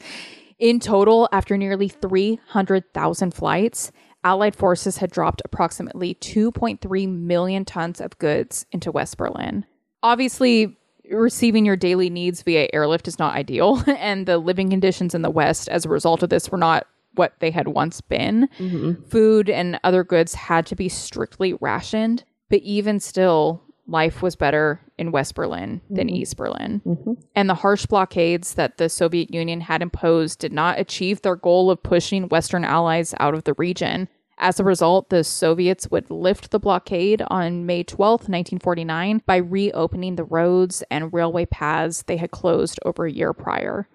In 0.58 0.80
total, 0.80 1.28
after 1.32 1.56
nearly 1.56 1.88
300,000 1.88 3.34
flights, 3.34 3.90
Allied 4.24 4.54
forces 4.54 4.98
had 4.98 5.10
dropped 5.10 5.42
approximately 5.44 6.14
2.3 6.14 7.08
million 7.08 7.64
tons 7.64 8.00
of 8.00 8.16
goods 8.18 8.66
into 8.70 8.92
West 8.92 9.16
Berlin. 9.16 9.66
Obviously, 10.02 10.76
receiving 11.10 11.66
your 11.66 11.76
daily 11.76 12.08
needs 12.08 12.42
via 12.42 12.68
airlift 12.72 13.08
is 13.08 13.18
not 13.18 13.34
ideal, 13.34 13.82
and 13.98 14.26
the 14.26 14.38
living 14.38 14.70
conditions 14.70 15.14
in 15.14 15.22
the 15.22 15.30
West 15.30 15.68
as 15.68 15.84
a 15.84 15.88
result 15.88 16.22
of 16.22 16.28
this 16.28 16.50
were 16.50 16.58
not 16.58 16.86
what 17.14 17.34
they 17.40 17.50
had 17.50 17.68
once 17.68 18.00
been. 18.00 18.48
Mm-hmm. 18.58 19.02
Food 19.08 19.50
and 19.50 19.78
other 19.84 20.04
goods 20.04 20.34
had 20.34 20.66
to 20.66 20.76
be 20.76 20.88
strictly 20.88 21.54
rationed, 21.54 22.24
but 22.48 22.60
even 22.62 23.00
still, 23.00 23.62
life 23.86 24.22
was 24.22 24.36
better 24.36 24.80
in 24.98 25.12
West 25.12 25.34
Berlin 25.34 25.80
than 25.90 26.06
mm-hmm. 26.06 26.16
East 26.16 26.36
Berlin. 26.36 26.80
Mm-hmm. 26.86 27.12
And 27.34 27.48
the 27.48 27.54
harsh 27.54 27.86
blockades 27.86 28.54
that 28.54 28.78
the 28.78 28.88
Soviet 28.88 29.32
Union 29.32 29.60
had 29.60 29.82
imposed 29.82 30.38
did 30.38 30.52
not 30.52 30.78
achieve 30.78 31.22
their 31.22 31.36
goal 31.36 31.70
of 31.70 31.82
pushing 31.82 32.28
Western 32.28 32.64
allies 32.64 33.14
out 33.18 33.34
of 33.34 33.44
the 33.44 33.54
region. 33.54 34.08
As 34.38 34.58
a 34.58 34.64
result, 34.64 35.10
the 35.10 35.22
Soviets 35.22 35.90
would 35.90 36.10
lift 36.10 36.50
the 36.50 36.58
blockade 36.58 37.22
on 37.28 37.66
May 37.66 37.84
12th, 37.84 38.28
1949, 38.28 39.22
by 39.26 39.36
reopening 39.36 40.16
the 40.16 40.24
roads 40.24 40.82
and 40.90 41.12
railway 41.12 41.46
paths 41.46 42.02
they 42.02 42.16
had 42.16 42.30
closed 42.30 42.80
over 42.84 43.06
a 43.06 43.12
year 43.12 43.32
prior. 43.32 43.88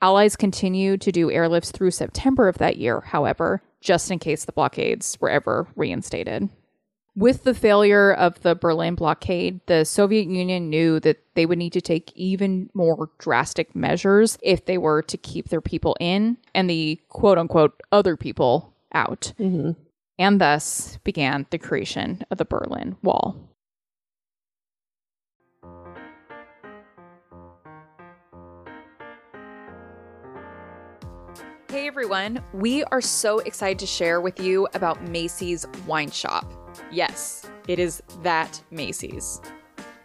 Allies 0.00 0.36
continued 0.36 1.00
to 1.02 1.12
do 1.12 1.28
airlifts 1.28 1.72
through 1.72 1.90
September 1.90 2.48
of 2.48 2.58
that 2.58 2.76
year, 2.76 3.00
however, 3.00 3.62
just 3.80 4.10
in 4.10 4.18
case 4.18 4.44
the 4.44 4.52
blockades 4.52 5.16
were 5.20 5.30
ever 5.30 5.66
reinstated. 5.74 6.48
With 7.16 7.42
the 7.42 7.54
failure 7.54 8.12
of 8.12 8.40
the 8.42 8.54
Berlin 8.54 8.94
blockade, 8.94 9.60
the 9.66 9.84
Soviet 9.84 10.28
Union 10.28 10.70
knew 10.70 11.00
that 11.00 11.18
they 11.34 11.46
would 11.46 11.58
need 11.58 11.72
to 11.72 11.80
take 11.80 12.12
even 12.14 12.70
more 12.74 13.10
drastic 13.18 13.74
measures 13.74 14.38
if 14.40 14.66
they 14.66 14.78
were 14.78 15.02
to 15.02 15.16
keep 15.16 15.48
their 15.48 15.60
people 15.60 15.96
in 15.98 16.36
and 16.54 16.70
the 16.70 17.00
quote 17.08 17.36
unquote 17.36 17.80
other 17.90 18.16
people 18.16 18.72
out. 18.92 19.32
Mm-hmm. 19.40 19.72
And 20.20 20.40
thus 20.40 20.98
began 21.02 21.46
the 21.50 21.58
creation 21.58 22.24
of 22.30 22.38
the 22.38 22.44
Berlin 22.44 22.96
Wall. 23.02 23.36
Hey 31.70 31.86
everyone, 31.86 32.42
we 32.54 32.82
are 32.84 33.02
so 33.02 33.40
excited 33.40 33.78
to 33.80 33.86
share 33.86 34.22
with 34.22 34.40
you 34.40 34.66
about 34.72 35.06
Macy's 35.06 35.66
Wine 35.86 36.10
Shop. 36.10 36.50
Yes, 36.90 37.50
it 37.68 37.78
is 37.78 38.02
that 38.22 38.62
Macy's. 38.70 39.42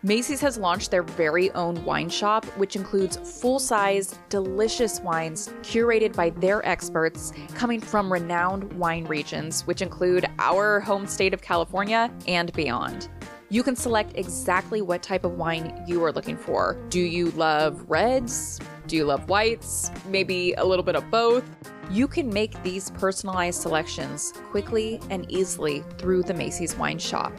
Macy's 0.02 0.42
has 0.42 0.58
launched 0.58 0.92
their 0.92 1.04
very 1.04 1.52
own 1.52 1.82
wine 1.86 2.10
shop, 2.10 2.44
which 2.58 2.76
includes 2.76 3.40
full 3.40 3.60
size, 3.60 4.20
delicious 4.28 5.00
wines 5.00 5.54
curated 5.62 6.14
by 6.14 6.32
their 6.32 6.68
experts 6.68 7.32
coming 7.56 7.80
from 7.80 8.12
renowned 8.12 8.74
wine 8.74 9.06
regions, 9.06 9.66
which 9.66 9.82
include 9.82 10.26
our 10.40 10.82
home 10.82 11.08
state 11.08 11.34
of 11.34 11.42
California 11.42 12.14
and 12.28 12.52
beyond. 12.52 13.08
You 13.48 13.64
can 13.64 13.78
select 13.78 14.18
exactly 14.18 14.82
what 14.82 15.02
type 15.02 15.24
of 15.24 15.38
wine 15.38 15.82
you 15.88 16.04
are 16.04 16.12
looking 16.12 16.36
for. 16.36 16.78
Do 16.90 17.00
you 17.00 17.32
love 17.32 17.86
reds? 17.88 18.60
Do 18.94 18.98
you 18.98 19.06
love 19.06 19.28
whites? 19.28 19.90
Maybe 20.08 20.54
a 20.54 20.64
little 20.64 20.84
bit 20.84 20.96
of 20.96 21.10
both? 21.10 21.44
You 21.90 22.08
can 22.08 22.32
make 22.32 22.62
these 22.62 22.92
personalized 22.92 23.60
selections 23.60 24.34
quickly 24.52 25.00
and 25.10 25.26
easily 25.32 25.84
through 25.98 26.22
the 26.22 26.34
Macy's 26.36 26.76
Wine 26.76 27.00
Shop. 27.00 27.34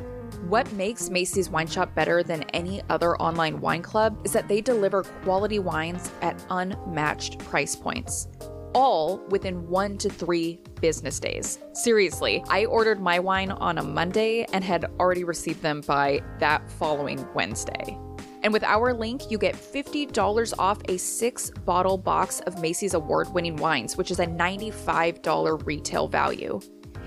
What 0.49 0.73
makes 0.73 1.11
Macy's 1.11 1.49
Wine 1.49 1.69
Shop 1.69 1.95
better 1.95 2.25
than 2.25 2.43
any 2.55 2.83
other 2.91 3.17
online 3.19 3.61
wine 3.61 3.83
club 3.83 4.21
is 4.25 4.33
that 4.33 4.49
they 4.49 4.61
deliver 4.61 5.05
quality 5.23 5.61
wines 5.61 6.11
at 6.23 6.45
unmatched 6.51 7.39
price 7.39 7.77
points, 7.77 8.27
all 8.75 9.19
within 9.29 9.69
one 9.69 9.97
to 9.99 10.11
three 10.11 10.59
business 10.81 11.21
days. 11.21 11.61
Seriously, 11.73 12.43
I 12.49 12.65
ordered 12.65 13.01
my 13.01 13.21
wine 13.21 13.53
on 13.53 13.79
a 13.79 13.83
Monday 13.85 14.45
and 14.53 14.65
had 14.65 14.87
already 14.99 15.23
received 15.23 15.63
them 15.63 15.83
by 15.83 16.21
that 16.41 16.69
following 16.69 17.25
Wednesday. 17.33 17.97
And 18.45 18.53
with 18.53 18.63
our 18.63 18.93
link, 18.93 19.31
you 19.31 19.39
get 19.39 19.55
$50 19.55 20.55
off 20.59 20.79
a 20.89 20.99
six 20.99 21.51
bottle 21.65 21.97
box 21.97 22.41
of 22.41 22.61
Macy's 22.61 22.93
award 22.93 23.33
winning 23.33 23.57
wines, 23.57 23.97
which 23.97 24.11
is 24.11 24.21
a 24.21 24.27
$95 24.27 25.67
retail 25.67 26.07
value. 26.07 26.61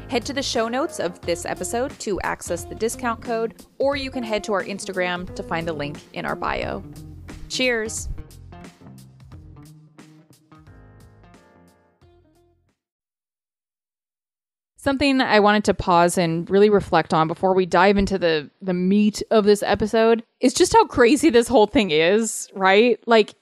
Head 0.09 0.25
to 0.25 0.33
the 0.33 0.41
show 0.41 0.67
notes 0.67 0.99
of 0.99 1.21
this 1.21 1.45
episode 1.45 1.97
to 1.99 2.19
access 2.21 2.63
the 2.63 2.73
discount 2.73 3.21
code, 3.21 3.63
or 3.77 3.95
you 3.95 4.09
can 4.09 4.23
head 4.23 4.43
to 4.45 4.53
our 4.53 4.63
Instagram 4.63 5.33
to 5.35 5.43
find 5.43 5.67
the 5.67 5.73
link 5.73 5.99
in 6.13 6.25
our 6.25 6.35
bio. 6.35 6.83
Cheers! 7.49 8.09
Something 14.87 15.19
I 15.19 15.41
wanted 15.41 15.65
to 15.65 15.73
pause 15.73 16.17
and 16.17 16.49
really 16.49 16.69
reflect 16.69 17.13
on 17.13 17.27
before 17.27 17.53
we 17.53 17.65
dive 17.65 17.97
into 17.97 18.17
the 18.17 18.49
the 18.61 18.73
meat 18.73 19.21
of 19.31 19.43
this 19.43 19.61
episode 19.61 20.23
is 20.39 20.53
just 20.53 20.71
how 20.71 20.85
crazy 20.85 21.29
this 21.29 21.49
whole 21.49 21.67
thing 21.67 21.91
is, 21.91 22.47
right? 22.55 22.97
Like 23.05 23.35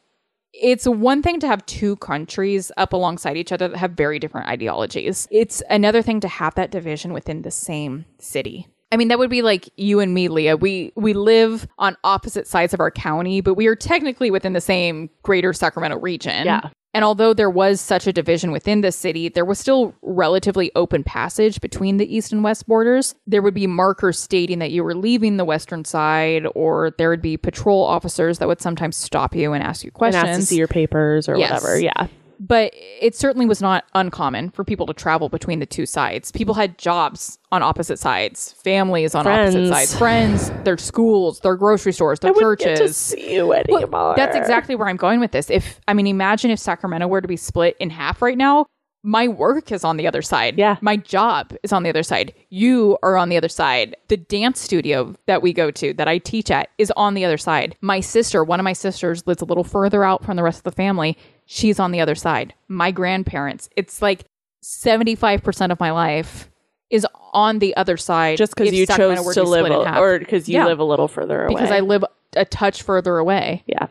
it's 0.54 0.88
one 0.88 1.22
thing 1.22 1.40
to 1.42 1.48
have 1.48 1.64
two 1.68 1.98
countries 1.98 2.72
up 2.78 2.94
alongside 2.94 3.38
each 3.38 3.52
other 3.52 3.68
that 3.68 3.78
have 3.78 3.92
very 3.92 4.18
different 4.18 4.48
ideologies. 4.48 5.28
It's 5.30 5.62
another 5.70 6.02
thing 6.02 6.20
to 6.22 6.28
have 6.28 6.56
that 6.56 6.72
division 6.72 7.14
within 7.14 7.44
the 7.44 7.52
same 7.52 8.06
city. 8.18 8.68
I 8.96 8.98
mean, 8.98 9.10
that 9.10 9.20
would 9.20 9.30
be 9.30 9.42
like 9.42 9.68
you 9.76 10.00
and 10.00 10.14
me, 10.14 10.30
Leah. 10.30 10.56
We 10.56 10.94
we 10.96 11.12
live 11.12 11.68
on 11.78 11.98
opposite 12.06 12.48
sides 12.48 12.74
of 12.74 12.80
our 12.80 12.90
county, 12.90 13.42
but 13.42 13.56
we 13.56 13.68
are 13.68 13.76
technically 13.76 14.32
within 14.32 14.54
the 14.54 14.62
same 14.62 15.10
greater 15.22 15.52
Sacramento 15.52 15.98
region. 16.00 16.46
Yeah. 16.46 16.70
And 16.94 17.04
although 17.04 17.34
there 17.34 17.50
was 17.50 17.82
such 17.82 18.08
a 18.08 18.14
division 18.14 18.54
within 18.54 18.80
the 18.80 18.94
city, 18.94 19.28
there 19.28 19.44
was 19.44 19.60
still 19.60 19.94
relatively 20.02 20.72
open 20.78 21.04
passage 21.04 21.60
between 21.60 21.98
the 21.98 22.16
east 22.16 22.32
and 22.32 22.42
west 22.42 22.68
borders. 22.68 23.16
There 23.28 23.42
would 23.42 23.54
be 23.54 23.68
markers 23.68 24.18
stating 24.18 24.60
that 24.60 24.72
you 24.72 24.82
were 24.82 24.96
leaving 24.96 25.36
the 25.36 25.44
western 25.44 25.84
side, 25.84 26.48
or 26.56 26.94
there 26.98 27.10
would 27.10 27.22
be 27.22 27.36
patrol 27.36 27.84
officers 27.84 28.40
that 28.40 28.48
would 28.48 28.62
sometimes 28.62 28.96
stop 28.96 29.36
you 29.36 29.52
and 29.52 29.62
ask 29.62 29.84
you 29.84 29.92
questions. 29.92 30.24
And 30.24 30.30
ask 30.32 30.40
to 30.40 30.46
see 30.46 30.56
your 30.56 30.70
papers 30.70 31.28
or 31.28 31.36
Yes. 31.38 31.62
whatever. 31.62 31.82
Yeah. 31.82 32.08
But 32.40 32.72
it 32.74 33.16
certainly 33.16 33.46
was 33.46 33.62
not 33.62 33.86
uncommon 33.94 34.50
for 34.50 34.64
people 34.64 34.86
to 34.88 34.94
travel 34.94 35.30
between 35.30 35.60
the 35.60 35.66
two 35.66 35.86
sides. 35.86 36.32
People 36.32 36.54
had 36.56 36.78
jobs 36.78 37.38
on 37.52 37.62
opposite 37.64 38.00
sides, 38.00 38.52
families 38.52 39.16
on 39.16 39.26
opposite 39.28 39.68
sides, 39.70 39.98
friends, 39.98 40.52
their 40.64 40.78
schools, 40.78 41.40
their 41.42 41.56
grocery 41.56 41.94
stores, 41.94 42.20
their 42.20 42.32
I 42.36 42.40
churches. 42.40 42.80
to 42.80 42.94
see 42.94 43.36
you 43.36 43.48
Well, 43.48 43.60
anymore. 43.70 44.14
that's 44.16 44.36
exactly 44.36 44.76
where 44.76 44.88
I'm 44.88 44.98
going 44.98 45.20
with 45.20 45.32
this. 45.32 45.50
If 45.50 45.80
I 45.88 45.94
mean, 45.94 46.08
imagine 46.08 46.52
if 46.52 46.60
Sacramento 46.60 47.08
were 47.08 47.22
to 47.22 47.28
be 47.28 47.38
split 47.38 47.76
in 47.80 47.90
half 47.90 48.22
right 48.22 48.38
now. 48.38 48.66
My 49.08 49.28
work 49.28 49.72
is 49.72 49.84
on 49.84 49.98
the 49.98 50.08
other 50.08 50.24
side. 50.24 50.58
Yeah. 50.58 50.78
My 50.82 50.98
job 50.98 51.54
is 51.62 51.72
on 51.72 51.84
the 51.84 51.90
other 51.92 52.02
side. 52.02 52.34
You 52.50 52.98
are 53.04 53.18
on 53.18 53.30
the 53.30 53.38
other 53.38 53.50
side. 53.50 53.96
The 54.08 54.18
dance 54.18 54.60
studio 54.60 55.14
that 55.28 55.44
we 55.44 55.54
go 55.54 55.70
to, 55.70 55.94
that 55.94 56.08
I 56.08 56.18
teach 56.18 56.50
at, 56.50 56.70
is 56.80 56.92
on 56.98 57.14
the 57.14 57.24
other 57.24 57.38
side. 57.38 57.76
My 57.82 58.00
sister, 58.00 58.44
one 58.44 58.60
of 58.60 58.64
my 58.64 58.74
sisters, 58.74 59.28
lives 59.28 59.44
a 59.44 59.46
little 59.46 59.64
further 59.64 60.04
out 60.04 60.26
from 60.26 60.38
the 60.38 60.42
rest 60.42 60.58
of 60.58 60.64
the 60.64 60.72
family. 60.72 61.20
She's 61.46 61.80
on 61.80 61.92
the 61.92 62.02
other 62.02 62.16
side. 62.16 62.54
My 62.68 62.92
grandparents. 62.92 63.70
It's 63.76 64.02
like 64.02 64.26
75% 64.64 65.72
of 65.72 65.80
my 65.80 65.92
life 65.92 66.50
is 66.90 67.06
on 67.34 67.60
the 67.60 67.76
other 67.76 67.98
side. 67.98 68.38
just 68.38 68.56
because 68.56 68.74
you 68.74 68.86
Sacramento 68.86 69.24
chose 69.24 69.34
to 69.36 69.44
live, 69.44 69.66
a, 69.66 70.00
or 70.00 70.20
because 70.20 70.48
you 70.48 70.56
Yeah. 70.58 70.66
live 70.66 70.80
a 70.80 70.84
little 70.84 71.08
further 71.08 71.46
away. 71.46 71.54
because 71.56 71.72
I 71.72 71.80
live 71.82 72.04
a 72.36 72.46
touch 72.46 72.82
further 72.84 73.18
away. 73.18 73.64
Yeah. 73.68 73.84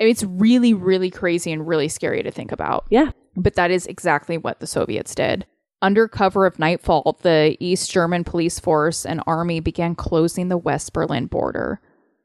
I 0.00 0.04
mean, 0.04 0.10
it's 0.10 0.24
really, 0.24 0.74
really 0.74 1.10
crazy 1.10 1.52
and 1.52 1.66
really 1.66 1.88
scary 1.88 2.22
to 2.22 2.30
think 2.30 2.50
about. 2.52 2.86
Yeah. 2.90 3.10
But 3.36 3.54
that 3.54 3.70
is 3.70 3.86
exactly 3.86 4.36
what 4.38 4.60
the 4.60 4.66
Soviets 4.66 5.14
did. 5.14 5.46
Under 5.80 6.06
cover 6.08 6.46
of 6.46 6.58
nightfall, 6.58 7.18
the 7.22 7.56
East 7.60 7.90
German 7.90 8.24
police 8.24 8.58
force 8.60 9.04
and 9.06 9.20
army 9.26 9.60
began 9.60 9.94
closing 9.94 10.48
the 10.48 10.58
West 10.58 10.92
Berlin 10.92 11.26
border. 11.26 11.80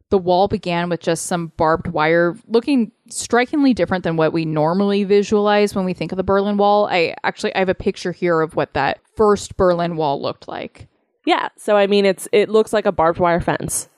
The 0.10 0.18
wall 0.18 0.48
began 0.48 0.90
with 0.90 1.02
just 1.02 1.26
some 1.26 1.48
barbed 1.58 1.88
wire, 1.88 2.36
looking 2.48 2.92
strikingly 3.10 3.74
different 3.74 4.04
than 4.06 4.16
what 4.16 4.32
we 4.32 4.46
normally 4.46 5.04
visualize 5.04 5.76
when 5.76 5.84
we 5.86 5.94
think 5.94 6.12
of 6.14 6.18
the 6.18 6.24
Berlin 6.24 6.56
Wall. 6.58 6.88
I 6.88 7.14
actually 7.24 7.54
I 7.56 7.60
have 7.60 7.70
a 7.70 7.76
picture 7.76 8.12
here 8.14 8.40
of 8.42 8.56
what 8.56 8.74
that 8.74 9.00
first 9.16 9.58
Berlin 9.58 9.98
Wall 9.98 10.22
looked 10.22 10.48
like. 10.48 10.88
Yeah. 11.26 11.50
So 11.58 11.76
I 11.76 11.88
mean, 11.88 12.06
it's 12.06 12.28
it 12.32 12.48
looks 12.50 12.72
like 12.72 12.86
a 12.86 12.92
barbed 12.94 13.20
wire 13.20 13.42
fence. 13.42 13.90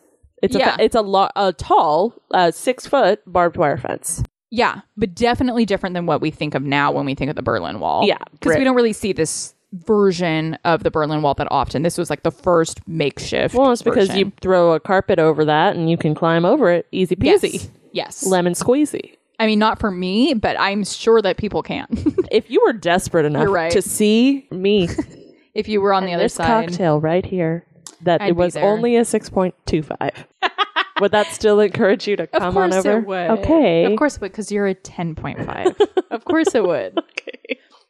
It's 0.41 0.55
Yeah. 0.55 0.75
a 0.79 0.83
it's 0.83 0.95
a, 0.95 1.01
lo- 1.01 1.29
a 1.35 1.53
tall 1.53 2.13
uh, 2.31 2.49
six 2.51 2.87
foot 2.87 3.21
barbed 3.27 3.57
wire 3.57 3.77
fence. 3.77 4.23
Yeah, 4.51 4.81
but 4.97 5.13
definitely 5.13 5.65
different 5.65 5.93
than 5.93 6.07
what 6.07 6.21
we 6.21 6.31
think 6.31 6.55
of 6.55 6.63
now 6.63 6.91
when 6.91 7.05
we 7.05 7.13
think 7.13 7.29
of 7.29 7.35
the 7.35 7.43
Berlin 7.43 7.79
Wall. 7.79 8.03
Yeah, 8.07 8.17
because 8.31 8.57
we 8.57 8.63
don't 8.63 8.75
really 8.75 8.93
see 8.93 9.13
this 9.13 9.53
version 9.73 10.57
of 10.65 10.83
the 10.83 10.91
Berlin 10.91 11.21
Wall 11.21 11.33
that 11.35 11.47
often. 11.51 11.83
This 11.83 11.97
was 11.97 12.09
like 12.09 12.23
the 12.23 12.31
first 12.31 12.85
makeshift. 12.87 13.55
Well, 13.55 13.71
it's 13.71 13.81
because 13.81 14.15
you 14.15 14.31
throw 14.41 14.73
a 14.73 14.79
carpet 14.79 15.19
over 15.19 15.45
that 15.45 15.75
and 15.75 15.89
you 15.89 15.97
can 15.97 16.15
climb 16.15 16.45
over 16.45 16.71
it 16.71 16.87
easy 16.91 17.15
peasy, 17.15 17.53
yes, 17.53 17.69
yes. 17.91 18.25
lemon 18.25 18.53
squeezy. 18.53 19.15
I 19.39 19.45
mean, 19.45 19.57
not 19.57 19.79
for 19.79 19.89
me, 19.89 20.33
but 20.33 20.59
I'm 20.59 20.83
sure 20.83 21.21
that 21.21 21.37
people 21.37 21.63
can. 21.63 21.87
If 22.31 22.51
you 22.51 22.61
were 22.63 22.73
desperate 22.73 23.25
enough 23.25 23.47
right. 23.47 23.71
to 23.71 23.81
see 23.81 24.47
me, 24.51 24.87
if 25.55 25.67
you 25.67 25.81
were 25.81 25.93
on 25.93 26.05
the 26.05 26.13
other 26.13 26.25
this 26.25 26.35
side, 26.35 26.67
cocktail 26.67 27.01
right 27.01 27.25
here, 27.25 27.65
that 28.03 28.21
I'd 28.21 28.29
it 28.29 28.35
was 28.35 28.55
only 28.55 28.97
a 28.97 29.03
six 29.03 29.31
point 29.31 29.55
two 29.65 29.81
five. 29.81 30.27
would 31.01 31.11
that 31.11 31.25
still 31.33 31.59
encourage 31.59 32.07
you 32.07 32.15
to 32.17 32.27
come 32.27 32.55
on 32.55 32.71
over? 32.71 32.99
it 32.99 33.07
would. 33.07 33.29
Okay. 33.39 33.85
of 33.85 33.97
course 33.97 34.17
it 34.17 34.21
would, 34.21 34.31
because 34.31 34.51
you're 34.51 34.67
a 34.67 34.75
ten 34.75 35.15
point 35.15 35.43
five. 35.43 35.75
of 36.11 36.23
course 36.23 36.53
it 36.53 36.63
would. 36.63 36.99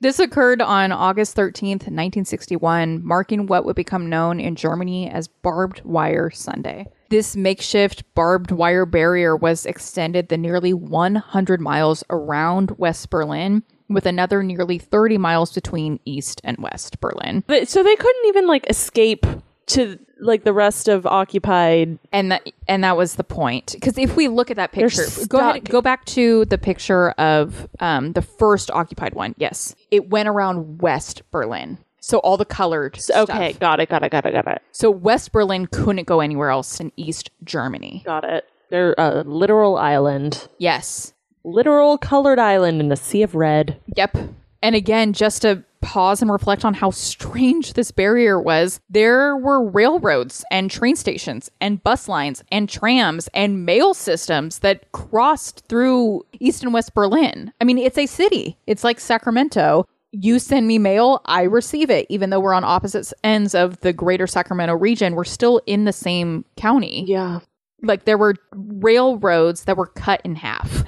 This 0.02 0.20
occurred 0.20 0.62
on 0.62 0.94
August 0.94 1.36
13th, 1.36 1.84
1961, 1.84 3.06
marking 3.06 3.48
what 3.48 3.66
would 3.66 3.76
become 3.76 4.08
known 4.08 4.40
in 4.40 4.56
Germany 4.56 5.10
as 5.10 5.28
Barbed 5.28 5.82
Wire 5.84 6.30
Sunday. 6.32 6.88
This 7.10 7.36
makeshift 7.36 8.04
barbed 8.16 8.52
wire 8.52 8.86
barrier 8.86 9.36
was 9.36 9.66
extended 9.66 10.30
the 10.30 10.38
nearly 10.38 10.74
100 10.74 11.60
miles 11.60 12.06
around 12.10 12.72
West 12.78 13.10
Berlin, 13.10 13.64
with 13.90 14.06
another 14.06 14.42
nearly 14.42 14.78
30 14.78 15.18
miles 15.18 15.52
between 15.52 16.00
East 16.06 16.40
and 16.46 16.58
West 16.60 17.02
Berlin. 17.02 17.44
But- 17.46 17.68
so 17.68 17.84
they 17.84 17.96
couldn't 17.98 18.28
even 18.28 18.48
like 18.48 18.70
escape 18.70 19.26
to 19.70 20.00
like 20.20 20.44
the 20.44 20.54
rest 20.54 20.88
of 20.88 21.06
occupied. 21.06 21.98
And 22.12 22.32
that 22.32 22.52
and 22.68 22.84
that 22.84 22.98
was 22.98 23.16
the 23.16 23.24
point. 23.24 23.74
Because 23.74 23.98
if 23.98 24.16
we 24.16 24.28
look 24.28 24.52
at 24.52 24.58
that 24.58 24.72
picture, 24.72 25.06
go 25.28 25.40
ahead, 25.40 25.70
go 25.70 25.82
back 25.82 26.06
to 26.06 26.46
the 26.46 26.58
picture 26.58 27.12
of 27.12 27.68
um, 27.80 28.14
the 28.14 28.22
first 28.22 28.70
occupied 28.72 29.14
one. 29.14 29.34
Yes, 29.38 29.76
it 29.92 30.10
went 30.10 30.28
around 30.28 30.82
West 30.82 31.24
Berlin. 31.32 31.78
So 32.02 32.20
all 32.20 32.38
the 32.38 32.46
colored. 32.46 32.96
stuff. 32.98 33.30
Okay, 33.30 33.54
got 33.54 33.80
it, 33.80 33.90
got 33.90 34.04
it, 34.04 34.12
got 34.12 34.26
it, 34.26 34.34
got 34.34 34.48
it. 34.48 34.62
So 34.72 34.90
West 34.90 35.32
Berlin 35.32 35.68
couldn't 35.68 36.08
go 36.08 36.22
anywhere 36.22 36.50
else 36.50 36.80
in 36.80 36.92
East 36.96 37.30
Germany. 37.44 38.04
Got 38.06 38.24
it. 38.24 38.46
They're 38.70 38.96
a 38.98 39.24
literal 39.24 39.78
island. 39.78 40.48
Yes. 40.58 41.14
Literal 41.44 41.98
colored 41.98 42.40
island 42.40 42.80
in 42.82 42.92
a 42.92 42.96
sea 42.96 43.24
of 43.24 43.36
red. 43.36 43.80
Yep. 43.96 44.18
And 44.62 44.76
again, 44.76 45.14
just 45.14 45.42
to 45.42 45.64
pause 45.82 46.22
and 46.22 46.32
reflect 46.32 46.66
on 46.66 46.74
how 46.74 46.92
strange 46.92 47.74
this 47.74 47.92
barrier 47.92 48.40
was, 48.40 48.80
there 48.90 49.36
were 49.38 49.68
railroads 49.70 50.44
and 50.52 50.70
train 50.70 50.96
stations 50.96 51.50
and 51.62 51.84
bus 51.84 52.08
lines 52.08 52.44
and 52.52 52.70
trams 52.70 53.30
and 53.34 53.66
mail 53.66 53.94
systems 53.94 54.60
that 54.60 54.92
crossed 54.92 55.66
through 55.68 56.26
East 56.40 56.64
and 56.64 56.74
West 56.74 56.94
Berlin. 56.94 57.54
I 57.62 57.64
mean, 57.64 57.78
it's 57.78 57.98
a 57.98 58.06
city, 58.06 58.58
it's 58.68 58.84
like 58.84 59.00
Sacramento. 59.00 59.88
You 60.12 60.40
send 60.40 60.68
me 60.68 60.80
mail, 60.80 61.22
I 61.26 61.44
receive 61.44 61.92
it. 61.92 62.08
Even 62.10 62.32
though 62.32 62.40
we're 62.40 62.54
on 62.54 62.64
opposite 62.64 63.14
ends 63.24 63.54
of 63.54 63.80
the 63.82 63.94
greater 63.94 64.26
Sacramento 64.26 64.74
region, 64.74 65.14
we're 65.14 65.24
still 65.24 65.62
in 65.68 65.86
the 65.86 65.94
same 65.94 66.46
county. 66.58 67.06
Yeah. 67.08 67.42
Like 67.84 68.06
there 68.06 68.18
were 68.18 68.36
railroads 68.54 69.66
that 69.66 69.78
were 69.78 69.86
cut 69.86 70.22
in 70.24 70.36
half. 70.36 70.86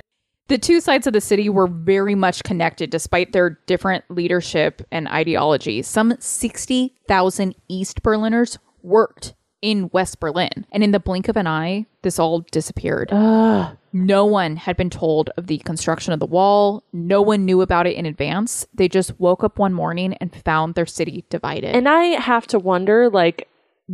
The 0.47 0.57
two 0.57 0.81
sides 0.81 1.07
of 1.07 1.13
the 1.13 1.21
city 1.21 1.47
were 1.47 1.67
very 1.67 2.15
much 2.15 2.43
connected 2.43 2.89
despite 2.89 3.31
their 3.31 3.59
different 3.67 4.03
leadership 4.09 4.81
and 4.91 5.07
ideology. 5.07 5.81
Some 5.81 6.15
60,000 6.19 7.55
East 7.69 8.03
Berliners 8.03 8.57
worked 8.83 9.33
in 9.61 9.89
West 9.93 10.19
Berlin. 10.19 10.65
And 10.71 10.83
in 10.83 10.91
the 10.91 10.99
blink 10.99 11.27
of 11.27 11.37
an 11.37 11.47
eye, 11.47 11.85
this 12.01 12.19
all 12.19 12.39
disappeared. 12.51 13.09
Ugh. 13.11 13.77
No 13.93 14.25
one 14.25 14.55
had 14.55 14.77
been 14.77 14.89
told 14.89 15.29
of 15.37 15.47
the 15.47 15.59
construction 15.59 16.13
of 16.13 16.19
the 16.19 16.25
wall. 16.25 16.83
No 16.93 17.21
one 17.21 17.45
knew 17.45 17.61
about 17.61 17.87
it 17.87 17.95
in 17.95 18.05
advance. 18.05 18.65
They 18.73 18.87
just 18.87 19.19
woke 19.19 19.43
up 19.43 19.59
one 19.59 19.73
morning 19.73 20.13
and 20.15 20.33
found 20.43 20.75
their 20.75 20.85
city 20.85 21.25
divided. 21.29 21.75
And 21.75 21.87
I 21.87 22.03
have 22.19 22.47
to 22.47 22.59
wonder, 22.59 23.09
like, 23.09 23.47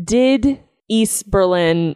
did 0.04 0.60
East 0.88 1.30
Berlin, 1.30 1.96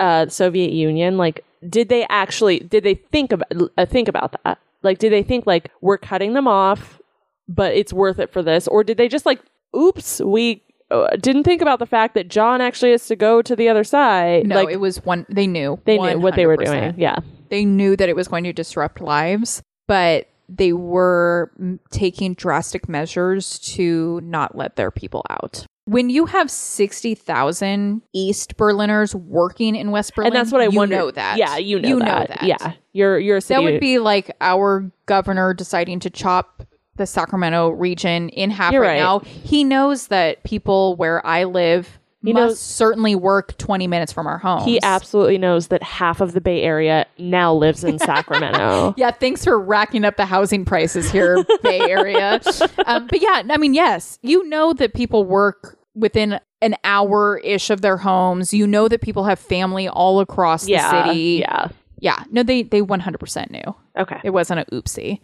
uh, 0.00 0.28
Soviet 0.28 0.72
Union, 0.72 1.18
like, 1.18 1.44
did 1.68 1.88
they 1.88 2.06
actually 2.08 2.60
did 2.60 2.84
they 2.84 2.94
think 2.94 3.32
about 3.32 3.52
uh, 3.76 3.86
think 3.86 4.08
about 4.08 4.36
that? 4.44 4.58
Like, 4.82 4.98
did 4.98 5.12
they 5.12 5.22
think 5.22 5.46
like 5.46 5.70
we're 5.80 5.98
cutting 5.98 6.34
them 6.34 6.48
off, 6.48 7.00
but 7.48 7.74
it's 7.74 7.92
worth 7.92 8.18
it 8.18 8.32
for 8.32 8.42
this, 8.42 8.66
or 8.68 8.82
did 8.84 8.96
they 8.96 9.08
just 9.08 9.26
like, 9.26 9.40
oops, 9.76 10.20
we 10.20 10.62
uh, 10.90 11.16
didn't 11.16 11.44
think 11.44 11.62
about 11.62 11.78
the 11.78 11.86
fact 11.86 12.14
that 12.14 12.28
John 12.28 12.60
actually 12.60 12.90
has 12.90 13.06
to 13.06 13.16
go 13.16 13.42
to 13.42 13.54
the 13.54 13.68
other 13.68 13.84
side? 13.84 14.46
no, 14.46 14.56
like, 14.56 14.74
it 14.74 14.78
was 14.78 15.04
one, 15.04 15.24
they 15.28 15.46
knew. 15.46 15.80
they 15.84 15.98
knew 15.98 16.18
what 16.18 16.34
they 16.34 16.46
were 16.46 16.56
doing. 16.56 16.94
Yeah, 16.96 17.18
they 17.48 17.64
knew 17.64 17.96
that 17.96 18.08
it 18.08 18.16
was 18.16 18.28
going 18.28 18.44
to 18.44 18.52
disrupt 18.52 19.00
lives, 19.00 19.62
but 19.86 20.28
they 20.48 20.72
were 20.72 21.50
taking 21.90 22.34
drastic 22.34 22.88
measures 22.88 23.58
to 23.60 24.20
not 24.22 24.56
let 24.56 24.76
their 24.76 24.90
people 24.90 25.24
out. 25.30 25.64
When 25.84 26.10
you 26.10 26.26
have 26.26 26.50
60,000 26.50 28.02
East 28.12 28.56
Berliners 28.56 29.14
working 29.14 29.74
in 29.74 29.90
West 29.90 30.14
Berlin, 30.14 30.28
and 30.28 30.36
that's 30.36 30.52
what 30.52 30.60
I 30.60 30.66
you 30.66 30.76
wonder. 30.76 30.96
know 30.96 31.10
that. 31.10 31.38
Yeah, 31.38 31.56
you 31.56 31.80
know 31.80 31.98
that. 31.98 32.28
that. 32.28 32.42
Yeah, 32.44 32.74
you're 32.92 33.18
you're 33.18 33.38
a 33.38 33.40
city. 33.40 33.64
That 33.64 33.72
would 33.72 33.80
be 33.80 33.98
like 33.98 34.36
our 34.40 34.90
governor 35.06 35.52
deciding 35.54 35.98
to 36.00 36.10
chop 36.10 36.62
the 36.96 37.06
Sacramento 37.06 37.70
region 37.70 38.28
in 38.28 38.50
half 38.50 38.72
right, 38.74 38.80
right. 38.80 38.98
now. 38.98 39.20
He 39.20 39.64
knows 39.64 40.08
that 40.08 40.44
people 40.44 40.94
where 40.96 41.24
I 41.26 41.44
live 41.44 41.98
He 42.24 42.32
must 42.32 42.42
knows- 42.50 42.60
certainly 42.60 43.14
work 43.14 43.56
20 43.58 43.86
minutes 43.86 44.12
from 44.12 44.26
our 44.26 44.38
home. 44.38 44.62
He 44.64 44.80
absolutely 44.82 45.38
knows 45.38 45.68
that 45.68 45.82
half 45.82 46.20
of 46.20 46.32
the 46.32 46.40
Bay 46.40 46.62
Area 46.62 47.06
now 47.18 47.52
lives 47.52 47.82
in 47.84 47.98
Sacramento. 47.98 48.94
Yeah, 48.96 49.10
thanks 49.10 49.44
for 49.44 49.58
racking 49.58 50.04
up 50.04 50.16
the 50.16 50.26
housing 50.26 50.64
prices 50.64 51.10
here, 51.10 51.44
Bay 51.62 51.80
Area. 51.80 52.40
Um, 52.86 53.06
but 53.06 53.20
yeah, 53.20 53.42
I 53.50 53.56
mean, 53.58 53.74
yes, 53.74 54.18
you 54.22 54.46
know 54.48 54.72
that 54.74 54.94
people 54.94 55.24
work 55.24 55.78
within 55.94 56.40
an 56.60 56.74
hour 56.84 57.38
ish 57.38 57.70
of 57.70 57.80
their 57.80 57.96
homes. 57.96 58.52
You 58.54 58.66
know 58.66 58.88
that 58.88 59.00
people 59.00 59.24
have 59.24 59.38
family 59.38 59.88
all 59.88 60.20
across 60.20 60.64
the 60.64 60.72
yeah, 60.72 61.04
city. 61.06 61.40
yeah. 61.40 61.68
Yeah. 62.00 62.24
No, 62.30 62.42
they 62.42 62.62
they 62.64 62.82
100% 62.82 63.50
knew. 63.50 63.74
Okay. 63.98 64.20
It 64.24 64.30
wasn't 64.30 64.60
a 64.60 64.64
oopsie. 64.74 65.20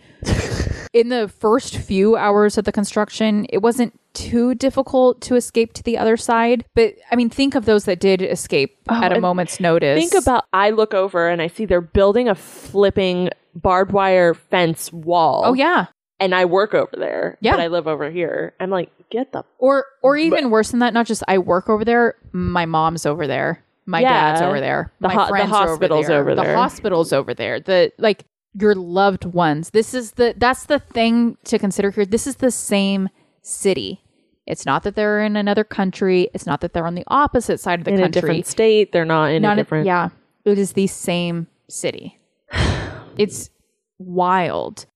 In 0.92 1.09
the 1.11 1.28
first 1.28 1.76
few 1.76 2.16
hours 2.16 2.57
of 2.59 2.64
the 2.64 2.72
construction, 2.72 3.46
it 3.50 3.59
wasn't 3.59 3.98
too 4.14 4.54
difficult 4.54 5.20
to 5.22 5.37
escape 5.37 5.72
to 5.74 5.83
the 5.83 5.96
other 5.98 6.16
side. 6.16 6.64
But 6.74 6.94
I 7.11 7.16
mean, 7.16 7.31
think 7.31 7.54
of 7.54 7.66
those 7.66 7.85
that 7.85 8.00
did 8.00 8.22
escape 8.22 8.76
oh, 8.88 9.02
at 9.02 9.12
a 9.12 9.16
Oh, 9.16 9.20
moment's 9.20 9.61
notice. 9.61 9.98
Think 10.11 10.20
about 10.22 10.44
I 10.52 10.70
look 10.70 10.94
over 10.94 11.28
and 11.28 11.40
I 11.42 11.46
see 11.48 11.66
they're 11.66 11.81
building 11.81 12.28
a 12.28 12.35
flipping 12.35 13.31
barbed 13.54 13.92
wire 13.92 14.35
fence 14.35 14.92
wall. 14.92 15.42
Oh 15.44 15.52
yeah. 15.54 15.87
And 16.20 16.35
I 16.35 16.46
work 16.46 16.74
over 16.74 16.90
there. 16.96 17.38
Yeah. 17.40 17.52
But 17.52 17.61
I 17.61 17.66
live 17.68 17.87
over 17.87 18.11
here. 18.11 18.54
I'm 18.59 18.70
like, 18.70 18.90
get 19.11 19.33
the 19.33 19.44
Or 19.59 19.85
or 20.02 20.16
even 20.16 20.50
worse 20.50 20.70
than 20.70 20.81
that, 20.81 20.92
not 20.94 21.07
just 21.07 21.22
I 21.28 21.38
work 21.38 21.68
over 21.68 21.85
there, 21.85 22.14
my 22.33 22.66
mom's 22.66 23.07
over 23.07 23.26
there. 23.26 23.62
My 23.87 24.00
Yeah. 24.00 24.33
dad's 24.33 24.42
over 24.42 24.59
there. 24.61 24.92
The 25.00 25.09
my 25.09 25.14
ho- 25.14 25.22
the 25.24 25.28
friends 25.28 25.52
are 25.52 25.68
hospital's 25.68 26.11
over 26.11 26.35
The 26.35 26.42
there. 26.42 26.52
The 26.52 26.59
hospital's 26.59 27.12
over 27.12 27.35
there. 27.35 27.61
The 27.61 27.92
like 27.98 28.24
your 28.60 28.74
loved 28.74 29.24
ones. 29.24 29.70
This 29.70 29.94
is 29.94 30.12
the 30.12 30.34
that's 30.36 30.66
the 30.66 30.78
thing 30.78 31.36
to 31.44 31.58
consider 31.58 31.90
here. 31.90 32.04
This 32.04 32.26
is 32.26 32.36
the 32.36 32.50
same 32.50 33.08
city. 33.42 34.02
It's 34.46 34.64
not 34.64 34.82
that 34.84 34.94
they're 34.94 35.22
in 35.22 35.36
another 35.36 35.64
country. 35.64 36.28
It's 36.32 36.46
not 36.46 36.62
that 36.62 36.72
they're 36.72 36.86
on 36.86 36.94
the 36.94 37.04
opposite 37.08 37.60
side 37.60 37.80
of 37.80 37.84
the 37.84 37.92
in 37.92 37.98
a 37.98 38.02
country. 38.04 38.20
different 38.20 38.46
state. 38.46 38.92
They're 38.92 39.04
not 39.04 39.30
in 39.30 39.42
not 39.42 39.58
a 39.58 39.60
different 39.62 39.86
yeah. 39.86 40.08
It 40.44 40.58
is 40.58 40.72
the 40.72 40.86
same 40.86 41.46
city. 41.68 42.18
it's 43.18 43.50
wild. 43.98 44.86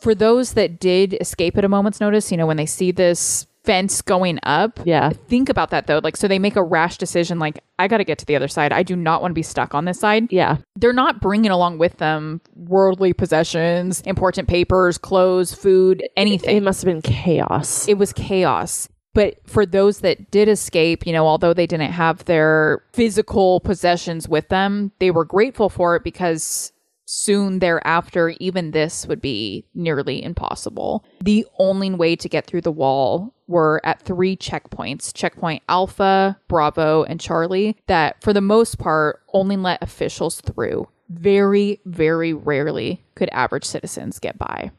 For 0.00 0.14
those 0.14 0.54
that 0.54 0.80
did 0.80 1.16
escape 1.20 1.56
at 1.58 1.64
a 1.64 1.68
moment's 1.68 2.00
notice, 2.00 2.30
you 2.30 2.36
know, 2.36 2.46
when 2.46 2.56
they 2.56 2.66
see 2.66 2.90
this 2.90 3.46
fence 3.64 4.02
going 4.02 4.38
up, 4.42 4.80
Yeah. 4.84 5.10
think 5.28 5.48
about 5.48 5.70
that 5.70 5.86
though. 5.86 6.00
Like, 6.02 6.16
so 6.16 6.26
they 6.28 6.38
make 6.38 6.56
a 6.56 6.62
rash 6.62 6.98
decision, 6.98 7.38
like, 7.38 7.60
I 7.78 7.88
got 7.88 7.98
to 7.98 8.04
get 8.04 8.18
to 8.18 8.26
the 8.26 8.36
other 8.36 8.48
side. 8.48 8.72
I 8.72 8.82
do 8.82 8.96
not 8.96 9.22
want 9.22 9.30
to 9.32 9.34
be 9.34 9.42
stuck 9.42 9.74
on 9.74 9.84
this 9.84 10.00
side. 10.00 10.26
Yeah. 10.32 10.56
They're 10.76 10.92
not 10.92 11.20
bringing 11.20 11.50
along 11.50 11.78
with 11.78 11.98
them 11.98 12.40
worldly 12.54 13.12
possessions, 13.12 14.00
important 14.02 14.48
papers, 14.48 14.98
clothes, 14.98 15.54
food, 15.54 16.02
anything. 16.16 16.56
It 16.56 16.62
must 16.62 16.82
have 16.82 16.92
been 16.92 17.02
chaos. 17.02 17.86
it 17.88 17.98
was 17.98 18.12
chaos. 18.12 18.88
But 19.14 19.36
for 19.46 19.66
those 19.66 20.00
that 20.00 20.30
did 20.30 20.48
escape, 20.48 21.06
you 21.06 21.12
know, 21.12 21.26
although 21.26 21.52
they 21.52 21.66
didn't 21.66 21.90
have 21.92 22.24
their 22.24 22.82
physical 22.94 23.60
possessions 23.60 24.26
with 24.26 24.48
them, 24.48 24.90
they 25.00 25.10
were 25.10 25.26
grateful 25.26 25.68
for 25.68 25.96
it 25.96 26.02
because 26.02 26.72
soon 27.04 27.58
thereafter, 27.58 28.30
even 28.40 28.70
this 28.70 29.06
would 29.06 29.20
be 29.20 29.66
nearly 29.74 30.22
impossible. 30.22 31.04
The 31.22 31.44
only 31.58 31.90
way 31.90 32.16
to 32.16 32.28
get 32.28 32.46
through 32.46 32.62
the 32.62 32.72
wall 32.72 33.34
were 33.52 33.80
at 33.84 34.02
three 34.02 34.36
checkpoints 34.36 35.12
checkpoint 35.14 35.62
Alpha, 35.68 36.38
Bravo, 36.48 37.04
and 37.04 37.20
Charlie 37.20 37.76
that, 37.86 38.20
for 38.22 38.32
the 38.32 38.40
most 38.40 38.78
part, 38.78 39.20
only 39.32 39.56
let 39.56 39.82
officials 39.82 40.40
through. 40.40 40.88
Very, 41.08 41.78
very 41.84 42.32
rarely 42.32 43.02
could 43.14 43.28
average 43.30 43.64
citizens 43.64 44.18
get 44.18 44.38
by. 44.38 44.70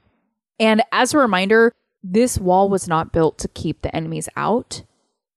And 0.60 0.82
as 0.92 1.14
a 1.14 1.20
reminder, 1.20 1.72
this 2.04 2.38
wall 2.40 2.68
was 2.70 2.88
not 2.88 3.14
built 3.14 3.38
to 3.40 3.48
keep 3.48 3.82
the 3.82 3.96
enemies 3.96 4.28
out. 4.36 4.84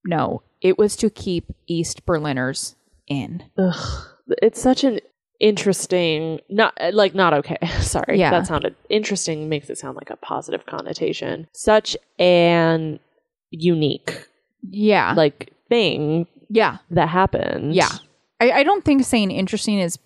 No, 0.05 0.43
it 0.61 0.79
was 0.79 0.97
to 0.97 1.11
keep 1.11 1.53
East 1.67 2.07
Berliners 2.07 2.75
in. 3.07 3.45
Ugh. 3.59 4.07
It's 4.43 4.61
such 4.61 4.83
an 4.85 5.01
interesting 5.39 6.41
not 6.49 6.73
like 6.93 7.15
not 7.15 7.35
okay 7.35 7.59
sorry 7.81 8.19
Yeah. 8.19 8.31
that 8.31 8.47
sounded 8.47 8.75
interesting 8.89 9.51
makes 9.51 9.69
it 9.69 9.77
sound 9.77 9.95
like 9.97 10.09
a 10.09 10.17
positive 10.17 10.65
connotation 10.65 11.47
such 11.53 11.95
an 12.19 12.99
unique 13.51 14.27
Yeah. 14.71 15.13
like 15.17 15.53
thing 15.69 16.27
yeah. 16.49 16.79
that 16.91 17.09
happened 17.09 17.75
Yeah. 17.75 17.89
I, 18.41 18.51
I 18.51 18.63
don't 18.63 18.85
think 18.85 19.05
saying 19.05 19.31
interesting 19.31 19.79
is 19.79 19.99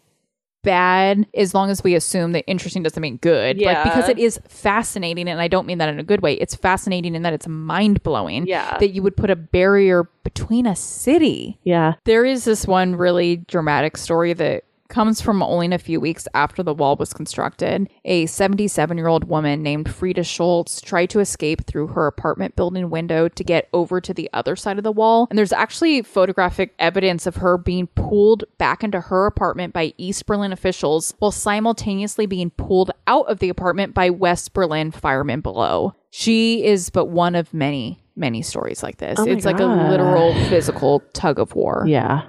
bad 0.63 1.27
as 1.35 1.55
long 1.55 1.71
as 1.71 1.83
we 1.83 1.95
assume 1.95 2.33
that 2.33 2.45
interesting 2.47 2.83
doesn't 2.83 3.01
mean 3.01 3.17
good. 3.17 3.57
Like 3.57 3.65
Yeah. 3.77 3.83
because 3.85 4.09
it 4.11 4.19
is 4.19 4.39
fascinating 4.47 5.27
and 5.29 5.41
I 5.41 5.49
don't 5.49 5.67
mean 5.67 5.79
that 5.79 5.89
in 5.89 5.99
a 5.99 6.03
good 6.03 6.21
way. 6.21 6.35
It's 6.35 6.55
fascinating 6.55 7.15
in 7.15 7.23
that 7.23 7.33
it's 7.33 7.49
mind 7.49 8.03
blowing. 8.03 8.47
Yeah. 8.47 8.77
That 8.79 8.91
you 8.91 9.03
would 9.03 9.17
put 9.17 9.31
a 9.31 9.37
barrier 9.37 10.09
between 10.23 10.67
a 10.67 10.77
city. 10.77 11.59
yeah 11.65 11.95
There 12.05 12.25
is 12.27 12.45
this 12.45 12.67
one 12.67 12.95
really 12.97 13.37
dramatic 13.49 13.97
story 13.97 14.35
that 14.35 14.65
comes 14.91 15.21
from 15.21 15.43
only 15.43 15.73
a 15.75 15.79
few 15.79 16.01
weeks 16.01 16.27
after 16.35 16.63
the 16.63 16.75
wall 16.75 16.97
was 16.97 17.15
constructed. 17.15 17.89
A 18.05 18.27
77 18.27 18.99
year 18.99 19.07
old 19.07 19.25
woman 19.25 19.63
named 19.63 19.89
Frida 19.89 20.25
Schultz 20.25 20.81
tried 20.81 21.11
to 21.11 21.21
escape 21.21 21.67
through 21.67 21.89
her 21.89 22.07
apartment 22.07 22.57
building 22.57 22.91
window 22.91 23.29
to 23.29 23.45
get 23.45 23.69
over 23.73 24.01
to 24.01 24.13
the 24.13 24.29
other 24.33 24.57
side 24.57 24.79
of 24.79 24.85
the 24.85 24.93
wall. 24.93 25.27
And 25.31 25.39
there's 25.39 25.53
actually 25.53 26.03
photographic 26.03 26.75
evidence 26.79 27.27
of 27.27 27.37
her 27.37 27.57
being 27.57 27.87
pulled 27.89 28.45
back 28.59 28.85
into 28.85 29.01
her 29.01 29.27
apartment 29.27 29.73
by 29.73 29.95
East 29.97 30.27
Berlin 30.27 30.53
officials 30.53 31.15
while 31.19 31.31
simultaneously 31.33 32.27
being 32.27 32.51
pulled 32.51 32.91
out 33.07 33.29
of 33.31 33.39
the 33.39 33.49
apartment 33.49 33.95
by 33.95 34.11
West 34.11 34.53
Berlin 34.53 34.91
firemen 34.91 35.41
below. 35.41 35.95
She 36.11 36.65
is 36.65 36.91
but 36.91 37.07
one 37.07 37.37
of 37.37 37.55
many, 37.55 38.03
many 38.17 38.43
stories 38.43 38.83
like 38.83 38.97
this. 38.99 39.19
Oh 39.19 39.25
it's 39.25 39.45
like 39.45 39.61
a 39.61 39.65
literal 39.65 40.35
physical 40.49 41.01
tug 41.13 41.39
of 41.39 41.55
war. 41.55 41.85
yeah 41.87 42.27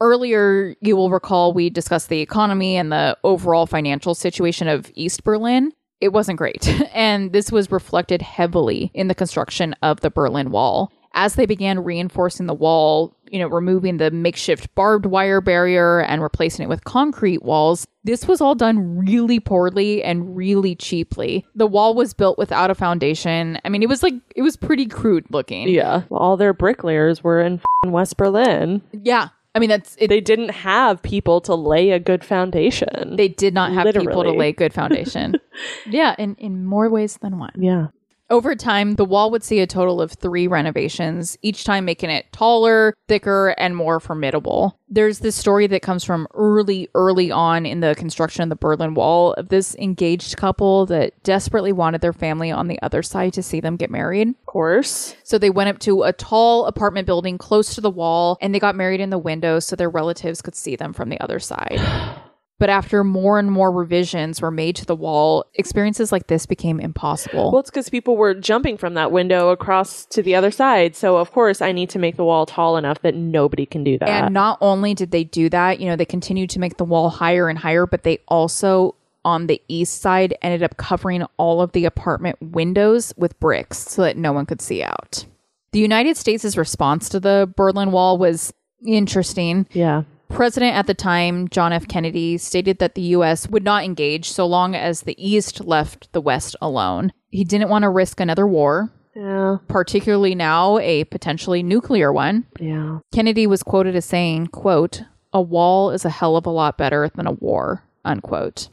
Earlier, 0.00 0.74
you 0.80 0.96
will 0.96 1.10
recall 1.10 1.52
we 1.52 1.68
discussed 1.70 2.08
the 2.08 2.20
economy 2.20 2.76
and 2.76 2.90
the 2.90 3.16
overall 3.22 3.66
financial 3.66 4.14
situation 4.14 4.66
of 4.68 4.90
East 4.94 5.24
Berlin. 5.24 5.72
it 6.00 6.12
wasn't 6.12 6.38
great. 6.38 6.66
And 6.94 7.32
this 7.32 7.52
was 7.52 7.70
reflected 7.70 8.22
heavily 8.22 8.90
in 8.94 9.08
the 9.08 9.14
construction 9.14 9.74
of 9.82 10.00
the 10.00 10.10
Berlin 10.10 10.50
Wall. 10.50 10.90
As 11.12 11.34
they 11.34 11.44
began 11.44 11.80
reinforcing 11.82 12.46
the 12.46 12.54
wall, 12.54 13.16
you 13.30 13.38
know, 13.38 13.48
removing 13.48 13.96
the 13.96 14.10
makeshift 14.10 14.72
barbed 14.74 15.06
wire 15.06 15.40
barrier 15.40 16.00
and 16.00 16.22
replacing 16.22 16.62
it 16.64 16.68
with 16.68 16.84
concrete 16.84 17.42
walls, 17.42 17.86
this 18.04 18.26
was 18.28 18.40
all 18.40 18.54
done 18.54 18.96
really 18.98 19.40
poorly 19.40 20.02
and 20.04 20.36
really 20.36 20.74
cheaply. 20.76 21.44
The 21.54 21.66
wall 21.66 21.94
was 21.94 22.14
built 22.14 22.38
without 22.38 22.70
a 22.70 22.74
foundation. 22.74 23.58
I 23.64 23.68
mean, 23.70 23.82
it 23.82 23.88
was 23.88 24.02
like, 24.02 24.14
it 24.36 24.42
was 24.42 24.56
pretty 24.56 24.86
crude 24.86 25.26
looking. 25.30 25.68
Yeah. 25.68 26.02
All 26.10 26.36
their 26.36 26.54
bricklayers 26.54 27.24
were 27.24 27.40
in 27.40 27.60
West 27.86 28.16
Berlin. 28.16 28.80
Yeah. 28.92 29.28
I 29.54 29.58
mean, 29.58 29.68
that's 29.68 29.96
it. 29.98 30.08
They 30.08 30.20
didn't 30.20 30.50
have 30.50 31.02
people 31.02 31.40
to 31.42 31.54
lay 31.54 31.90
a 31.90 31.98
good 31.98 32.24
foundation. 32.24 33.16
They 33.16 33.28
did 33.28 33.52
not 33.52 33.72
have 33.72 33.92
people 33.94 34.22
to 34.22 34.30
lay 34.30 34.52
good 34.52 34.72
foundation. 34.72 35.36
yeah, 35.86 36.14
in, 36.18 36.36
in 36.36 36.64
more 36.64 36.88
ways 36.88 37.18
than 37.20 37.38
one. 37.38 37.52
yeah. 37.56 37.88
Over 38.30 38.54
time, 38.54 38.94
the 38.94 39.04
wall 39.04 39.32
would 39.32 39.42
see 39.42 39.58
a 39.58 39.66
total 39.66 40.00
of 40.00 40.12
three 40.12 40.46
renovations, 40.46 41.36
each 41.42 41.64
time 41.64 41.84
making 41.84 42.10
it 42.10 42.32
taller, 42.32 42.94
thicker, 43.08 43.56
and 43.58 43.74
more 43.74 43.98
formidable. 43.98 44.78
There's 44.88 45.18
this 45.18 45.34
story 45.34 45.66
that 45.66 45.82
comes 45.82 46.04
from 46.04 46.28
early, 46.34 46.88
early 46.94 47.32
on 47.32 47.66
in 47.66 47.80
the 47.80 47.96
construction 47.96 48.44
of 48.44 48.48
the 48.48 48.54
Berlin 48.54 48.94
Wall 48.94 49.32
of 49.32 49.48
this 49.48 49.74
engaged 49.76 50.36
couple 50.36 50.86
that 50.86 51.20
desperately 51.24 51.72
wanted 51.72 52.02
their 52.02 52.12
family 52.12 52.52
on 52.52 52.68
the 52.68 52.80
other 52.82 53.02
side 53.02 53.32
to 53.32 53.42
see 53.42 53.58
them 53.58 53.74
get 53.74 53.90
married. 53.90 54.28
Of 54.28 54.46
course. 54.46 55.16
So 55.24 55.36
they 55.36 55.50
went 55.50 55.70
up 55.70 55.80
to 55.80 56.04
a 56.04 56.12
tall 56.12 56.66
apartment 56.66 57.06
building 57.06 57.36
close 57.36 57.74
to 57.74 57.80
the 57.80 57.90
wall 57.90 58.38
and 58.40 58.54
they 58.54 58.60
got 58.60 58.76
married 58.76 59.00
in 59.00 59.10
the 59.10 59.18
window 59.18 59.58
so 59.58 59.74
their 59.74 59.90
relatives 59.90 60.40
could 60.40 60.54
see 60.54 60.76
them 60.76 60.92
from 60.92 61.08
the 61.08 61.20
other 61.20 61.40
side. 61.40 61.80
But 62.60 62.68
after 62.68 63.02
more 63.02 63.38
and 63.38 63.50
more 63.50 63.72
revisions 63.72 64.42
were 64.42 64.50
made 64.50 64.76
to 64.76 64.84
the 64.84 64.94
wall, 64.94 65.46
experiences 65.54 66.12
like 66.12 66.26
this 66.26 66.44
became 66.44 66.78
impossible. 66.78 67.50
Well, 67.50 67.60
it's 67.60 67.70
because 67.70 67.88
people 67.88 68.18
were 68.18 68.34
jumping 68.34 68.76
from 68.76 68.92
that 68.94 69.10
window 69.10 69.48
across 69.48 70.04
to 70.10 70.22
the 70.22 70.34
other 70.34 70.50
side. 70.50 70.94
So, 70.94 71.16
of 71.16 71.32
course, 71.32 71.62
I 71.62 71.72
need 71.72 71.88
to 71.90 71.98
make 71.98 72.16
the 72.16 72.24
wall 72.24 72.44
tall 72.44 72.76
enough 72.76 73.00
that 73.00 73.14
nobody 73.14 73.64
can 73.64 73.82
do 73.82 73.98
that. 73.98 74.08
and 74.10 74.34
not 74.34 74.58
only 74.60 74.92
did 74.92 75.10
they 75.10 75.24
do 75.24 75.48
that, 75.48 75.80
you 75.80 75.86
know, 75.88 75.96
they 75.96 76.04
continued 76.04 76.50
to 76.50 76.60
make 76.60 76.76
the 76.76 76.84
wall 76.84 77.08
higher 77.08 77.48
and 77.48 77.58
higher, 77.58 77.86
but 77.86 78.02
they 78.02 78.18
also 78.28 78.94
on 79.24 79.46
the 79.46 79.60
east 79.68 80.02
side 80.02 80.36
ended 80.42 80.62
up 80.62 80.76
covering 80.76 81.24
all 81.38 81.62
of 81.62 81.72
the 81.72 81.86
apartment 81.86 82.36
windows 82.42 83.14
with 83.16 83.40
bricks 83.40 83.78
so 83.78 84.02
that 84.02 84.18
no 84.18 84.32
one 84.34 84.44
could 84.44 84.60
see 84.60 84.82
out. 84.82 85.24
The 85.72 85.78
United 85.78 86.18
States' 86.18 86.58
response 86.58 87.08
to 87.08 87.20
the 87.20 87.50
Berlin 87.56 87.90
Wall 87.90 88.18
was 88.18 88.52
interesting. 88.84 89.66
yeah. 89.72 90.02
President 90.30 90.74
at 90.76 90.86
the 90.86 90.94
time, 90.94 91.48
John 91.48 91.72
F. 91.72 91.86
Kennedy, 91.88 92.38
stated 92.38 92.78
that 92.78 92.94
the 92.94 93.02
U.S. 93.02 93.48
would 93.48 93.64
not 93.64 93.84
engage 93.84 94.30
so 94.30 94.46
long 94.46 94.74
as 94.74 95.02
the 95.02 95.14
East 95.18 95.64
left 95.64 96.12
the 96.12 96.20
West 96.20 96.56
alone. 96.62 97.12
He 97.30 97.44
didn't 97.44 97.68
want 97.68 97.82
to 97.82 97.90
risk 97.90 98.20
another 98.20 98.46
war, 98.46 98.92
Yeah. 99.14 99.58
particularly 99.68 100.34
now 100.34 100.78
a 100.78 101.04
potentially 101.04 101.62
nuclear 101.62 102.12
one. 102.12 102.46
Yeah. 102.58 103.00
Kennedy 103.12 103.46
was 103.46 103.62
quoted 103.62 103.94
as 103.96 104.04
saying, 104.06 104.48
quote, 104.48 105.02
a 105.32 105.40
wall 105.42 105.90
is 105.90 106.04
a 106.04 106.10
hell 106.10 106.36
of 106.36 106.46
a 106.46 106.50
lot 106.50 106.78
better 106.78 107.08
than 107.14 107.26
a 107.26 107.32
war, 107.32 107.84
unquote. 108.04 108.68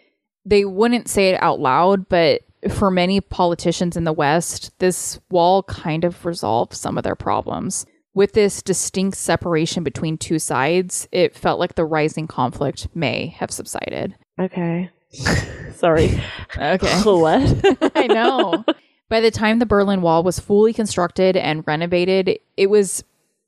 They 0.46 0.64
wouldn't 0.66 1.08
say 1.10 1.30
it 1.30 1.42
out 1.44 1.60
loud, 1.60 2.08
but 2.08 2.42
for 2.70 2.90
many 2.90 3.20
politicians 3.22 3.96
in 3.98 4.06
the 4.06 4.14
West, 4.14 4.72
this 4.80 5.20
wall 5.30 5.62
kind 5.64 6.04
of 6.04 6.26
resolved 6.26 6.74
some 6.74 6.98
of 6.98 7.04
their 7.04 7.16
problems. 7.16 7.86
With 8.18 8.34
this 8.34 8.64
distinct 8.64 9.16
separation 9.16 9.84
between 9.84 10.18
two 10.18 10.40
sides, 10.40 11.08
it 11.12 11.36
felt 11.36 11.60
like 11.60 11.76
the 11.76 11.86
rising 11.86 12.26
conflict 12.26 12.88
may 12.96 13.28
have 13.38 13.52
subsided. 13.52 14.16
Okay. 14.40 14.90
Sorry. 15.76 16.20
Okay. 16.58 17.02
what? 17.04 17.92
I 17.96 18.08
know. 18.08 18.66
By 19.08 19.20
the 19.20 19.30
time 19.30 19.60
the 19.60 19.68
Berlin 19.68 20.02
Wall 20.02 20.24
was 20.24 20.40
fully 20.40 20.74
constructed 20.74 21.38
and 21.38 21.64
renovated, 21.68 22.40
it 22.58 22.72
was 22.72 23.04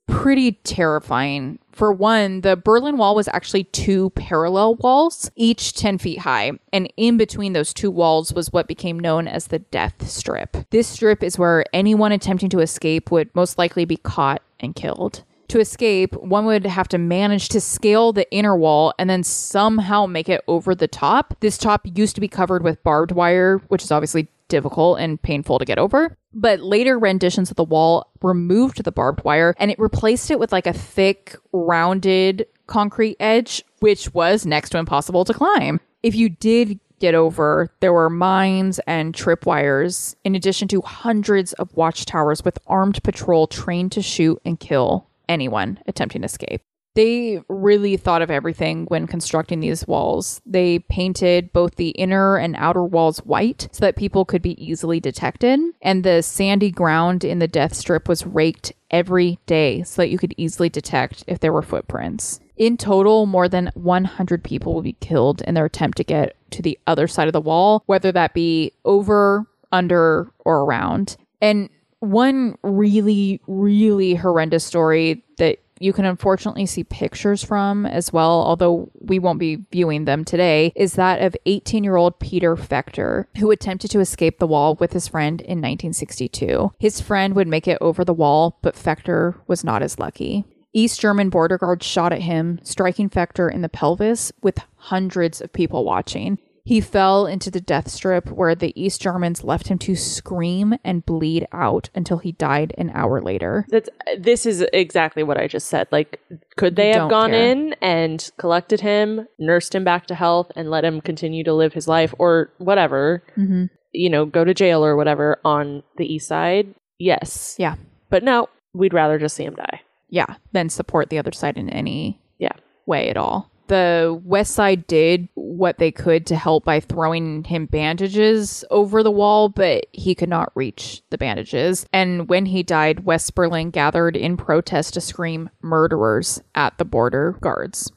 pretty 0.05 0.51
terrifying. 0.51 1.57
For 1.71 1.91
one, 1.91 2.41
the 2.41 2.55
Berlin 2.55 2.97
Wall 2.97 3.15
was 3.15 3.27
actually 3.29 3.63
two 3.63 4.11
parallel 4.11 4.75
walls, 4.75 5.31
each 5.35 5.73
10 5.73 5.97
feet 5.97 6.19
high. 6.19 6.51
And 6.71 6.93
in 6.95 7.17
between 7.17 7.53
those 7.53 7.73
two 7.73 7.89
walls 7.89 8.33
was 8.33 8.53
what 8.53 8.67
became 8.67 8.99
known 8.99 9.27
as 9.27 9.47
the 9.47 9.59
Death 9.59 10.07
Strip. 10.07 10.57
This 10.69 10.87
strip 10.87 11.23
is 11.23 11.39
where 11.39 11.65
anyone 11.73 12.11
attempting 12.11 12.49
to 12.49 12.59
escape 12.59 13.09
would 13.09 13.33
most 13.33 13.57
likely 13.57 13.85
be 13.85 13.97
caught 13.97 14.43
and 14.59 14.75
killed. 14.75 15.23
To 15.49 15.59
escape, 15.59 16.13
one 16.13 16.45
would 16.45 16.65
have 16.67 16.87
to 16.89 16.99
manage 16.99 17.49
to 17.49 17.59
scale 17.59 18.13
the 18.13 18.31
inner 18.31 18.55
wall 18.55 18.93
and 18.99 19.09
then 19.09 19.23
somehow 19.23 20.05
make 20.05 20.29
it 20.29 20.43
over 20.47 20.75
the 20.75 20.87
top. 20.87 21.35
This 21.39 21.57
top 21.57 21.81
used 21.85 22.13
to 22.15 22.21
be 22.21 22.27
covered 22.27 22.63
with 22.63 22.83
barbed 22.83 23.11
wire, 23.11 23.57
which 23.69 23.83
is 23.83 23.91
obviously 23.91 24.27
difficult 24.47 24.99
and 24.99 25.21
painful 25.21 25.57
to 25.57 25.65
get 25.65 25.79
over. 25.79 26.15
But 26.33 26.59
later 26.59 26.99
renditions 26.99 27.49
of 27.49 27.55
the 27.55 27.63
wall 27.63 28.11
removed 28.21 28.83
the 28.83 28.91
barbed 28.91 29.23
wire 29.23 29.55
and 29.57 29.71
it 29.71 29.79
replaced 29.79 30.29
it 30.29 30.37
with 30.37 30.51
like 30.51 30.67
a 30.67 30.73
thick, 30.73 31.35
rounded 31.51 32.45
concrete 32.67 33.17
edge, 33.19 33.63
which 33.79 34.13
was 34.13 34.45
next 34.45 34.69
to 34.69 34.77
impossible 34.77 35.25
to 35.25 35.33
climb. 35.33 35.79
If 36.03 36.13
you 36.13 36.29
did 36.29 36.79
get 36.99 37.15
over, 37.15 37.71
there 37.79 37.93
were 37.93 38.09
mines 38.09 38.79
and 38.87 39.13
tripwires, 39.13 40.15
in 40.23 40.35
addition 40.35 40.67
to 40.69 40.81
hundreds 40.81 41.53
of 41.53 41.75
watchtowers 41.75 42.43
with 42.43 42.59
armed 42.67 43.01
patrol 43.03 43.47
trained 43.47 43.91
to 43.93 44.01
shoot 44.01 44.41
and 44.45 44.59
kill 44.59 45.07
anyone 45.27 45.79
attempting 45.87 46.23
escape. 46.23 46.61
They 46.95 47.41
really 47.47 47.97
thought 47.97 48.21
of 48.21 48.31
everything 48.31 48.85
when 48.85 49.07
constructing 49.07 49.59
these 49.59 49.87
walls. 49.87 50.41
They 50.45 50.79
painted 50.79 51.53
both 51.53 51.75
the 51.75 51.89
inner 51.89 52.37
and 52.37 52.55
outer 52.57 52.83
walls 52.83 53.19
white 53.19 53.69
so 53.71 53.85
that 53.85 53.95
people 53.95 54.25
could 54.25 54.41
be 54.41 54.61
easily 54.63 54.99
detected. 54.99 55.59
And 55.81 56.03
the 56.03 56.21
sandy 56.21 56.71
ground 56.71 57.23
in 57.23 57.39
the 57.39 57.47
death 57.47 57.73
strip 57.73 58.07
was 58.07 58.25
raked 58.25 58.73
every 58.91 59.39
day 59.45 59.83
so 59.83 60.01
that 60.01 60.09
you 60.09 60.17
could 60.17 60.33
easily 60.37 60.69
detect 60.69 61.23
if 61.27 61.39
there 61.39 61.53
were 61.53 61.61
footprints. 61.61 62.39
In 62.57 62.75
total, 62.75 63.25
more 63.25 63.47
than 63.47 63.71
100 63.75 64.43
people 64.43 64.73
will 64.73 64.81
be 64.81 64.97
killed 64.99 65.41
in 65.43 65.53
their 65.53 65.65
attempt 65.65 65.97
to 65.97 66.03
get 66.03 66.35
to 66.51 66.61
the 66.61 66.77
other 66.87 67.07
side 67.07 67.27
of 67.27 67.33
the 67.33 67.39
wall, 67.39 67.83
whether 67.85 68.11
that 68.11 68.33
be 68.33 68.73
over, 68.83 69.45
under, 69.71 70.29
or 70.39 70.65
around. 70.65 71.15
And 71.41 71.69
one 71.99 72.57
really, 72.63 73.41
really 73.47 74.15
horrendous 74.15 74.65
story 74.65 75.23
that 75.37 75.59
you 75.79 75.93
can 75.93 76.05
unfortunately 76.05 76.65
see 76.65 76.83
pictures 76.83 77.43
from 77.43 77.85
as 77.85 78.13
well, 78.13 78.43
although 78.43 78.91
we 78.99 79.19
won't 79.19 79.39
be 79.39 79.65
viewing 79.71 80.05
them 80.05 80.23
today, 80.23 80.71
is 80.75 80.93
that 80.93 81.21
of 81.21 81.35
18 81.45 81.83
year 81.83 81.95
old 81.95 82.19
Peter 82.19 82.55
Fechter, 82.55 83.25
who 83.37 83.51
attempted 83.51 83.91
to 83.91 83.99
escape 83.99 84.39
the 84.39 84.47
wall 84.47 84.75
with 84.75 84.93
his 84.93 85.07
friend 85.07 85.41
in 85.41 85.59
1962. 85.59 86.73
His 86.79 87.01
friend 87.01 87.35
would 87.35 87.47
make 87.47 87.67
it 87.67 87.77
over 87.81 88.05
the 88.05 88.13
wall, 88.13 88.59
but 88.61 88.75
Fechter 88.75 89.35
was 89.47 89.63
not 89.63 89.81
as 89.81 89.99
lucky. 89.99 90.45
East 90.71 91.01
German 91.01 91.29
border 91.29 91.57
guards 91.57 91.85
shot 91.85 92.13
at 92.13 92.21
him, 92.21 92.59
striking 92.63 93.09
Fechter 93.09 93.51
in 93.51 93.61
the 93.61 93.69
pelvis 93.69 94.31
with 94.43 94.59
hundreds 94.75 95.41
of 95.41 95.51
people 95.51 95.83
watching. 95.83 96.37
He 96.69 96.81
fell 96.81 97.25
into 97.25 97.49
the 97.49 97.59
death 97.59 97.89
strip 97.89 98.29
where 98.29 98.53
the 98.53 98.79
East 98.79 99.01
Germans 99.01 99.43
left 99.43 99.69
him 99.69 99.79
to 99.79 99.95
scream 99.95 100.75
and 100.83 101.03
bleed 101.03 101.47
out 101.51 101.89
until 101.95 102.19
he 102.19 102.33
died 102.33 102.75
an 102.77 102.91
hour 102.93 103.19
later. 103.23 103.65
That's 103.69 103.89
this 104.19 104.45
is 104.45 104.61
exactly 104.71 105.23
what 105.23 105.39
I 105.39 105.47
just 105.47 105.67
said. 105.67 105.87
Like, 105.91 106.19
could 106.57 106.75
they 106.75 106.91
Don't 106.91 107.01
have 107.01 107.09
gone 107.09 107.31
care. 107.31 107.51
in 107.51 107.73
and 107.81 108.29
collected 108.37 108.81
him, 108.81 109.27
nursed 109.39 109.73
him 109.73 109.83
back 109.83 110.05
to 110.07 110.13
health, 110.13 110.51
and 110.55 110.69
let 110.69 110.85
him 110.85 111.01
continue 111.01 111.43
to 111.45 111.55
live 111.55 111.73
his 111.73 111.87
life, 111.87 112.13
or 112.19 112.51
whatever? 112.59 113.23
Mm-hmm. 113.35 113.63
You 113.91 114.09
know, 114.11 114.27
go 114.27 114.45
to 114.45 114.53
jail 114.53 114.85
or 114.85 114.95
whatever 114.95 115.39
on 115.43 115.81
the 115.97 116.05
east 116.05 116.27
side. 116.27 116.75
Yes, 116.99 117.55
Yeah. 117.57 117.77
but 118.11 118.23
no, 118.23 118.47
we'd 118.75 118.93
rather 118.93 119.17
just 119.17 119.35
see 119.35 119.43
him 119.45 119.55
die. 119.55 119.81
Yeah. 120.07 120.35
Then 120.51 120.69
support 120.69 121.09
the 121.09 121.17
other 121.17 121.31
side 121.31 121.57
in 121.57 121.67
any 121.71 122.21
Yeah. 122.37 122.53
way 122.85 123.09
at 123.09 123.17
all. 123.17 123.49
The 123.69 124.19
West 124.25 124.53
Side 124.55 124.87
did 124.87 125.29
what 125.35 125.77
they 125.77 125.91
could 125.91 126.25
to 126.25 126.35
help 126.35 126.65
by 126.65 126.79
throwing 126.79 127.43
him 127.43 127.67
bandages 127.67 128.65
over 128.71 129.03
the 129.03 129.11
wall, 129.11 129.47
but 129.47 129.85
he 129.91 130.15
could 130.15 130.27
not 130.27 130.51
reach 130.55 131.03
the 131.11 131.19
bandages. 131.19 131.85
And 131.93 132.27
when 132.27 132.47
he 132.47 132.63
died, 132.63 133.05
West 133.05 133.35
Berlin 133.35 133.69
gathered 133.69 134.17
in 134.17 134.37
protest 134.37 134.95
to 134.95 135.01
scream 135.01 135.51
murderers 135.61 136.41
at 136.55 136.79
the 136.79 136.85
border 136.85 137.37
guards. 137.41 137.91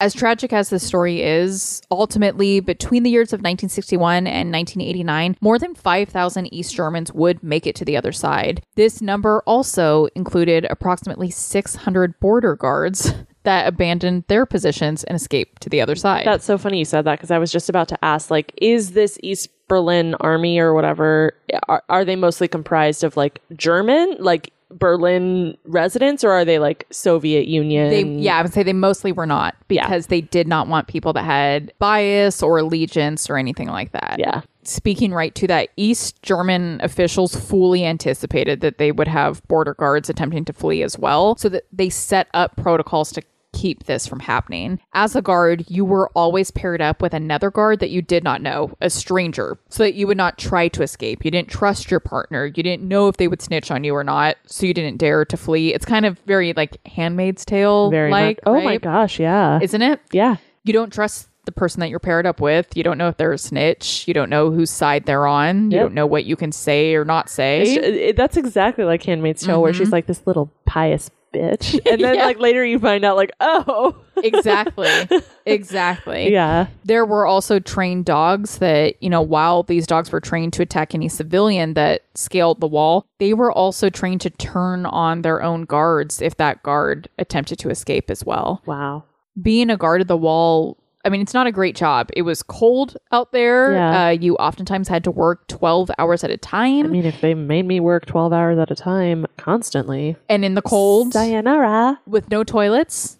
As 0.00 0.14
tragic 0.14 0.52
as 0.52 0.70
this 0.70 0.86
story 0.86 1.22
is, 1.22 1.82
ultimately, 1.90 2.60
between 2.60 3.02
the 3.02 3.10
years 3.10 3.32
of 3.32 3.40
1961 3.40 4.28
and 4.28 4.52
1989, 4.52 5.36
more 5.40 5.58
than 5.58 5.74
5,000 5.74 6.54
East 6.54 6.72
Germans 6.72 7.12
would 7.12 7.42
make 7.42 7.66
it 7.66 7.74
to 7.74 7.84
the 7.84 7.96
other 7.96 8.12
side. 8.12 8.62
This 8.76 9.02
number 9.02 9.42
also 9.44 10.06
included 10.14 10.68
approximately 10.70 11.30
600 11.30 12.20
border 12.20 12.54
guards 12.54 13.12
that 13.44 13.66
abandoned 13.66 14.24
their 14.28 14.44
positions 14.44 15.04
and 15.04 15.16
escaped 15.16 15.62
to 15.62 15.70
the 15.70 15.80
other 15.80 15.94
side. 15.96 16.26
That's 16.26 16.44
so 16.44 16.58
funny 16.58 16.78
you 16.78 16.84
said 16.84 17.02
that 17.06 17.16
because 17.18 17.30
I 17.30 17.38
was 17.38 17.50
just 17.52 17.68
about 17.68 17.88
to 17.88 18.04
ask, 18.04 18.30
like, 18.30 18.52
is 18.60 18.92
this 18.92 19.18
East 19.22 19.48
Berlin 19.68 20.14
army 20.20 20.58
or 20.58 20.74
whatever? 20.74 21.34
Are, 21.68 21.82
are 21.88 22.04
they 22.04 22.16
mostly 22.16 22.48
comprised 22.48 23.04
of 23.04 23.16
like 23.16 23.40
German, 23.56 24.16
like 24.18 24.52
Berlin 24.70 25.56
residents, 25.64 26.22
or 26.24 26.30
are 26.30 26.44
they 26.44 26.58
like 26.58 26.86
Soviet 26.90 27.46
Union? 27.46 27.88
they, 27.90 28.02
yeah, 28.04 28.38
I 28.38 28.42
would 28.42 28.52
say 28.52 28.62
they 28.62 28.72
mostly 28.74 29.12
were 29.12 29.24
not 29.26 29.54
Yeah. 29.68 29.86
because 29.86 30.08
they 30.08 30.20
did 30.20 30.46
not 30.48 30.68
want 30.68 30.88
people 30.88 31.12
that 31.14 31.24
had 31.24 31.72
bias 31.78 32.42
or 32.42 32.58
allegiance 32.58 33.30
or 33.30 33.36
anything 33.38 33.68
like 33.68 33.92
that. 33.92 34.16
yeah. 34.18 34.42
Speaking 34.68 35.12
right 35.12 35.34
to 35.36 35.46
that, 35.46 35.70
East 35.76 36.22
German 36.22 36.80
officials 36.82 37.34
fully 37.34 37.84
anticipated 37.84 38.60
that 38.60 38.78
they 38.78 38.92
would 38.92 39.08
have 39.08 39.46
border 39.48 39.74
guards 39.74 40.08
attempting 40.10 40.44
to 40.46 40.52
flee 40.52 40.82
as 40.82 40.98
well, 40.98 41.36
so 41.36 41.48
that 41.48 41.64
they 41.72 41.88
set 41.88 42.28
up 42.34 42.56
protocols 42.56 43.12
to 43.12 43.22
keep 43.54 43.84
this 43.84 44.06
from 44.06 44.20
happening. 44.20 44.78
As 44.92 45.16
a 45.16 45.22
guard, 45.22 45.64
you 45.68 45.84
were 45.84 46.10
always 46.10 46.50
paired 46.50 46.82
up 46.82 47.00
with 47.00 47.14
another 47.14 47.50
guard 47.50 47.80
that 47.80 47.90
you 47.90 48.02
did 48.02 48.22
not 48.22 48.42
know, 48.42 48.76
a 48.80 48.90
stranger, 48.90 49.58
so 49.70 49.82
that 49.82 49.94
you 49.94 50.06
would 50.06 50.18
not 50.18 50.38
try 50.38 50.68
to 50.68 50.82
escape. 50.82 51.24
You 51.24 51.30
didn't 51.30 51.48
trust 51.48 51.90
your 51.90 51.98
partner. 51.98 52.44
You 52.44 52.62
didn't 52.62 52.86
know 52.86 53.08
if 53.08 53.16
they 53.16 53.26
would 53.26 53.40
snitch 53.40 53.70
on 53.70 53.84
you 53.84 53.94
or 53.94 54.04
not, 54.04 54.36
so 54.46 54.66
you 54.66 54.74
didn't 54.74 54.98
dare 54.98 55.24
to 55.24 55.36
flee. 55.36 55.72
It's 55.74 55.86
kind 55.86 56.04
of 56.04 56.18
very 56.20 56.52
like 56.52 56.76
Handmaid's 56.86 57.44
Tale 57.44 57.90
like. 57.90 58.38
Oh 58.44 58.60
my 58.60 58.76
gosh, 58.76 59.18
yeah. 59.18 59.58
Isn't 59.62 59.82
it? 59.82 60.00
yeah. 60.12 60.36
you 60.64 60.74
don't 60.74 60.92
trust 60.92 61.28
the 61.48 61.52
person 61.52 61.80
that 61.80 61.88
you're 61.88 61.98
paired 61.98 62.26
up 62.26 62.40
with. 62.42 62.76
You 62.76 62.82
don't 62.82 62.98
know 62.98 63.08
if 63.08 63.16
they're 63.16 63.32
a 63.32 63.38
snitch. 63.38 64.06
You 64.06 64.12
don't 64.12 64.28
know 64.28 64.50
whose 64.50 64.70
side 64.70 65.06
they're 65.06 65.26
on. 65.26 65.70
You 65.70 65.78
don't 65.78 65.94
know 65.94 66.06
what 66.06 66.26
you 66.26 66.36
can 66.36 66.52
say 66.52 66.94
or 66.94 67.06
not 67.06 67.30
say. 67.30 67.62
It- 67.62 68.16
that's 68.16 68.36
exactly 68.36 68.84
like 68.84 69.02
Handmaid's 69.02 69.42
Tale, 69.44 69.62
where 69.62 69.72
she's 69.72 69.86
mm-hmm. 69.86 69.92
like 69.92 70.06
this 70.06 70.26
little 70.26 70.52
pious 70.66 71.10
bitch. 71.34 71.78
And 71.90 72.02
then 72.02 72.14
Yeah. 72.16 72.24
like 72.24 72.38
later 72.38 72.64
you 72.64 72.78
find 72.78 73.04
out 73.04 73.16
like, 73.16 73.32
oh 73.40 73.96
exactly. 74.16 74.88
Exactly. 75.46 76.30
Yeah. 76.30 76.66
There 76.84 77.04
were 77.06 77.26
also 77.26 77.58
trained 77.58 78.04
dogs 78.04 78.58
that, 78.58 79.02
you 79.02 79.08
know, 79.10 79.22
while 79.22 79.62
these 79.62 79.86
dogs 79.86 80.12
were 80.12 80.20
trained 80.20 80.52
to 80.54 80.62
attack 80.62 80.94
any 80.94 81.08
civilian 81.08 81.72
that 81.74 82.02
scaled 82.14 82.60
the 82.60 82.66
wall, 82.66 83.06
they 83.18 83.32
were 83.34 83.50
also 83.52 83.88
trained 83.90 84.20
to 84.22 84.30
turn 84.30 84.84
on 84.86 85.22
their 85.22 85.42
own 85.42 85.64
guards 85.64 86.20
if 86.22 86.36
that 86.36 86.62
guard 86.62 87.08
attempted 87.18 87.58
to 87.60 87.70
escape 87.70 88.10
as 88.10 88.24
well. 88.24 88.62
Wow. 88.66 89.04
being 89.40 89.70
a 89.70 89.76
guard 89.76 90.00
at 90.00 90.08
the 90.08 90.16
wall 90.16 90.77
I 91.04 91.10
mean, 91.10 91.20
it's 91.22 91.32
not 91.34 91.46
a 91.46 91.52
great 91.52 91.76
job. 91.76 92.10
It 92.16 92.22
was 92.22 92.42
cold 92.42 92.96
out 93.12 93.32
there. 93.32 93.72
Yeah. 93.72 94.06
Uh, 94.06 94.08
you 94.10 94.34
oftentimes 94.36 94.88
had 94.88 95.04
to 95.04 95.10
work 95.10 95.46
12 95.48 95.90
hours 95.98 96.24
at 96.24 96.30
a 96.30 96.36
time. 96.36 96.86
I 96.86 96.88
mean, 96.88 97.04
if 97.06 97.20
they 97.20 97.34
made 97.34 97.66
me 97.66 97.78
work 97.80 98.04
12 98.06 98.32
hours 98.32 98.58
at 98.58 98.70
a 98.70 98.74
time 98.74 99.24
constantly. 99.36 100.16
and 100.28 100.44
in 100.44 100.54
the 100.54 100.62
cold, 100.62 101.12
Sayonara. 101.12 102.00
with 102.06 102.28
no 102.30 102.42
toilets, 102.44 103.18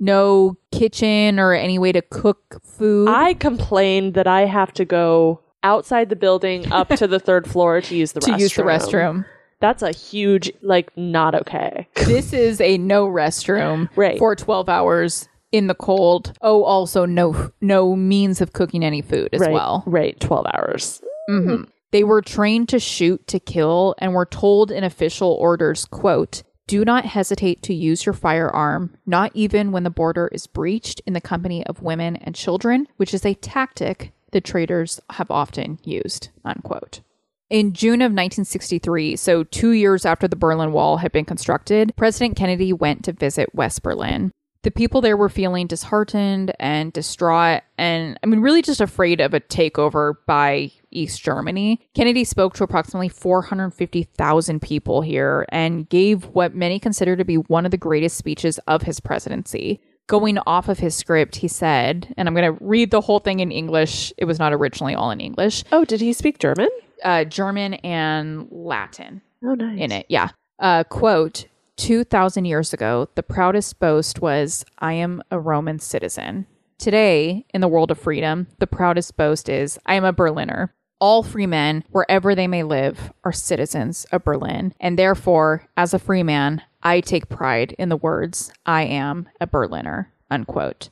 no 0.00 0.56
kitchen 0.72 1.38
or 1.38 1.52
any 1.54 1.78
way 1.78 1.92
to 1.92 2.02
cook 2.02 2.60
food. 2.64 3.08
I 3.08 3.34
complained 3.34 4.14
that 4.14 4.26
I 4.26 4.42
have 4.46 4.72
to 4.74 4.84
go 4.84 5.40
outside 5.62 6.08
the 6.10 6.16
building 6.16 6.70
up 6.72 6.88
to 6.90 7.06
the 7.06 7.20
third 7.20 7.48
floor 7.48 7.80
to 7.80 7.96
use 7.96 8.12
the 8.12 8.20
to 8.22 8.32
restroom. 8.32 8.40
use 8.40 8.54
the 8.54 8.62
restroom. 8.64 9.24
That's 9.60 9.82
a 9.82 9.92
huge, 9.92 10.52
like, 10.62 10.94
not 10.96 11.34
okay. 11.34 11.88
this 11.94 12.32
is 12.34 12.60
a 12.60 12.76
no 12.76 13.06
restroom 13.06 13.88
Right. 13.96 14.18
for 14.18 14.34
12 14.36 14.68
hours 14.68 15.28
in 15.54 15.68
the 15.68 15.74
cold. 15.74 16.32
Oh, 16.42 16.64
also 16.64 17.06
no 17.06 17.50
no 17.60 17.94
means 17.94 18.40
of 18.40 18.52
cooking 18.52 18.84
any 18.84 19.02
food 19.02 19.28
as 19.32 19.40
right. 19.40 19.52
well. 19.52 19.84
Right. 19.86 20.18
12 20.18 20.46
hours. 20.52 21.00
Mhm. 21.30 21.68
They 21.92 22.02
were 22.02 22.22
trained 22.22 22.68
to 22.70 22.80
shoot 22.80 23.24
to 23.28 23.38
kill 23.38 23.94
and 23.98 24.14
were 24.14 24.26
told 24.26 24.72
in 24.72 24.82
official 24.82 25.30
orders, 25.30 25.84
quote, 25.84 26.42
do 26.66 26.84
not 26.84 27.04
hesitate 27.04 27.62
to 27.62 27.74
use 27.74 28.04
your 28.04 28.14
firearm, 28.14 28.96
not 29.06 29.30
even 29.34 29.70
when 29.70 29.84
the 29.84 29.90
border 29.90 30.28
is 30.32 30.48
breached 30.48 31.00
in 31.06 31.12
the 31.12 31.20
company 31.20 31.64
of 31.66 31.82
women 31.82 32.16
and 32.16 32.34
children, 32.34 32.88
which 32.96 33.14
is 33.14 33.24
a 33.24 33.34
tactic 33.34 34.12
the 34.32 34.40
traitors 34.40 35.00
have 35.10 35.30
often 35.30 35.78
used, 35.84 36.30
unquote. 36.44 37.00
In 37.48 37.74
June 37.74 38.00
of 38.02 38.10
1963, 38.10 39.14
so 39.14 39.44
two 39.44 39.70
years 39.70 40.04
after 40.04 40.26
the 40.26 40.34
Berlin 40.34 40.72
Wall 40.72 40.96
had 40.96 41.12
been 41.12 41.24
constructed, 41.24 41.92
President 41.94 42.34
Kennedy 42.34 42.72
went 42.72 43.04
to 43.04 43.12
visit 43.12 43.54
West 43.54 43.84
Berlin. 43.84 44.32
The 44.64 44.70
people 44.70 45.02
there 45.02 45.16
were 45.16 45.28
feeling 45.28 45.66
disheartened 45.66 46.52
and 46.58 46.90
distraught, 46.90 47.60
and 47.76 48.18
I 48.22 48.26
mean, 48.26 48.40
really 48.40 48.62
just 48.62 48.80
afraid 48.80 49.20
of 49.20 49.34
a 49.34 49.40
takeover 49.40 50.14
by 50.26 50.72
East 50.90 51.22
Germany. 51.22 51.86
Kennedy 51.94 52.24
spoke 52.24 52.54
to 52.54 52.64
approximately 52.64 53.10
450,000 53.10 54.62
people 54.62 55.02
here 55.02 55.44
and 55.50 55.86
gave 55.88 56.24
what 56.28 56.54
many 56.54 56.78
consider 56.78 57.14
to 57.14 57.26
be 57.26 57.36
one 57.36 57.66
of 57.66 57.72
the 57.72 57.76
greatest 57.76 58.16
speeches 58.16 58.58
of 58.66 58.82
his 58.82 59.00
presidency. 59.00 59.82
Going 60.06 60.38
off 60.46 60.68
of 60.70 60.78
his 60.78 60.94
script, 60.96 61.36
he 61.36 61.48
said, 61.48 62.14
and 62.16 62.26
I'm 62.26 62.34
going 62.34 62.56
to 62.56 62.64
read 62.64 62.90
the 62.90 63.00
whole 63.02 63.18
thing 63.20 63.40
in 63.40 63.52
English. 63.52 64.12
It 64.16 64.24
was 64.24 64.38
not 64.38 64.52
originally 64.54 64.94
all 64.94 65.10
in 65.10 65.20
English 65.20 65.64
Oh, 65.72 65.84
did 65.84 66.00
he 66.00 66.12
speak 66.14 66.38
German? 66.38 66.68
uh, 67.02 67.24
German 67.24 67.74
and 67.74 68.48
Latin 68.50 69.20
Oh, 69.44 69.54
nice. 69.54 69.78
in 69.78 69.92
it. 69.92 70.06
Yeah. 70.08 70.28
Uh, 70.58 70.84
quote 70.84 71.46
2,000 71.76 72.44
years 72.44 72.72
ago, 72.72 73.08
the 73.14 73.22
proudest 73.22 73.78
boast 73.78 74.20
was, 74.20 74.64
I 74.78 74.92
am 74.94 75.22
a 75.30 75.40
Roman 75.40 75.78
citizen. 75.78 76.46
Today, 76.78 77.46
in 77.52 77.60
the 77.60 77.68
world 77.68 77.90
of 77.90 77.98
freedom, 77.98 78.46
the 78.58 78.66
proudest 78.66 79.16
boast 79.16 79.48
is, 79.48 79.78
I 79.86 79.94
am 79.94 80.04
a 80.04 80.12
Berliner. 80.12 80.74
All 81.00 81.22
free 81.22 81.46
men, 81.46 81.84
wherever 81.90 82.34
they 82.34 82.46
may 82.46 82.62
live, 82.62 83.12
are 83.24 83.32
citizens 83.32 84.06
of 84.12 84.24
Berlin. 84.24 84.74
And 84.80 84.98
therefore, 84.98 85.68
as 85.76 85.92
a 85.92 85.98
free 85.98 86.22
man, 86.22 86.62
I 86.82 87.00
take 87.00 87.28
pride 87.28 87.74
in 87.78 87.88
the 87.88 87.96
words, 87.96 88.52
I 88.64 88.84
am 88.84 89.28
a 89.40 89.46
Berliner. 89.46 90.12
Unquote. 90.30 90.90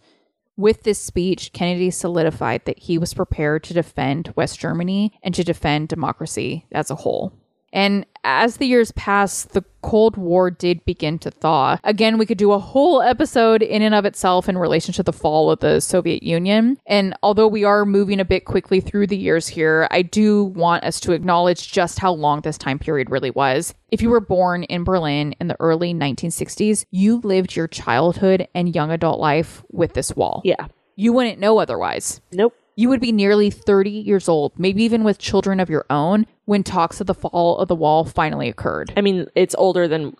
With 0.56 0.82
this 0.82 0.98
speech, 0.98 1.52
Kennedy 1.52 1.90
solidified 1.90 2.66
that 2.66 2.78
he 2.78 2.98
was 2.98 3.14
prepared 3.14 3.64
to 3.64 3.74
defend 3.74 4.32
West 4.36 4.60
Germany 4.60 5.18
and 5.22 5.34
to 5.34 5.42
defend 5.42 5.88
democracy 5.88 6.66
as 6.72 6.90
a 6.90 6.96
whole. 6.96 7.32
And 7.72 8.06
as 8.24 8.58
the 8.58 8.66
years 8.66 8.92
passed, 8.92 9.52
the 9.52 9.64
Cold 9.82 10.16
War 10.16 10.50
did 10.50 10.84
begin 10.84 11.18
to 11.20 11.30
thaw. 11.30 11.78
Again, 11.82 12.18
we 12.18 12.26
could 12.26 12.38
do 12.38 12.52
a 12.52 12.58
whole 12.58 13.02
episode 13.02 13.62
in 13.62 13.82
and 13.82 13.94
of 13.94 14.04
itself 14.04 14.48
in 14.48 14.56
relation 14.56 14.94
to 14.94 15.02
the 15.02 15.12
fall 15.12 15.50
of 15.50 15.60
the 15.60 15.80
Soviet 15.80 16.22
Union. 16.22 16.78
And 16.86 17.14
although 17.22 17.48
we 17.48 17.64
are 17.64 17.84
moving 17.84 18.20
a 18.20 18.24
bit 18.24 18.44
quickly 18.44 18.80
through 18.80 19.08
the 19.08 19.16
years 19.16 19.48
here, 19.48 19.88
I 19.90 20.02
do 20.02 20.44
want 20.44 20.84
us 20.84 21.00
to 21.00 21.12
acknowledge 21.12 21.72
just 21.72 21.98
how 21.98 22.12
long 22.12 22.42
this 22.42 22.58
time 22.58 22.78
period 22.78 23.10
really 23.10 23.30
was. 23.30 23.74
If 23.90 24.00
you 24.00 24.10
were 24.10 24.20
born 24.20 24.62
in 24.64 24.84
Berlin 24.84 25.34
in 25.40 25.48
the 25.48 25.56
early 25.58 25.92
1960s, 25.92 26.84
you 26.90 27.20
lived 27.20 27.56
your 27.56 27.68
childhood 27.68 28.46
and 28.54 28.74
young 28.74 28.90
adult 28.90 29.18
life 29.18 29.64
with 29.70 29.94
this 29.94 30.14
wall. 30.14 30.42
Yeah. 30.44 30.68
You 30.94 31.12
wouldn't 31.12 31.40
know 31.40 31.58
otherwise. 31.58 32.20
Nope. 32.32 32.54
You 32.76 32.88
would 32.88 33.00
be 33.00 33.12
nearly 33.12 33.50
30 33.50 33.90
years 33.90 34.28
old, 34.28 34.52
maybe 34.58 34.82
even 34.84 35.04
with 35.04 35.18
children 35.18 35.60
of 35.60 35.68
your 35.68 35.84
own, 35.90 36.26
when 36.46 36.62
talks 36.62 37.00
of 37.00 37.06
the 37.06 37.14
fall 37.14 37.58
of 37.58 37.68
the 37.68 37.74
wall 37.74 38.04
finally 38.04 38.48
occurred. 38.48 38.92
I 38.96 39.00
mean, 39.00 39.26
it's 39.34 39.54
older 39.58 39.86
than. 39.88 40.16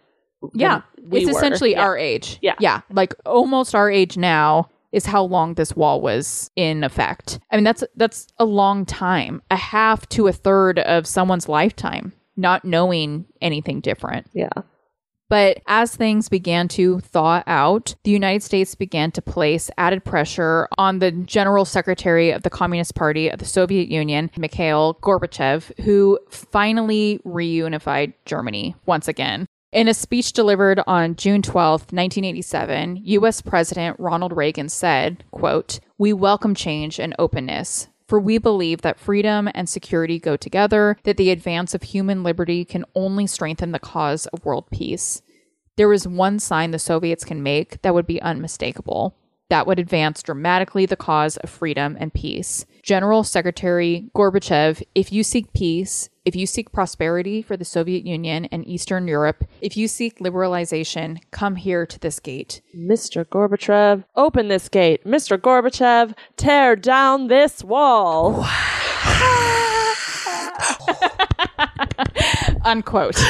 Yeah, 0.55 0.83
than 0.97 1.11
we 1.11 1.21
it's 1.21 1.27
were. 1.33 1.39
essentially 1.39 1.71
Yeah. 1.73 1.83
our 1.83 1.97
age. 1.97 2.39
Yeah. 2.43 2.55
Yeah, 2.59 2.81
like 2.91 3.15
almost 3.25 3.75
our 3.75 3.91
age 3.91 4.17
now 4.17 4.69
is 4.91 5.07
how 5.07 5.23
long 5.23 5.55
this 5.55 5.75
wall 5.77 6.01
was 6.01 6.51
in 6.57 6.85
effect. 6.85 7.39
I 7.51 7.57
mean, 7.57 7.65
that's 7.65 7.85
that's 7.97 8.27
a 8.39 8.45
long 8.45 8.85
time, 8.85 9.41
a 9.51 9.57
half 9.57 10.09
to 10.11 10.27
a 10.27 10.33
third 10.33 10.79
of 10.81 11.07
someone's 11.07 11.49
lifetime 11.49 12.13
not 12.37 12.65
knowing 12.65 13.27
anything 13.43 13.81
different. 13.81 14.27
Yeah. 14.33 14.49
But 15.33 15.63
as 15.67 15.97
things 15.97 16.29
began 16.29 16.69
to 16.69 17.01
thaw 17.01 17.43
out, 17.47 17.95
the 18.05 18.11
United 18.11 18.43
States 18.43 18.75
began 18.75 19.11
to 19.13 19.23
place 19.23 19.71
added 19.79 20.05
pressure 20.05 20.69
on 20.77 20.99
the 20.99 21.11
General 21.11 21.65
Secretary 21.65 22.31
of 22.31 22.43
the 22.43 22.51
Communist 22.51 22.95
Party 22.95 23.31
of 23.31 23.39
the 23.39 23.47
Soviet 23.47 23.89
Union, 23.89 24.31
Mikhail 24.37 24.99
Gorbachev, 25.03 25.73
who 25.85 26.19
finally 26.29 27.19
reunified 27.25 28.13
Germany 28.27 28.77
once 28.85 29.09
again. 29.09 29.47
In 29.73 29.89
a 29.89 29.95
speech 29.95 30.35
delivered 30.35 30.83
on 30.87 31.17
June 31.17 31.41
12, 31.41 31.81
1987, 31.95 33.01
US 33.03 33.41
President 33.41 33.99
Ronald 33.99 34.37
Reagan 34.37 34.69
said, 34.69 35.25
quote, 35.31 35.81
"We 35.97 36.13
welcome 36.13 36.55
change 36.55 37.01
and 37.01 37.15
openness. 37.19 37.89
For 38.13 38.21
we 38.21 38.37
believe 38.37 38.83
that 38.83 39.01
freedom 39.01 39.49
and 39.55 39.67
security 39.67 40.19
go 40.19 40.37
together, 40.37 40.99
that 41.05 41.17
the 41.17 41.31
advance 41.31 41.73
of 41.73 41.83
human 41.83 42.23
liberty 42.23 42.63
can 42.63 42.85
only 42.95 43.27
strengthen 43.27 43.73
the 43.73 43.79
cause 43.79 44.27
of 44.27 44.45
world 44.45 44.67
peace. 44.71 45.23
There 45.77 45.91
is 45.95 46.07
one 46.07 46.39
sign 46.39 46.73
the 46.73 46.79
Soviets 46.79 47.25
can 47.25 47.43
make 47.43 47.81
that 47.81 47.95
would 47.95 48.07
be 48.07 48.21
unmistakable. 48.21 49.17
That 49.53 49.67
would 49.67 49.79
advance 49.79 50.23
dramatically 50.23 50.87
the 50.87 50.97
cause 50.97 51.37
of 51.37 51.51
freedom 51.51 51.95
and 52.01 52.15
peace. 52.15 52.65
General 52.83 53.23
Secretary 53.23 54.09
Gorbachev, 54.17 54.83
if 54.95 55.13
you 55.13 55.23
seek 55.23 55.53
peace, 55.53 56.09
if 56.25 56.35
you 56.35 56.47
seek 56.47 56.73
prosperity 56.73 57.43
for 57.43 57.59
the 57.59 57.65
Soviet 57.67 58.07
Union 58.07 58.47
and 58.47 58.67
Eastern 58.67 59.07
Europe, 59.07 59.45
if 59.61 59.77
you 59.77 59.89
seek 59.89 60.21
liberalization, 60.21 61.19
come 61.33 61.57
here 61.57 61.85
to 61.85 61.99
this 61.99 62.19
gate. 62.19 62.63
Mr. 62.75 63.27
Gorbachev, 63.27 64.05
open 64.17 64.49
this 64.49 64.71
gate. 64.71 65.05
Mr. 65.05 65.37
Gorbachev, 65.37 66.15
tear 66.39 66.75
down 66.75 67.27
this 67.27 67.63
wall. 67.63 68.47
Unquote. 72.65 73.23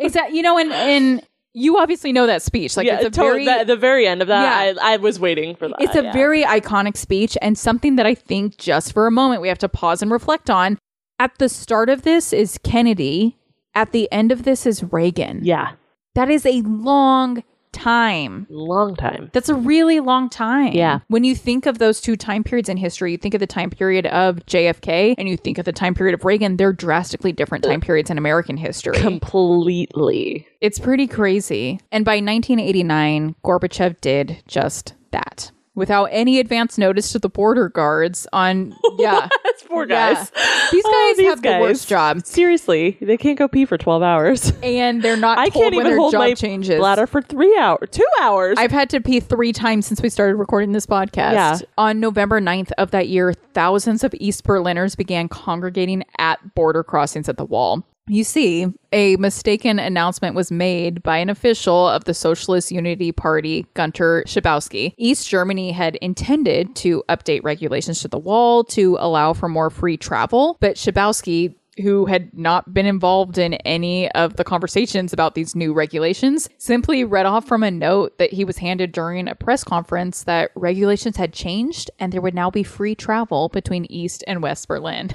exactly. 0.00 0.36
You 0.36 0.42
know, 0.42 0.58
in, 0.58 0.72
and 0.72 1.22
you 1.58 1.78
obviously 1.78 2.12
know 2.12 2.26
that 2.26 2.42
speech. 2.42 2.76
Like 2.76 2.86
yeah, 2.86 3.00
it's 3.00 3.16
a 3.16 3.20
very 3.20 3.44
the, 3.44 3.64
the 3.66 3.76
very 3.76 4.06
end 4.06 4.22
of 4.22 4.28
that, 4.28 4.76
Yeah. 4.76 4.82
I, 4.82 4.94
I 4.94 4.96
was 4.96 5.18
waiting 5.18 5.56
for 5.56 5.68
that. 5.68 5.76
It's 5.80 5.96
a 5.96 6.04
yeah. 6.04 6.12
very 6.12 6.44
iconic 6.44 6.96
speech 6.96 7.36
and 7.42 7.58
something 7.58 7.96
that 7.96 8.06
I 8.06 8.14
think 8.14 8.56
just 8.56 8.92
for 8.92 9.06
a 9.06 9.10
moment 9.10 9.42
we 9.42 9.48
have 9.48 9.58
to 9.58 9.68
pause 9.68 10.02
and 10.02 10.10
reflect 10.10 10.48
on. 10.48 10.78
At 11.18 11.36
the 11.38 11.48
start 11.48 11.90
of 11.90 12.02
this 12.02 12.32
is 12.32 12.58
Kennedy. 12.62 13.36
At 13.74 13.92
the 13.92 14.10
end 14.12 14.30
of 14.32 14.44
this 14.44 14.66
is 14.66 14.84
Reagan. 14.84 15.40
Yeah. 15.42 15.72
That 16.14 16.30
is 16.30 16.46
a 16.46 16.62
long 16.62 17.42
time. 17.72 18.46
Long 18.50 18.96
time. 18.96 19.30
That's 19.32 19.48
a 19.48 19.54
really 19.54 20.00
long 20.00 20.28
time. 20.28 20.72
Yeah. 20.72 21.00
When 21.08 21.24
you 21.24 21.34
think 21.34 21.66
of 21.66 21.78
those 21.78 22.00
two 22.00 22.16
time 22.16 22.44
periods 22.44 22.68
in 22.68 22.76
history, 22.76 23.12
you 23.12 23.18
think 23.18 23.34
of 23.34 23.40
the 23.40 23.46
time 23.46 23.70
period 23.70 24.06
of 24.06 24.36
JFK 24.46 25.14
and 25.18 25.28
you 25.28 25.36
think 25.36 25.58
of 25.58 25.64
the 25.64 25.72
time 25.72 25.94
period 25.94 26.14
of 26.14 26.24
Reagan, 26.24 26.56
they're 26.56 26.72
drastically 26.72 27.32
different 27.32 27.64
time 27.64 27.80
periods 27.80 28.10
in 28.10 28.18
American 28.18 28.56
history. 28.56 28.98
Completely. 28.98 30.46
It's 30.60 30.78
pretty 30.78 31.06
crazy. 31.06 31.80
And 31.92 32.04
by 32.04 32.16
1989, 32.16 33.36
Gorbachev 33.44 34.00
did 34.00 34.42
just 34.46 34.94
that. 35.10 35.50
Without 35.78 36.06
any 36.06 36.38
advance 36.40 36.76
notice 36.76 37.12
to 37.12 37.18
the 37.18 37.28
border 37.30 37.68
guards 37.70 38.26
on 38.32 38.74
yeah. 38.98 39.28
That's 39.44 39.62
poor 39.62 39.86
Yeah. 39.88 40.14
guys. 40.14 40.30
These 40.72 40.82
Oh, 40.86 41.08
guys 41.10 41.16
these 41.18 41.26
have 41.28 41.42
the 41.42 41.58
worst 41.60 41.88
job. 41.88 42.26
Seriously, 42.26 42.98
they 43.00 43.16
can't 43.16 43.38
go 43.38 43.48
pee 43.48 43.64
for 43.64 43.78
12 43.78 44.02
hours. 44.02 44.52
And 44.62 45.00
they're 45.02 45.16
not 45.16 45.38
I 45.38 45.48
told 45.48 45.62
can't 45.62 45.74
even 45.74 45.96
hold 45.96 46.12
job 46.12 46.18
my 46.20 46.34
changes. 46.34 46.78
bladder 46.78 47.06
for 47.06 47.22
three 47.22 47.56
hours, 47.58 47.88
two 47.90 48.04
hours. 48.20 48.56
I've 48.58 48.70
had 48.72 48.90
to 48.90 49.00
pee 49.00 49.20
three 49.20 49.52
times 49.52 49.86
since 49.86 50.02
we 50.02 50.08
started 50.10 50.36
recording 50.36 50.72
this 50.72 50.86
podcast. 50.86 51.32
Yeah. 51.32 51.58
On 51.78 52.00
November 52.00 52.40
9th 52.40 52.72
of 52.78 52.90
that 52.90 53.08
year, 53.08 53.32
thousands 53.54 54.02
of 54.04 54.14
East 54.18 54.44
Berliners 54.44 54.94
began 54.96 55.28
congregating 55.28 56.04
at 56.18 56.54
border 56.54 56.82
crossings 56.82 57.28
at 57.28 57.36
the 57.36 57.44
wall. 57.44 57.84
You 58.08 58.24
see, 58.24 58.66
a 58.92 59.16
mistaken 59.16 59.78
announcement 59.78 60.34
was 60.34 60.50
made 60.50 61.02
by 61.02 61.18
an 61.18 61.28
official 61.28 61.88
of 61.88 62.04
the 62.04 62.14
Socialist 62.14 62.72
Unity 62.72 63.12
Party, 63.12 63.66
Gunter 63.74 64.24
Schabowski. 64.26 64.94
East 64.96 65.28
Germany 65.28 65.72
had 65.72 65.96
intended 65.96 66.74
to 66.76 67.04
update 67.08 67.42
regulations 67.44 68.00
to 68.00 68.08
the 68.08 68.18
wall 68.18 68.64
to 68.64 68.96
allow 68.98 69.34
for 69.34 69.48
more 69.48 69.70
free 69.70 69.96
travel, 69.96 70.56
but 70.60 70.76
Schabowski 70.76 71.54
who 71.82 72.06
had 72.06 72.36
not 72.36 72.72
been 72.74 72.86
involved 72.86 73.38
in 73.38 73.54
any 73.54 74.10
of 74.12 74.36
the 74.36 74.44
conversations 74.44 75.12
about 75.12 75.34
these 75.34 75.54
new 75.54 75.72
regulations, 75.72 76.48
simply 76.58 77.04
read 77.04 77.26
off 77.26 77.46
from 77.46 77.62
a 77.62 77.70
note 77.70 78.18
that 78.18 78.32
he 78.32 78.44
was 78.44 78.58
handed 78.58 78.92
during 78.92 79.28
a 79.28 79.34
press 79.34 79.64
conference 79.64 80.24
that 80.24 80.50
regulations 80.54 81.16
had 81.16 81.32
changed 81.32 81.90
and 81.98 82.12
there 82.12 82.20
would 82.20 82.34
now 82.34 82.50
be 82.50 82.62
free 82.62 82.94
travel 82.94 83.48
between 83.48 83.84
East 83.86 84.24
and 84.26 84.42
West 84.42 84.68
Berlin. 84.68 85.10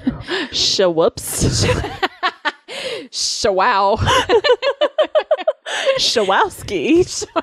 Show 0.52 0.90
whoops. 0.90 1.66
so 3.10 3.52
wow. 3.52 3.96
Shawowski. 5.98 7.26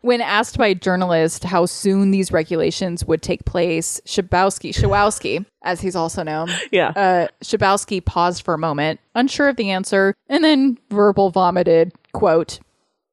When 0.00 0.20
asked 0.20 0.56
by 0.56 0.68
a 0.68 0.74
journalist 0.74 1.44
how 1.44 1.66
soon 1.66 2.12
these 2.12 2.30
regulations 2.32 3.04
would 3.04 3.20
take 3.20 3.44
place, 3.44 4.00
Schabowski, 4.06 4.70
Shawowski, 4.70 5.44
as 5.64 5.80
he's 5.80 5.96
also 5.96 6.22
known, 6.22 6.48
yeah. 6.70 6.90
uh, 6.90 7.26
Schabowski 7.42 8.02
paused 8.02 8.42
for 8.42 8.54
a 8.54 8.58
moment, 8.58 9.00
unsure 9.16 9.48
of 9.48 9.56
the 9.56 9.70
answer, 9.70 10.14
and 10.28 10.44
then 10.44 10.78
verbal 10.88 11.30
vomited, 11.30 11.92
quote, 12.12 12.60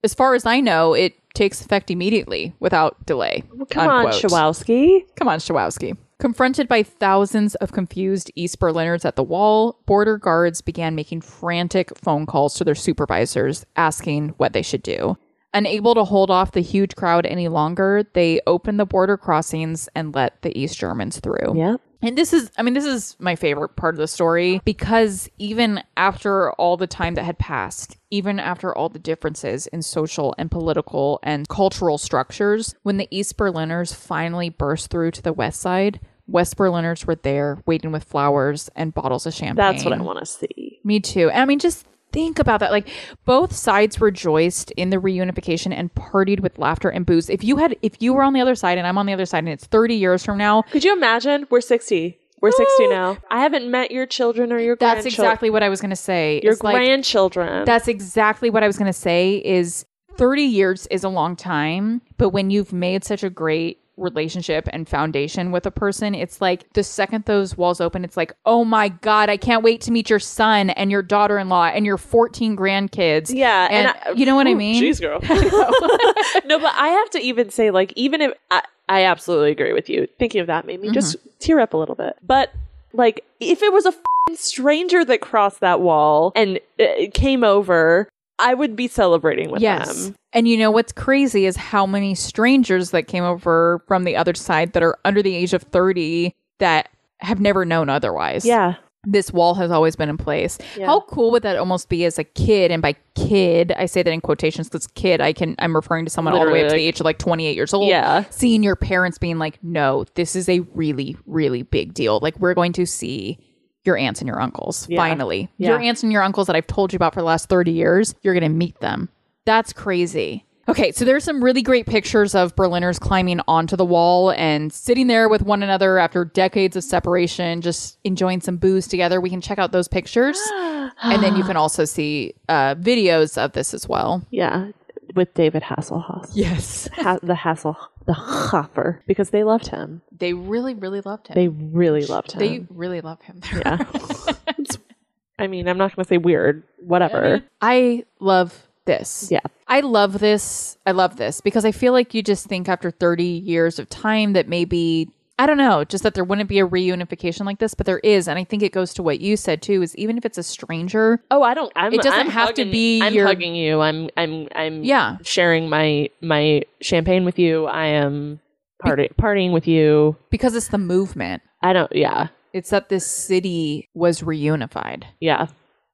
As 0.04 0.14
far 0.14 0.36
as 0.36 0.46
I 0.46 0.62
know, 0.62 0.94
it 0.94 1.16
takes 1.34 1.60
effect 1.60 1.90
immediately 1.92 2.54
without 2.60 3.04
delay. 3.06 3.44
Come 3.72 3.90
on, 3.90 4.06
unquote. 4.06 4.22
Shawowski. 4.22 5.02
Come 5.16 5.28
on, 5.28 5.40
Shawowski. 5.40 5.98
Confronted 6.18 6.70
by 6.70 6.82
thousands 6.82 7.55
of 7.55 7.74
confused 7.74 8.32
East 8.36 8.57
Berliners 8.59 9.03
at 9.03 9.18
the 9.18 9.24
wall, 9.24 9.82
border 9.86 10.18
guards 10.18 10.61
began 10.61 10.95
making 10.95 11.20
frantic 11.20 11.95
phone 11.97 12.26
calls 12.26 12.53
to 12.55 12.63
their 12.63 12.76
supervisors 12.76 13.66
asking 13.76 14.30
what 14.38 14.53
they 14.53 14.61
should 14.61 14.82
do. 14.82 15.18
Unable 15.53 15.93
to 15.93 16.05
hold 16.05 16.32
off 16.32 16.53
the 16.53 16.61
huge 16.61 16.95
crowd 16.95 17.26
any 17.26 17.49
longer, 17.49 18.03
they 18.13 18.39
opened 18.47 18.80
the 18.80 18.86
border 18.86 19.18
crossings 19.18 19.89
and 19.93 20.16
let 20.16 20.41
the 20.41 20.57
East 20.57 20.78
Germans 20.78 21.20
through. 21.20 21.53
Yep. 21.55 21.82
And 22.06 22.16
this 22.16 22.34
is, 22.34 22.51
I 22.56 22.62
mean, 22.62 22.76
this 22.76 22.86
is 22.86 23.16
my 23.20 23.36
favorite 23.36 23.76
part 23.76 23.95
of 23.95 23.99
the 23.99 24.08
story 24.08 24.62
because 24.64 25.28
even 25.39 25.82
after 25.97 26.51
all 26.51 26.78
the 26.78 26.86
time 26.86 27.16
that 27.16 27.24
had 27.24 27.39
passed, 27.39 27.97
even 28.12 28.39
after 28.39 28.76
all 28.78 28.89
the 28.89 28.99
differences 28.99 29.66
in 29.68 29.82
social 29.82 30.36
and 30.38 30.51
political 30.51 31.20
and 31.24 31.49
cultural 31.49 31.97
structures, 31.97 32.76
when 32.84 32.97
the 32.97 33.08
East 33.10 33.38
Berliners 33.38 33.91
finally 33.91 34.49
burst 34.49 34.91
through 34.91 35.12
to 35.12 35.22
the 35.24 35.34
West 35.34 35.60
Side, 35.60 35.99
West 36.28 36.58
Berliners 36.58 37.08
were 37.08 37.16
there 37.16 37.58
waiting 37.66 37.91
with 37.91 38.03
flowers 38.03 38.70
and 38.76 38.93
bottles 38.93 39.26
of 39.26 39.34
champagne. 39.34 39.56
That's 39.56 39.84
what 39.84 39.93
I 39.93 40.01
want 40.01 40.20
to 40.20 40.26
see. 40.28 40.80
Me 40.84 40.99
too. 40.99 41.32
I 41.32 41.45
mean, 41.45 41.58
just 41.58 41.88
think 42.16 42.39
about 42.39 42.61
that. 42.61 42.72
Like 42.72 42.88
both 43.26 43.53
sides 43.53 43.99
rejoiced 43.99 44.72
in 44.72 44.89
the 44.89 44.97
reunification 44.97 45.74
and 45.74 45.93
partied 45.93 46.39
with 46.39 46.57
laughter 46.57 46.89
and 46.89 47.05
booze. 47.05 47.30
If 47.30 47.43
you 47.43 47.57
had, 47.57 47.76
if 47.82 48.01
you 48.01 48.13
were 48.13 48.24
on 48.24 48.32
the 48.34 48.39
other 48.41 48.55
side 48.55 48.78
and 48.78 48.88
I'm 48.88 48.97
on 48.97 49.05
the 49.05 49.13
other 49.13 49.26
side, 49.26 49.39
and 49.39 49.49
it's 49.49 49.66
30 49.66 49.95
years 49.95 50.24
from 50.24 50.38
now, 50.38 50.61
Could 50.72 50.84
you 50.86 50.93
imagine? 50.93 51.45
We're 51.49 51.61
60. 51.61 52.18
We're 52.41 52.51
60 52.51 52.88
now. 52.88 53.18
I 53.30 53.41
haven't 53.41 53.70
met 53.70 53.91
your 53.91 54.05
children 54.05 54.53
or 54.53 54.59
your 54.59 54.76
grandchildren. 54.76 55.03
that's 55.03 55.05
exactly 55.16 55.49
what 55.49 55.63
I 55.63 55.70
was 55.70 55.82
going 55.82 55.89
to 55.89 55.95
say. 55.95 56.39
your 56.43 56.53
It's 56.53 56.63
like, 56.63 56.76
grandchildren. 56.76 57.66
That's 57.66 57.88
exactly 57.88 58.49
what 58.49 58.63
I 58.63 58.68
was 58.68 58.78
going 58.78 58.91
to 58.91 58.93
say. 58.93 59.41
Is 59.43 59.86
30 60.18 60.43
years 60.43 60.88
is 60.88 61.03
a 61.03 61.09
long 61.09 61.36
time, 61.36 62.01
but 62.18 62.30
when 62.30 62.49
you've 62.49 62.72
made 62.72 63.03
such 63.03 63.24
a 63.24 63.30
great 63.30 63.80
relationship 63.98 64.68
and 64.74 64.88
foundation 64.88 65.52
with 65.52 65.66
a 65.66 65.72
person, 65.72 66.14
it's 66.16 66.41
like 66.41 66.72
the 66.74 66.84
second 66.84 67.26
those 67.26 67.58
walls 67.58 67.80
open, 67.80 68.04
it's 68.04 68.18
like, 68.18 68.34
oh 68.46 68.66
my 68.66 68.89
God, 68.89 69.30
I 69.30 69.38
can't 69.38 69.64
wait 69.64 69.82
to 69.82 69.91
meet 69.91 70.10
your 70.10 70.20
son 70.20 70.70
and 70.72 70.91
your 70.91 71.02
daughter 71.02 71.38
in 71.39 71.50
law 71.50 71.66
and 71.66 71.86
your 71.86 71.98
14 71.98 72.56
grandkids. 72.58 73.34
yeah, 73.34 73.68
And, 73.72 73.88
I- 73.89 74.12
you 74.12 74.26
know 74.26 74.36
what 74.36 74.48
I 74.48 74.54
mean? 74.54 74.84
Jeez, 74.84 75.00
girl. 75.02 75.20
no, 76.46 76.60
but 76.60 76.74
I 76.76 76.89
have 76.89 77.10
to 77.12 77.20
even 77.20 77.50
say, 77.50 77.72
like, 77.72 77.93
even 77.96 78.22
if 78.22 78.32
I, 78.52 78.62
I 78.89 79.04
absolutely 79.06 79.52
agree 79.52 79.74
with 79.74 79.89
you, 79.89 80.08
thinking 80.20 80.41
of 80.41 80.48
that 80.48 80.66
made 80.66 80.82
me 80.82 80.91
just 80.91 81.18
Mm-hmm. 81.18 81.30
tear 81.39 81.60
up 81.60 81.74
a 81.74 81.78
little 81.78 81.96
bit. 81.96 82.18
But 82.26 82.52
like, 82.93 83.24
if 83.39 83.62
it 83.62 83.72
was 83.74 83.86
a 83.86 83.89
f***ing 83.89 84.36
stranger 84.38 85.04
that 85.06 85.22
crossed 85.22 85.60
that 85.60 85.82
wall 85.82 86.32
and 86.36 86.60
uh, 86.80 86.86
came 87.14 87.43
over, 87.43 88.08
I 88.39 88.54
would 88.54 88.76
be 88.76 88.88
celebrating 88.88 89.50
with 89.52 89.62
Yes. 89.62 90.06
them. 90.08 90.16
And 90.36 90.48
you 90.48 90.58
know 90.58 90.70
what's 90.70 90.92
crazy 90.92 91.46
is 91.46 91.56
how 91.56 91.86
many 91.88 92.14
strangers 92.14 92.92
that 92.92 93.04
came 93.08 93.24
over 93.24 93.82
from 93.88 94.04
the 94.04 94.16
other 94.18 94.34
side 94.36 94.74
that 94.74 94.84
are 94.84 95.00
under 95.06 95.24
the 95.24 95.34
age 95.34 95.54
of 95.54 95.64
30 95.64 96.34
that 96.60 96.90
have 97.22 97.40
never 97.40 97.64
known 97.66 97.90
otherwise. 97.90 98.46
Yeah, 98.46 98.76
This 99.06 99.32
wall 99.32 99.54
has 99.56 99.72
always 99.72 99.96
been 99.96 100.10
in 100.10 100.18
place. 100.18 100.58
Yeah. 100.78 100.88
How 100.88 101.00
cool 101.02 101.32
would 101.32 101.44
that 101.44 101.58
almost 101.58 101.88
be 101.90 102.04
as 102.06 102.20
a 102.20 102.24
kid? 102.26 102.70
And 102.72 102.82
by 102.82 102.96
kid, 103.16 103.72
I 103.78 103.86
say 103.86 104.04
that 104.04 104.12
in 104.12 104.20
quotations 104.20 104.68
because 104.68 104.88
kid, 104.88 105.22
I 105.22 105.32
can 105.32 105.56
I'm 105.60 105.76
referring 105.76 106.04
to 106.06 106.12
someone 106.12 106.34
all 106.34 106.46
the 106.46 106.52
way 106.52 106.64
up 106.64 106.70
to 106.70 106.76
the 106.76 106.82
age 106.86 107.00
of 107.00 107.06
like 107.06 107.18
28 107.18 107.56
years 107.56 107.74
old. 107.74 107.88
Yeah. 107.88 108.26
Seeing 108.30 108.62
your 108.62 108.76
parents 108.76 109.18
being 109.18 109.40
like, 109.40 109.58
no, 109.64 110.06
this 110.16 110.36
is 110.36 110.50
a 110.50 110.60
really, 110.74 111.16
really 111.26 111.62
big 111.64 111.94
deal. 111.94 112.20
Like 112.22 112.38
we're 112.40 112.54
going 112.56 112.74
to 112.74 112.86
see 112.86 113.38
your 113.86 113.96
aunts 113.98 114.20
and 114.20 114.28
your 114.28 114.42
uncles 114.42 114.88
Yeah. 114.90 114.98
finally. 114.98 115.50
Yeah. 115.58 115.70
Your 115.70 115.80
aunts 115.80 116.02
and 116.04 116.12
your 116.12 116.24
uncles 116.24 116.48
that 116.48 116.56
I've 116.56 116.68
told 116.68 116.92
you 116.92 116.98
about 116.98 117.14
for 117.14 117.22
the 117.22 117.26
last 117.26 117.48
30 117.48 117.72
years, 117.72 118.16
you're 118.24 118.34
going 118.34 118.44
to 118.44 118.50
meet 118.50 118.80
them. 118.82 119.10
That's 119.46 119.74
crazy. 119.74 120.46
Okay, 120.68 120.91
so 120.91 121.06
there's 121.06 121.24
some 121.24 121.43
really 121.43 121.62
great 121.62 121.86
pictures 121.86 122.34
of 122.34 122.56
Berliners 122.56 122.98
climbing 122.98 123.39
onto 123.48 123.76
the 123.76 123.86
wall 123.86 124.32
and 124.32 124.74
sitting 124.74 125.06
there 125.06 125.30
with 125.30 125.43
one 125.43 125.62
another 125.62 126.00
after 126.00 126.26
decades 126.26 126.76
of 126.76 126.84
separation, 126.84 127.62
just 127.62 128.00
enjoying 128.04 128.41
some 128.41 128.58
booze 128.58 128.88
together. 128.88 129.22
We 129.22 129.30
can 129.30 129.41
check 129.41 129.60
out 129.60 129.72
those 129.72 129.88
pictures. 129.88 130.39
and 130.56 131.22
then 131.22 131.36
you 131.36 131.43
can 131.43 131.56
also 131.56 131.86
see 131.86 132.34
uh, 132.50 132.74
videos 132.76 133.38
of 133.38 133.52
this 133.52 133.76
as 133.76 133.88
well. 133.88 134.26
yeah, 134.32 134.72
with 135.16 135.32
David 135.36 135.62
Hasselhoff. 135.62 136.32
Yes. 136.34 136.89
Ha- 136.93 137.20
the 137.22 137.36
Hassel, 137.36 137.78
the 138.08 138.14
Hoffer, 138.14 139.04
because 139.06 139.30
they 139.30 139.43
loved 139.43 139.68
him. 139.68 140.02
They 140.12 140.34
really, 140.34 140.74
really 140.74 141.02
loved 141.02 141.28
him. 141.28 141.36
They 141.36 141.48
really 141.48 142.06
loved 142.06 142.32
him. 142.32 142.39
They 142.39 142.66
really 142.72 143.02
love 143.02 143.22
him. 143.22 143.39
yeah. 143.54 143.86
I 145.39 145.48
mean, 145.48 145.68
I'm 145.68 145.78
not 145.78 145.96
going 145.96 146.04
to 146.06 146.10
say 146.10 146.18
weird. 146.18 146.64
Whatever. 146.80 147.43
I 147.62 148.06
love 148.20 148.64
this. 148.86 149.28
Yeah. 149.32 149.40
I 149.68 149.80
love 149.82 150.20
this. 150.20 150.78
I 150.86 150.92
love 150.92 151.18
this 151.18 151.42
because 151.42 151.66
I 151.66 151.72
feel 151.72 151.94
like 151.94 152.14
you 152.14 152.22
just 152.24 152.46
think 152.48 152.70
after 152.70 152.92
30 152.92 153.24
years 153.24 153.80
of 153.80 153.90
time 153.90 154.34
that 154.34 154.48
maybe 154.48 155.10
I 155.38 155.46
don't 155.48 155.58
know, 155.58 155.84
just 155.84 156.04
that 156.06 156.14
there 156.14 156.24
wouldn't 156.24 156.48
be 156.48 156.60
a 156.60 156.66
reunification 156.68 157.46
like 157.46 157.60
this, 157.60 157.74
but 157.74 157.86
there 157.86 158.00
is, 158.00 158.30
and 158.30 158.40
I 158.40 158.46
think 158.46 158.64
it 158.64 158.72
goes 158.72 158.94
to 158.94 159.04
what 159.04 159.20
you 159.20 159.36
said 159.36 159.62
too. 159.62 159.82
Is 159.82 159.94
even 159.98 160.18
if 160.18 160.26
it's 160.26 160.38
a 160.38 160.44
stranger, 160.44 161.20
Oh, 161.30 161.44
I 161.44 161.54
don't. 161.54 161.74
I'm, 161.76 161.92
It 161.94 162.02
doesn't 162.04 162.18
I'm 162.18 162.30
have 162.30 162.54
to 162.54 162.64
be 162.64 163.02
I'm 163.02 163.14
your- 163.14 163.28
hugging 163.28 163.54
you. 163.54 163.82
I'm. 163.82 164.10
I'm. 164.16 164.48
I'm. 164.56 164.84
Yeah. 164.86 165.18
Sharing 165.24 165.68
my 165.68 166.10
my 166.22 166.62
champagne 166.80 167.26
with 167.26 167.38
you. 167.38 167.66
I 167.66 167.88
am 167.88 168.40
party 168.82 169.10
partying 169.20 169.52
with 169.52 169.68
you. 169.68 170.16
because 170.30 170.56
it's 170.56 170.70
the 170.70 170.78
movement. 170.78 171.42
I 171.62 171.74
don't. 171.74 171.94
Yeah. 171.94 172.28
It's 172.54 172.70
that 172.70 172.88
this 172.88 173.06
city 173.06 173.90
was 173.94 174.22
reunified. 174.22 175.04
Yeah. 175.20 175.48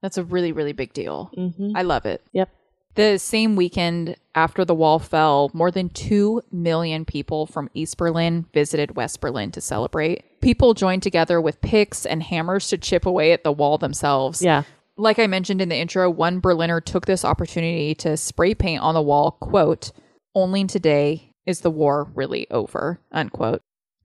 That's 0.04 0.20
a 0.20 0.24
really, 0.24 0.52
really 0.52 0.74
big 0.74 0.94
deal. 0.94 1.32
Mm-hmm. 1.36 1.72
I 1.76 1.82
love 1.82 2.06
it. 2.06 2.22
Yep. 2.34 2.50
The 2.96 3.18
same 3.18 3.56
weekend 3.56 4.18
after 4.36 4.66
the 4.66 4.76
wall 4.76 5.00
fell, 5.00 5.50
more 5.54 5.72
than 5.72 5.90
2 5.90 6.44
million 6.52 7.06
people 7.06 7.46
from 7.46 7.70
East 7.74 7.98
Berlin 7.98 8.46
visited 8.54 8.96
West 8.96 9.22
Berlin 9.22 9.52
to 9.52 9.62
celebrate. 9.62 10.42
People 10.42 10.74
joined 10.74 11.04
together 11.04 11.40
with 11.40 11.62
picks 11.62 12.06
and 12.06 12.22
hammers 12.22 12.68
to 12.70 12.78
chip 12.78 13.06
away 13.06 13.32
at 13.32 13.44
the 13.44 13.52
wall 13.52 13.78
themselves. 13.78 14.42
Yeah. 14.42 14.64
Like 14.98 15.20
I 15.20 15.28
mentioned 15.28 15.62
in 15.62 15.70
the 15.70 15.78
intro, 15.78 16.10
one 16.10 16.40
Berliner 16.40 16.82
took 16.82 17.06
this 17.06 17.24
opportunity 17.24 17.96
to 17.96 18.18
spray 18.18 18.54
paint 18.54 18.82
on 18.82 18.94
the 18.94 19.02
wall, 19.02 19.32
quote, 19.32 19.92
only 20.36 20.66
today 20.66 21.34
is 21.46 21.62
the 21.62 21.72
war 21.72 22.10
really 22.14 22.50
over, 22.52 23.00
unquote. 23.12 23.62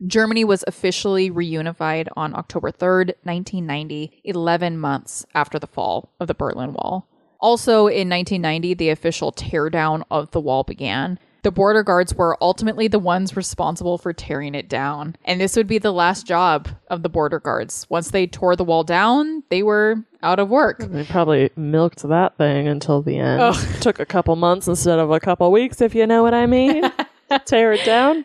Germany 0.06 0.44
was 0.44 0.64
officially 0.66 1.30
reunified 1.30 2.08
on 2.16 2.34
October 2.34 2.70
3rd, 2.70 3.14
1990, 3.22 4.20
11 4.24 4.78
months 4.78 5.24
after 5.34 5.58
the 5.58 5.66
fall 5.66 6.14
of 6.20 6.28
the 6.28 6.34
Berlin 6.34 6.72
Wall. 6.72 7.08
Also, 7.40 7.86
in 7.86 8.08
1990, 8.08 8.74
the 8.74 8.90
official 8.90 9.32
teardown 9.32 10.02
of 10.10 10.30
the 10.30 10.40
wall 10.40 10.64
began. 10.64 11.18
The 11.42 11.52
border 11.52 11.84
guards 11.84 12.12
were 12.12 12.36
ultimately 12.40 12.88
the 12.88 12.98
ones 12.98 13.36
responsible 13.36 13.98
for 13.98 14.12
tearing 14.12 14.56
it 14.56 14.68
down. 14.68 15.14
And 15.24 15.40
this 15.40 15.54
would 15.54 15.68
be 15.68 15.78
the 15.78 15.92
last 15.92 16.26
job 16.26 16.68
of 16.88 17.04
the 17.04 17.08
border 17.08 17.38
guards. 17.38 17.86
Once 17.88 18.10
they 18.10 18.26
tore 18.26 18.56
the 18.56 18.64
wall 18.64 18.82
down, 18.82 19.44
they 19.48 19.62
were 19.62 19.96
out 20.24 20.40
of 20.40 20.48
work. 20.48 20.78
They 20.80 21.04
probably 21.04 21.50
milked 21.54 22.02
that 22.02 22.36
thing 22.36 22.66
until 22.66 23.00
the 23.00 23.18
end. 23.18 23.54
Took 23.80 24.00
a 24.00 24.06
couple 24.06 24.34
months 24.34 24.66
instead 24.66 24.98
of 24.98 25.12
a 25.12 25.20
couple 25.20 25.52
weeks, 25.52 25.80
if 25.80 25.94
you 25.94 26.04
know 26.08 26.24
what 26.24 26.34
I 26.34 26.46
mean. 26.46 26.82
Tear 27.44 27.74
it 27.74 27.84
down. 27.84 28.24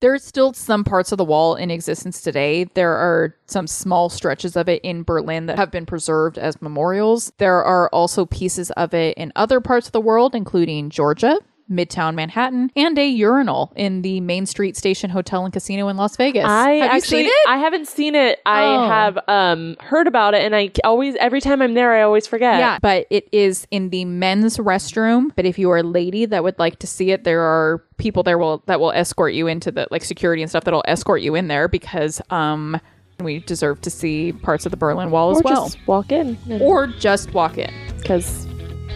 There's 0.00 0.22
still 0.22 0.52
some 0.52 0.84
parts 0.84 1.10
of 1.10 1.18
the 1.18 1.24
wall 1.24 1.56
in 1.56 1.72
existence 1.72 2.20
today. 2.20 2.64
There 2.74 2.92
are 2.92 3.34
some 3.46 3.66
small 3.66 4.08
stretches 4.08 4.56
of 4.56 4.68
it 4.68 4.80
in 4.84 5.02
Berlin 5.02 5.46
that 5.46 5.58
have 5.58 5.72
been 5.72 5.86
preserved 5.86 6.38
as 6.38 6.62
memorials. 6.62 7.32
There 7.38 7.64
are 7.64 7.88
also 7.88 8.24
pieces 8.24 8.70
of 8.72 8.94
it 8.94 9.18
in 9.18 9.32
other 9.34 9.60
parts 9.60 9.88
of 9.88 9.92
the 9.92 10.00
world, 10.00 10.36
including 10.36 10.90
Georgia, 10.90 11.38
Midtown 11.70 12.14
Manhattan, 12.14 12.70
and 12.76 12.98
a 12.98 13.06
urinal 13.06 13.72
in 13.76 14.02
the 14.02 14.20
Main 14.20 14.46
Street 14.46 14.76
Station 14.76 15.10
Hotel 15.10 15.44
and 15.44 15.52
Casino 15.52 15.88
in 15.88 15.96
Las 15.96 16.16
Vegas. 16.16 16.44
I 16.46 16.70
have 16.72 16.90
actually, 16.92 17.18
you 17.18 17.24
seen 17.24 17.32
it? 17.32 17.48
I 17.48 17.58
haven't 17.58 17.88
seen 17.88 18.14
it. 18.14 18.38
Oh. 18.46 18.50
I 18.50 18.86
have 18.88 19.18
um 19.28 19.76
heard 19.80 20.06
about 20.06 20.34
it, 20.34 20.42
and 20.42 20.54
I 20.56 20.70
always, 20.84 21.14
every 21.16 21.40
time 21.40 21.60
I'm 21.60 21.74
there, 21.74 21.92
I 21.94 22.02
always 22.02 22.26
forget. 22.26 22.58
Yeah, 22.58 22.78
but 22.80 23.06
it 23.10 23.28
is 23.32 23.66
in 23.70 23.90
the 23.90 24.04
men's 24.04 24.58
restroom. 24.58 25.30
But 25.36 25.44
if 25.44 25.58
you 25.58 25.70
are 25.70 25.78
a 25.78 25.82
lady 25.82 26.24
that 26.26 26.42
would 26.42 26.58
like 26.58 26.78
to 26.80 26.86
see 26.86 27.10
it, 27.10 27.24
there 27.24 27.42
are 27.42 27.84
people 27.98 28.22
there 28.22 28.38
will 28.38 28.62
that 28.66 28.80
will 28.80 28.92
escort 28.92 29.34
you 29.34 29.46
into 29.46 29.70
the 29.70 29.86
like 29.90 30.04
security 30.04 30.42
and 30.42 30.48
stuff 30.50 30.64
that'll 30.64 30.84
escort 30.86 31.20
you 31.20 31.34
in 31.34 31.48
there 31.48 31.68
because 31.68 32.20
um 32.30 32.80
we 33.20 33.40
deserve 33.40 33.80
to 33.80 33.90
see 33.90 34.32
parts 34.32 34.64
of 34.64 34.70
the 34.70 34.76
Berlin 34.76 35.10
Wall 35.10 35.36
as 35.36 35.42
well. 35.42 35.66
just 35.66 35.86
walk 35.88 36.12
in, 36.12 36.38
or 36.60 36.86
just 36.86 37.34
walk 37.34 37.58
in. 37.58 37.72
because 37.98 38.46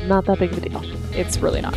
not 0.07 0.25
that 0.27 0.39
big 0.39 0.53
of 0.53 0.59
a 0.59 0.69
deal. 0.69 0.81
It's 1.13 1.39
really 1.39 1.61
not. 1.61 1.77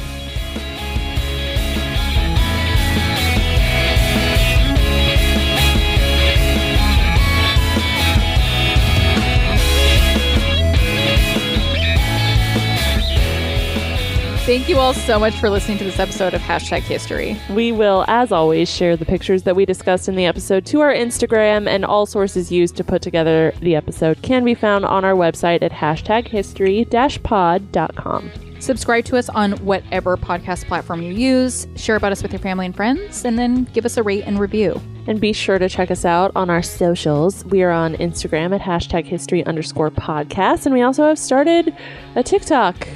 Thank 14.45 14.69
you 14.69 14.77
all 14.77 14.93
so 14.93 15.17
much 15.17 15.33
for 15.39 15.49
listening 15.49 15.79
to 15.79 15.83
this 15.83 15.97
episode 15.97 16.35
of 16.35 16.41
Hashtag 16.41 16.81
History. 16.81 17.35
We 17.49 17.71
will, 17.71 18.05
as 18.07 18.31
always, 18.31 18.69
share 18.69 18.95
the 18.95 19.03
pictures 19.03 19.41
that 19.41 19.55
we 19.55 19.65
discussed 19.65 20.07
in 20.07 20.15
the 20.15 20.27
episode 20.27 20.67
to 20.67 20.81
our 20.81 20.93
Instagram, 20.93 21.67
and 21.67 21.83
all 21.83 22.05
sources 22.05 22.51
used 22.51 22.77
to 22.77 22.83
put 22.83 23.01
together 23.01 23.55
the 23.61 23.75
episode 23.75 24.21
can 24.21 24.45
be 24.45 24.53
found 24.53 24.85
on 24.85 25.03
our 25.03 25.15
website 25.15 25.63
at 25.63 25.71
hashtag 25.71 26.27
history-pod.com. 26.27 28.31
Subscribe 28.59 29.05
to 29.05 29.17
us 29.17 29.29
on 29.29 29.53
whatever 29.65 30.15
podcast 30.15 30.67
platform 30.67 31.01
you 31.01 31.11
use, 31.11 31.65
share 31.75 31.95
about 31.95 32.11
us 32.11 32.21
with 32.21 32.31
your 32.31 32.39
family 32.39 32.67
and 32.67 32.75
friends, 32.75 33.25
and 33.25 33.39
then 33.39 33.63
give 33.73 33.83
us 33.83 33.97
a 33.97 34.03
rate 34.03 34.25
and 34.27 34.39
review. 34.39 34.79
And 35.07 35.19
be 35.19 35.33
sure 35.33 35.57
to 35.57 35.67
check 35.67 35.89
us 35.89 36.05
out 36.05 36.31
on 36.35 36.51
our 36.51 36.61
socials. 36.61 37.43
We 37.45 37.63
are 37.63 37.71
on 37.71 37.95
Instagram 37.95 38.53
at 38.53 38.61
hashtag 38.61 39.05
history 39.05 39.43
underscore 39.45 39.89
podcast, 39.89 40.67
and 40.67 40.75
we 40.75 40.83
also 40.83 41.07
have 41.07 41.17
started 41.17 41.75
a 42.15 42.21
TikTok. 42.21 42.87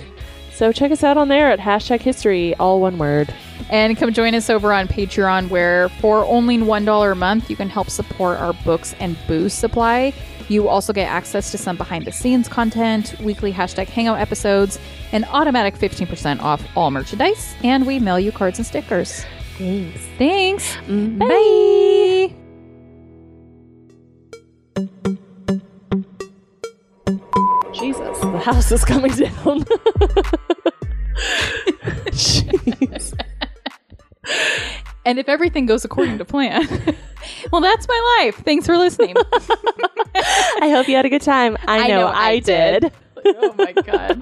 So 0.60 0.74
check 0.74 0.92
us 0.92 1.06
out 1.06 1.18
on 1.18 1.30
there 1.30 1.50
at 1.50 1.58
hashtag 1.58 2.02
history, 2.02 2.54
all 2.56 2.82
one 2.82 2.98
word. 2.98 3.34
And 3.70 3.96
come 3.96 4.12
join 4.12 4.36
us 4.36 4.50
over 4.50 4.74
on 4.74 4.90
Patreon, 4.90 5.48
where 5.50 5.88
for 5.88 6.26
only 6.26 6.58
$1 6.58 7.12
a 7.12 7.16
month, 7.16 7.50
you 7.50 7.56
can 7.56 7.70
help 7.70 7.90
support 7.90 8.38
our 8.40 8.52
books 8.52 8.94
and 9.00 9.18
booze 9.26 9.54
supply. 9.54 10.12
You 10.50 10.68
also 10.68 10.92
get 10.92 11.10
access 11.10 11.52
to 11.52 11.58
some 11.58 11.78
behind 11.78 12.04
the 12.04 12.12
scenes 12.12 12.50
content, 12.50 13.18
weekly 13.22 13.54
hashtag 13.54 13.88
hangout 13.88 14.20
episodes, 14.20 14.78
and 15.14 15.24
automatic 15.32 15.76
15% 15.76 16.42
off 16.42 16.62
all 16.76 16.92
merchandise. 16.92 17.56
And 17.64 17.88
we 17.88 17.98
mail 18.00 18.20
you 18.20 18.34
cards 18.34 18.60
and 18.60 18.68
stickers. 18.68 19.24
Thanks. 19.58 20.02
Thanks. 20.18 20.76
Mm-hmm. 20.88 21.20
Bye. 21.20 22.36
Bye. 25.06 25.16
Jesus, 27.90 28.20
the 28.20 28.38
house 28.38 28.72
is 28.72 28.86
coming 28.86 29.10
down. 29.12 29.64
Jeez. 32.12 33.20
And 35.08 35.18
if 35.18 35.28
everything 35.28 35.66
goes 35.66 35.84
according 35.86 36.20
to 36.20 36.26
plan, 36.26 36.68
well, 37.52 37.62
that's 37.62 37.88
my 37.88 38.20
life. 38.20 38.36
Thanks 38.46 38.68
for 38.68 38.78
listening. 38.78 39.16
I 40.16 40.70
hope 40.70 40.88
you 40.88 40.96
had 40.96 41.06
a 41.06 41.10
good 41.10 41.24
time. 41.24 41.58
I 41.68 41.88
know, 41.88 42.06
I, 42.06 42.38
did. 42.38 42.92
oh 43.26 43.56
my 43.58 43.72
God. 43.72 44.22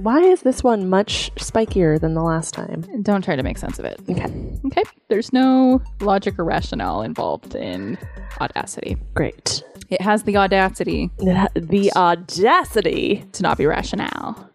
Why 0.00 0.20
is 0.20 0.40
this 0.40 0.64
one 0.64 0.88
much 0.88 1.30
spikier 1.34 2.00
than 2.00 2.14
the 2.14 2.22
last 2.22 2.54
time? 2.54 2.86
Don't 3.02 3.22
try 3.22 3.36
to 3.36 3.42
make 3.42 3.58
sense 3.58 3.78
of 3.78 3.84
it. 3.84 4.00
Okay, 4.08 4.32
Okay. 4.64 4.84
There's 5.08 5.30
no 5.30 5.82
logic 6.00 6.38
or 6.38 6.44
rationale 6.44 7.02
involved 7.02 7.54
in 7.54 7.98
Audacity. 8.40 8.96
great. 9.12 9.62
It 9.90 10.02
has 10.02 10.24
the 10.24 10.36
audacity 10.36 11.10
The 11.18 11.90
audacity. 11.96 13.24
to 13.32 13.42
not 13.42 13.56
be 13.58 13.66
rationale. 13.66 14.50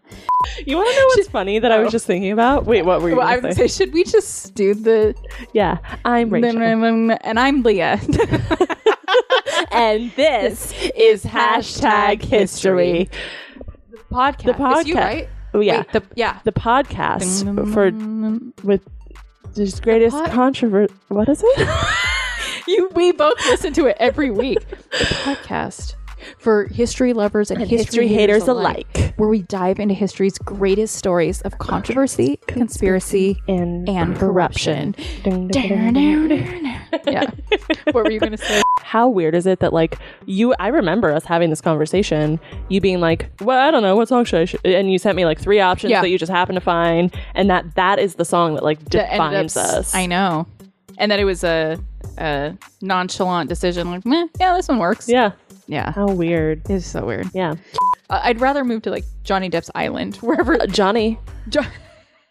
You 0.64 0.76
want 0.76 0.88
to 0.90 0.96
know 0.96 1.06
what's 1.08 1.28
funny 1.28 1.58
that 1.58 1.72
I 1.72 1.78
was 1.78 1.88
oh. 1.88 1.90
just 1.90 2.06
thinking 2.06 2.30
about? 2.30 2.66
Wait, 2.66 2.84
what 2.84 3.00
were 3.02 3.10
you 3.10 3.16
Well, 3.16 3.26
I 3.26 3.38
would 3.38 3.54
say? 3.54 3.66
say, 3.66 3.84
should 3.84 3.94
we 3.94 4.04
just 4.04 4.54
do 4.54 4.74
the. 4.74 5.14
Yeah, 5.52 5.78
I'm 6.04 6.30
Rachel. 6.30 6.62
And 6.62 7.40
I'm 7.40 7.62
Leah. 7.62 8.00
and 9.72 10.12
this 10.12 10.72
is 10.94 11.24
hashtag 11.24 12.22
history. 12.22 13.08
podcast. 14.12 14.44
The 14.44 14.78
It's 14.78 14.88
you, 14.88 14.94
podcast. 14.94 15.00
right? 15.00 15.28
Oh, 15.54 15.60
yeah. 15.60 15.78
Wait, 15.78 15.92
the, 15.92 16.02
yeah. 16.14 16.40
the 16.44 16.52
podcast 16.52 17.72
for 17.72 17.90
with 18.66 18.82
this 19.54 19.80
greatest 19.80 20.16
pod- 20.16 20.30
controversy. 20.30 20.94
What 21.08 21.28
is 21.28 21.42
it? 21.44 21.68
You, 22.66 22.88
we 22.94 23.12
both 23.12 23.38
listen 23.46 23.72
to 23.74 23.86
it 23.86 23.96
every 24.00 24.30
week. 24.30 24.58
The 24.68 25.04
podcast 25.24 25.94
for 26.38 26.66
history 26.68 27.12
lovers 27.12 27.50
and, 27.50 27.60
history 27.62 28.08
haters 28.08 28.48
alike. 28.48 29.12
where 29.16 29.28
we 29.28 29.42
dive 29.42 29.78
into 29.78 29.92
history's 29.94 30.38
greatest 30.38 30.96
stories 30.96 31.42
of 31.42 31.58
controversy, 31.58 32.38
conspiracy, 32.46 33.38
and 33.46 33.86
and 33.88 34.16
corruption. 34.16 34.94
Yeah. 37.06 37.30
What 37.92 38.04
were 38.04 38.10
you 38.10 38.20
going 38.20 38.32
to 38.32 38.38
say? 38.38 38.62
How 38.80 39.08
weird 39.08 39.34
is 39.34 39.46
it 39.46 39.60
that 39.60 39.72
like 39.72 39.98
you? 40.24 40.54
I 40.58 40.68
remember 40.68 41.12
us 41.12 41.24
having 41.24 41.50
this 41.50 41.60
conversation. 41.60 42.38
You 42.68 42.80
being 42.80 43.00
like, 43.00 43.28
"Well, 43.40 43.58
I 43.58 43.70
don't 43.70 43.82
know 43.82 43.96
what 43.96 44.08
song 44.08 44.24
should 44.24 44.40
I?" 44.40 44.44
Sh-? 44.44 44.56
And 44.64 44.90
you 44.92 44.98
sent 44.98 45.16
me 45.16 45.24
like 45.24 45.38
three 45.40 45.60
options 45.60 45.90
Yeah. 45.90 46.00
that 46.00 46.08
you 46.10 46.18
just 46.18 46.30
happened 46.32 46.56
to 46.56 46.60
find, 46.60 47.14
and 47.34 47.50
that 47.50 47.74
that 47.74 47.98
is 47.98 48.14
the 48.14 48.24
song 48.24 48.54
that 48.54 48.62
like 48.64 48.82
defines 48.88 49.56
us. 49.56 49.94
I 49.94 50.06
know. 50.06 50.46
And 50.98 51.10
that 51.10 51.18
it 51.18 51.24
was 51.24 51.44
a, 51.44 51.78
a 52.18 52.56
nonchalant 52.80 53.48
decision. 53.48 53.90
Like, 53.90 54.04
meh, 54.06 54.26
yeah, 54.38 54.54
this 54.54 54.68
one 54.68 54.78
works. 54.78 55.08
Yeah. 55.08 55.32
Yeah. 55.66 55.92
How 55.92 56.06
weird. 56.06 56.62
It's 56.70 56.86
so 56.86 57.04
weird. 57.04 57.28
Yeah. 57.34 57.54
Uh, 58.10 58.20
I'd 58.22 58.40
rather 58.40 58.64
move 58.64 58.82
to 58.82 58.90
like 58.90 59.04
Johnny 59.22 59.48
Depp's 59.50 59.70
island, 59.74 60.16
wherever. 60.20 60.60
Uh, 60.60 60.66
Johnny, 60.66 61.18
Jo- 61.48 61.62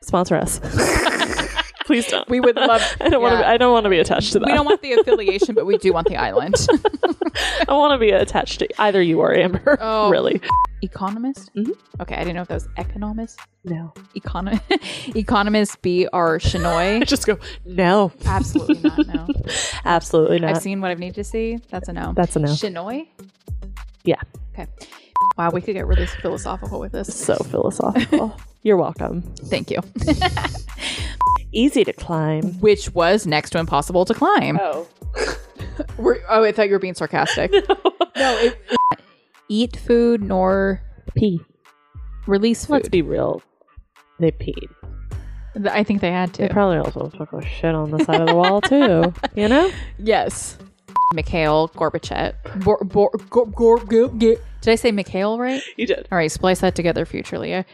sponsor 0.01 0.35
us. 0.35 0.59
Please 1.85 2.07
don't. 2.07 2.27
we 2.29 2.39
would 2.39 2.55
love. 2.55 2.81
I 3.01 3.09
don't 3.09 3.21
want 3.21 3.39
to. 3.39 3.47
I 3.47 3.57
don't 3.57 3.71
want 3.73 3.83
to 3.85 3.89
be 3.89 3.99
attached 3.99 4.33
to 4.33 4.39
that. 4.39 4.45
We 4.47 4.53
don't 4.53 4.65
want 4.65 4.81
the 4.81 4.93
affiliation, 4.99 5.53
but 5.55 5.65
we 5.65 5.77
do 5.77 5.91
want 5.93 6.07
the 6.07 6.17
island. 6.17 6.55
I 7.67 7.73
want 7.73 7.93
to 7.93 7.97
be 7.97 8.11
attached 8.11 8.59
to 8.59 8.81
either 8.81 9.01
you 9.01 9.19
or 9.19 9.33
Amber. 9.35 9.77
Oh. 9.81 10.09
really? 10.09 10.41
Economist? 10.81 11.49
Mhm. 11.55 11.71
Okay, 12.01 12.15
I 12.15 12.19
didn't 12.19 12.35
know 12.35 12.41
if 12.41 12.47
that 12.49 12.55
was 12.55 12.67
economist. 12.77 13.39
No. 13.63 13.93
Econo- 14.15 14.59
Economist 15.15 15.81
B 15.81 16.07
R 16.11 16.39
Shenoy. 16.39 17.05
Just 17.07 17.25
go. 17.25 17.37
No. 17.65 18.11
Absolutely 18.25 18.81
not. 18.89 19.07
No. 19.07 19.27
Absolutely 19.85 20.39
not. 20.39 20.51
I've 20.51 20.61
seen 20.61 20.81
what 20.81 20.91
I've 20.91 20.99
needed 20.99 21.15
to 21.15 21.23
see. 21.23 21.59
That's 21.69 21.87
a 21.87 21.93
no. 21.93 22.13
That's 22.15 22.35
a 22.35 22.39
no. 22.39 22.49
Shenoy? 22.49 23.07
Yeah. 24.03 24.19
Okay. 24.53 24.67
Wow, 25.37 25.49
we 25.51 25.61
could 25.61 25.73
get 25.73 25.87
really 25.87 26.05
philosophical 26.05 26.79
with 26.79 26.91
this. 26.91 27.15
So 27.17 27.35
philosophical. 27.35 28.37
You're 28.63 28.77
welcome. 28.77 29.21
Thank 29.45 29.71
you. 29.71 29.79
Easy 31.51 31.83
to 31.83 31.93
climb. 31.93 32.53
Which 32.59 32.93
was 32.93 33.25
next 33.27 33.51
to 33.51 33.59
impossible 33.59 34.05
to 34.05 34.13
climb. 34.13 34.57
Oh. 34.61 34.87
We're, 35.97 36.19
oh, 36.29 36.43
I 36.43 36.51
thought 36.51 36.67
you 36.67 36.73
were 36.73 36.79
being 36.79 36.93
sarcastic. 36.93 37.51
no, 37.51 38.37
it, 38.37 38.59
eat 39.49 39.75
food 39.77 40.21
nor 40.23 40.81
Pee. 41.15 41.41
release 42.27 42.69
Let's 42.69 42.89
be 42.89 43.01
real. 43.01 43.41
They 44.19 44.31
peed. 44.31 44.67
I 45.69 45.83
think 45.83 46.01
they 46.01 46.11
had 46.11 46.33
They 46.33 46.47
to. 46.47 46.53
probably 46.53 46.77
also 46.77 47.09
took 47.09 47.33
a 47.33 47.45
shit 47.45 47.75
on 47.75 47.91
the 47.91 48.03
side 48.03 48.21
of 48.21 48.27
the 48.27 48.35
wall 48.35 48.61
too. 48.61 49.13
You 49.35 49.47
know? 49.49 49.71
yes. 49.99 50.57
Mikhail 51.13 51.69
Gorbachev. 51.69 52.33
Bor, 52.63 52.79
bor, 52.83 53.11
gor, 53.29 53.45
gor, 53.47 53.77
gor, 53.79 54.07
gor. 54.09 54.35
Did 54.63 54.71
I 54.71 54.75
say 54.75 54.91
Mikhail 54.93 55.37
right? 55.37 55.61
You 55.75 55.85
did. 55.85 56.07
All 56.09 56.17
right, 56.17 56.31
splice 56.31 56.61
that 56.61 56.73
together, 56.73 57.05
future 57.05 57.37
Leah. 57.37 57.65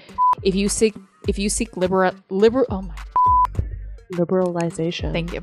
If 0.42 0.56
you 0.56 0.68
seek, 0.70 0.96
if 1.28 1.38
you 1.38 1.48
seek 1.48 1.78
liberal, 1.78 2.14
liberal. 2.32 2.66
Oh 2.72 2.82
my, 2.82 2.96
Liberalization. 4.14 5.12
thank 5.12 5.32
you. 5.34 5.42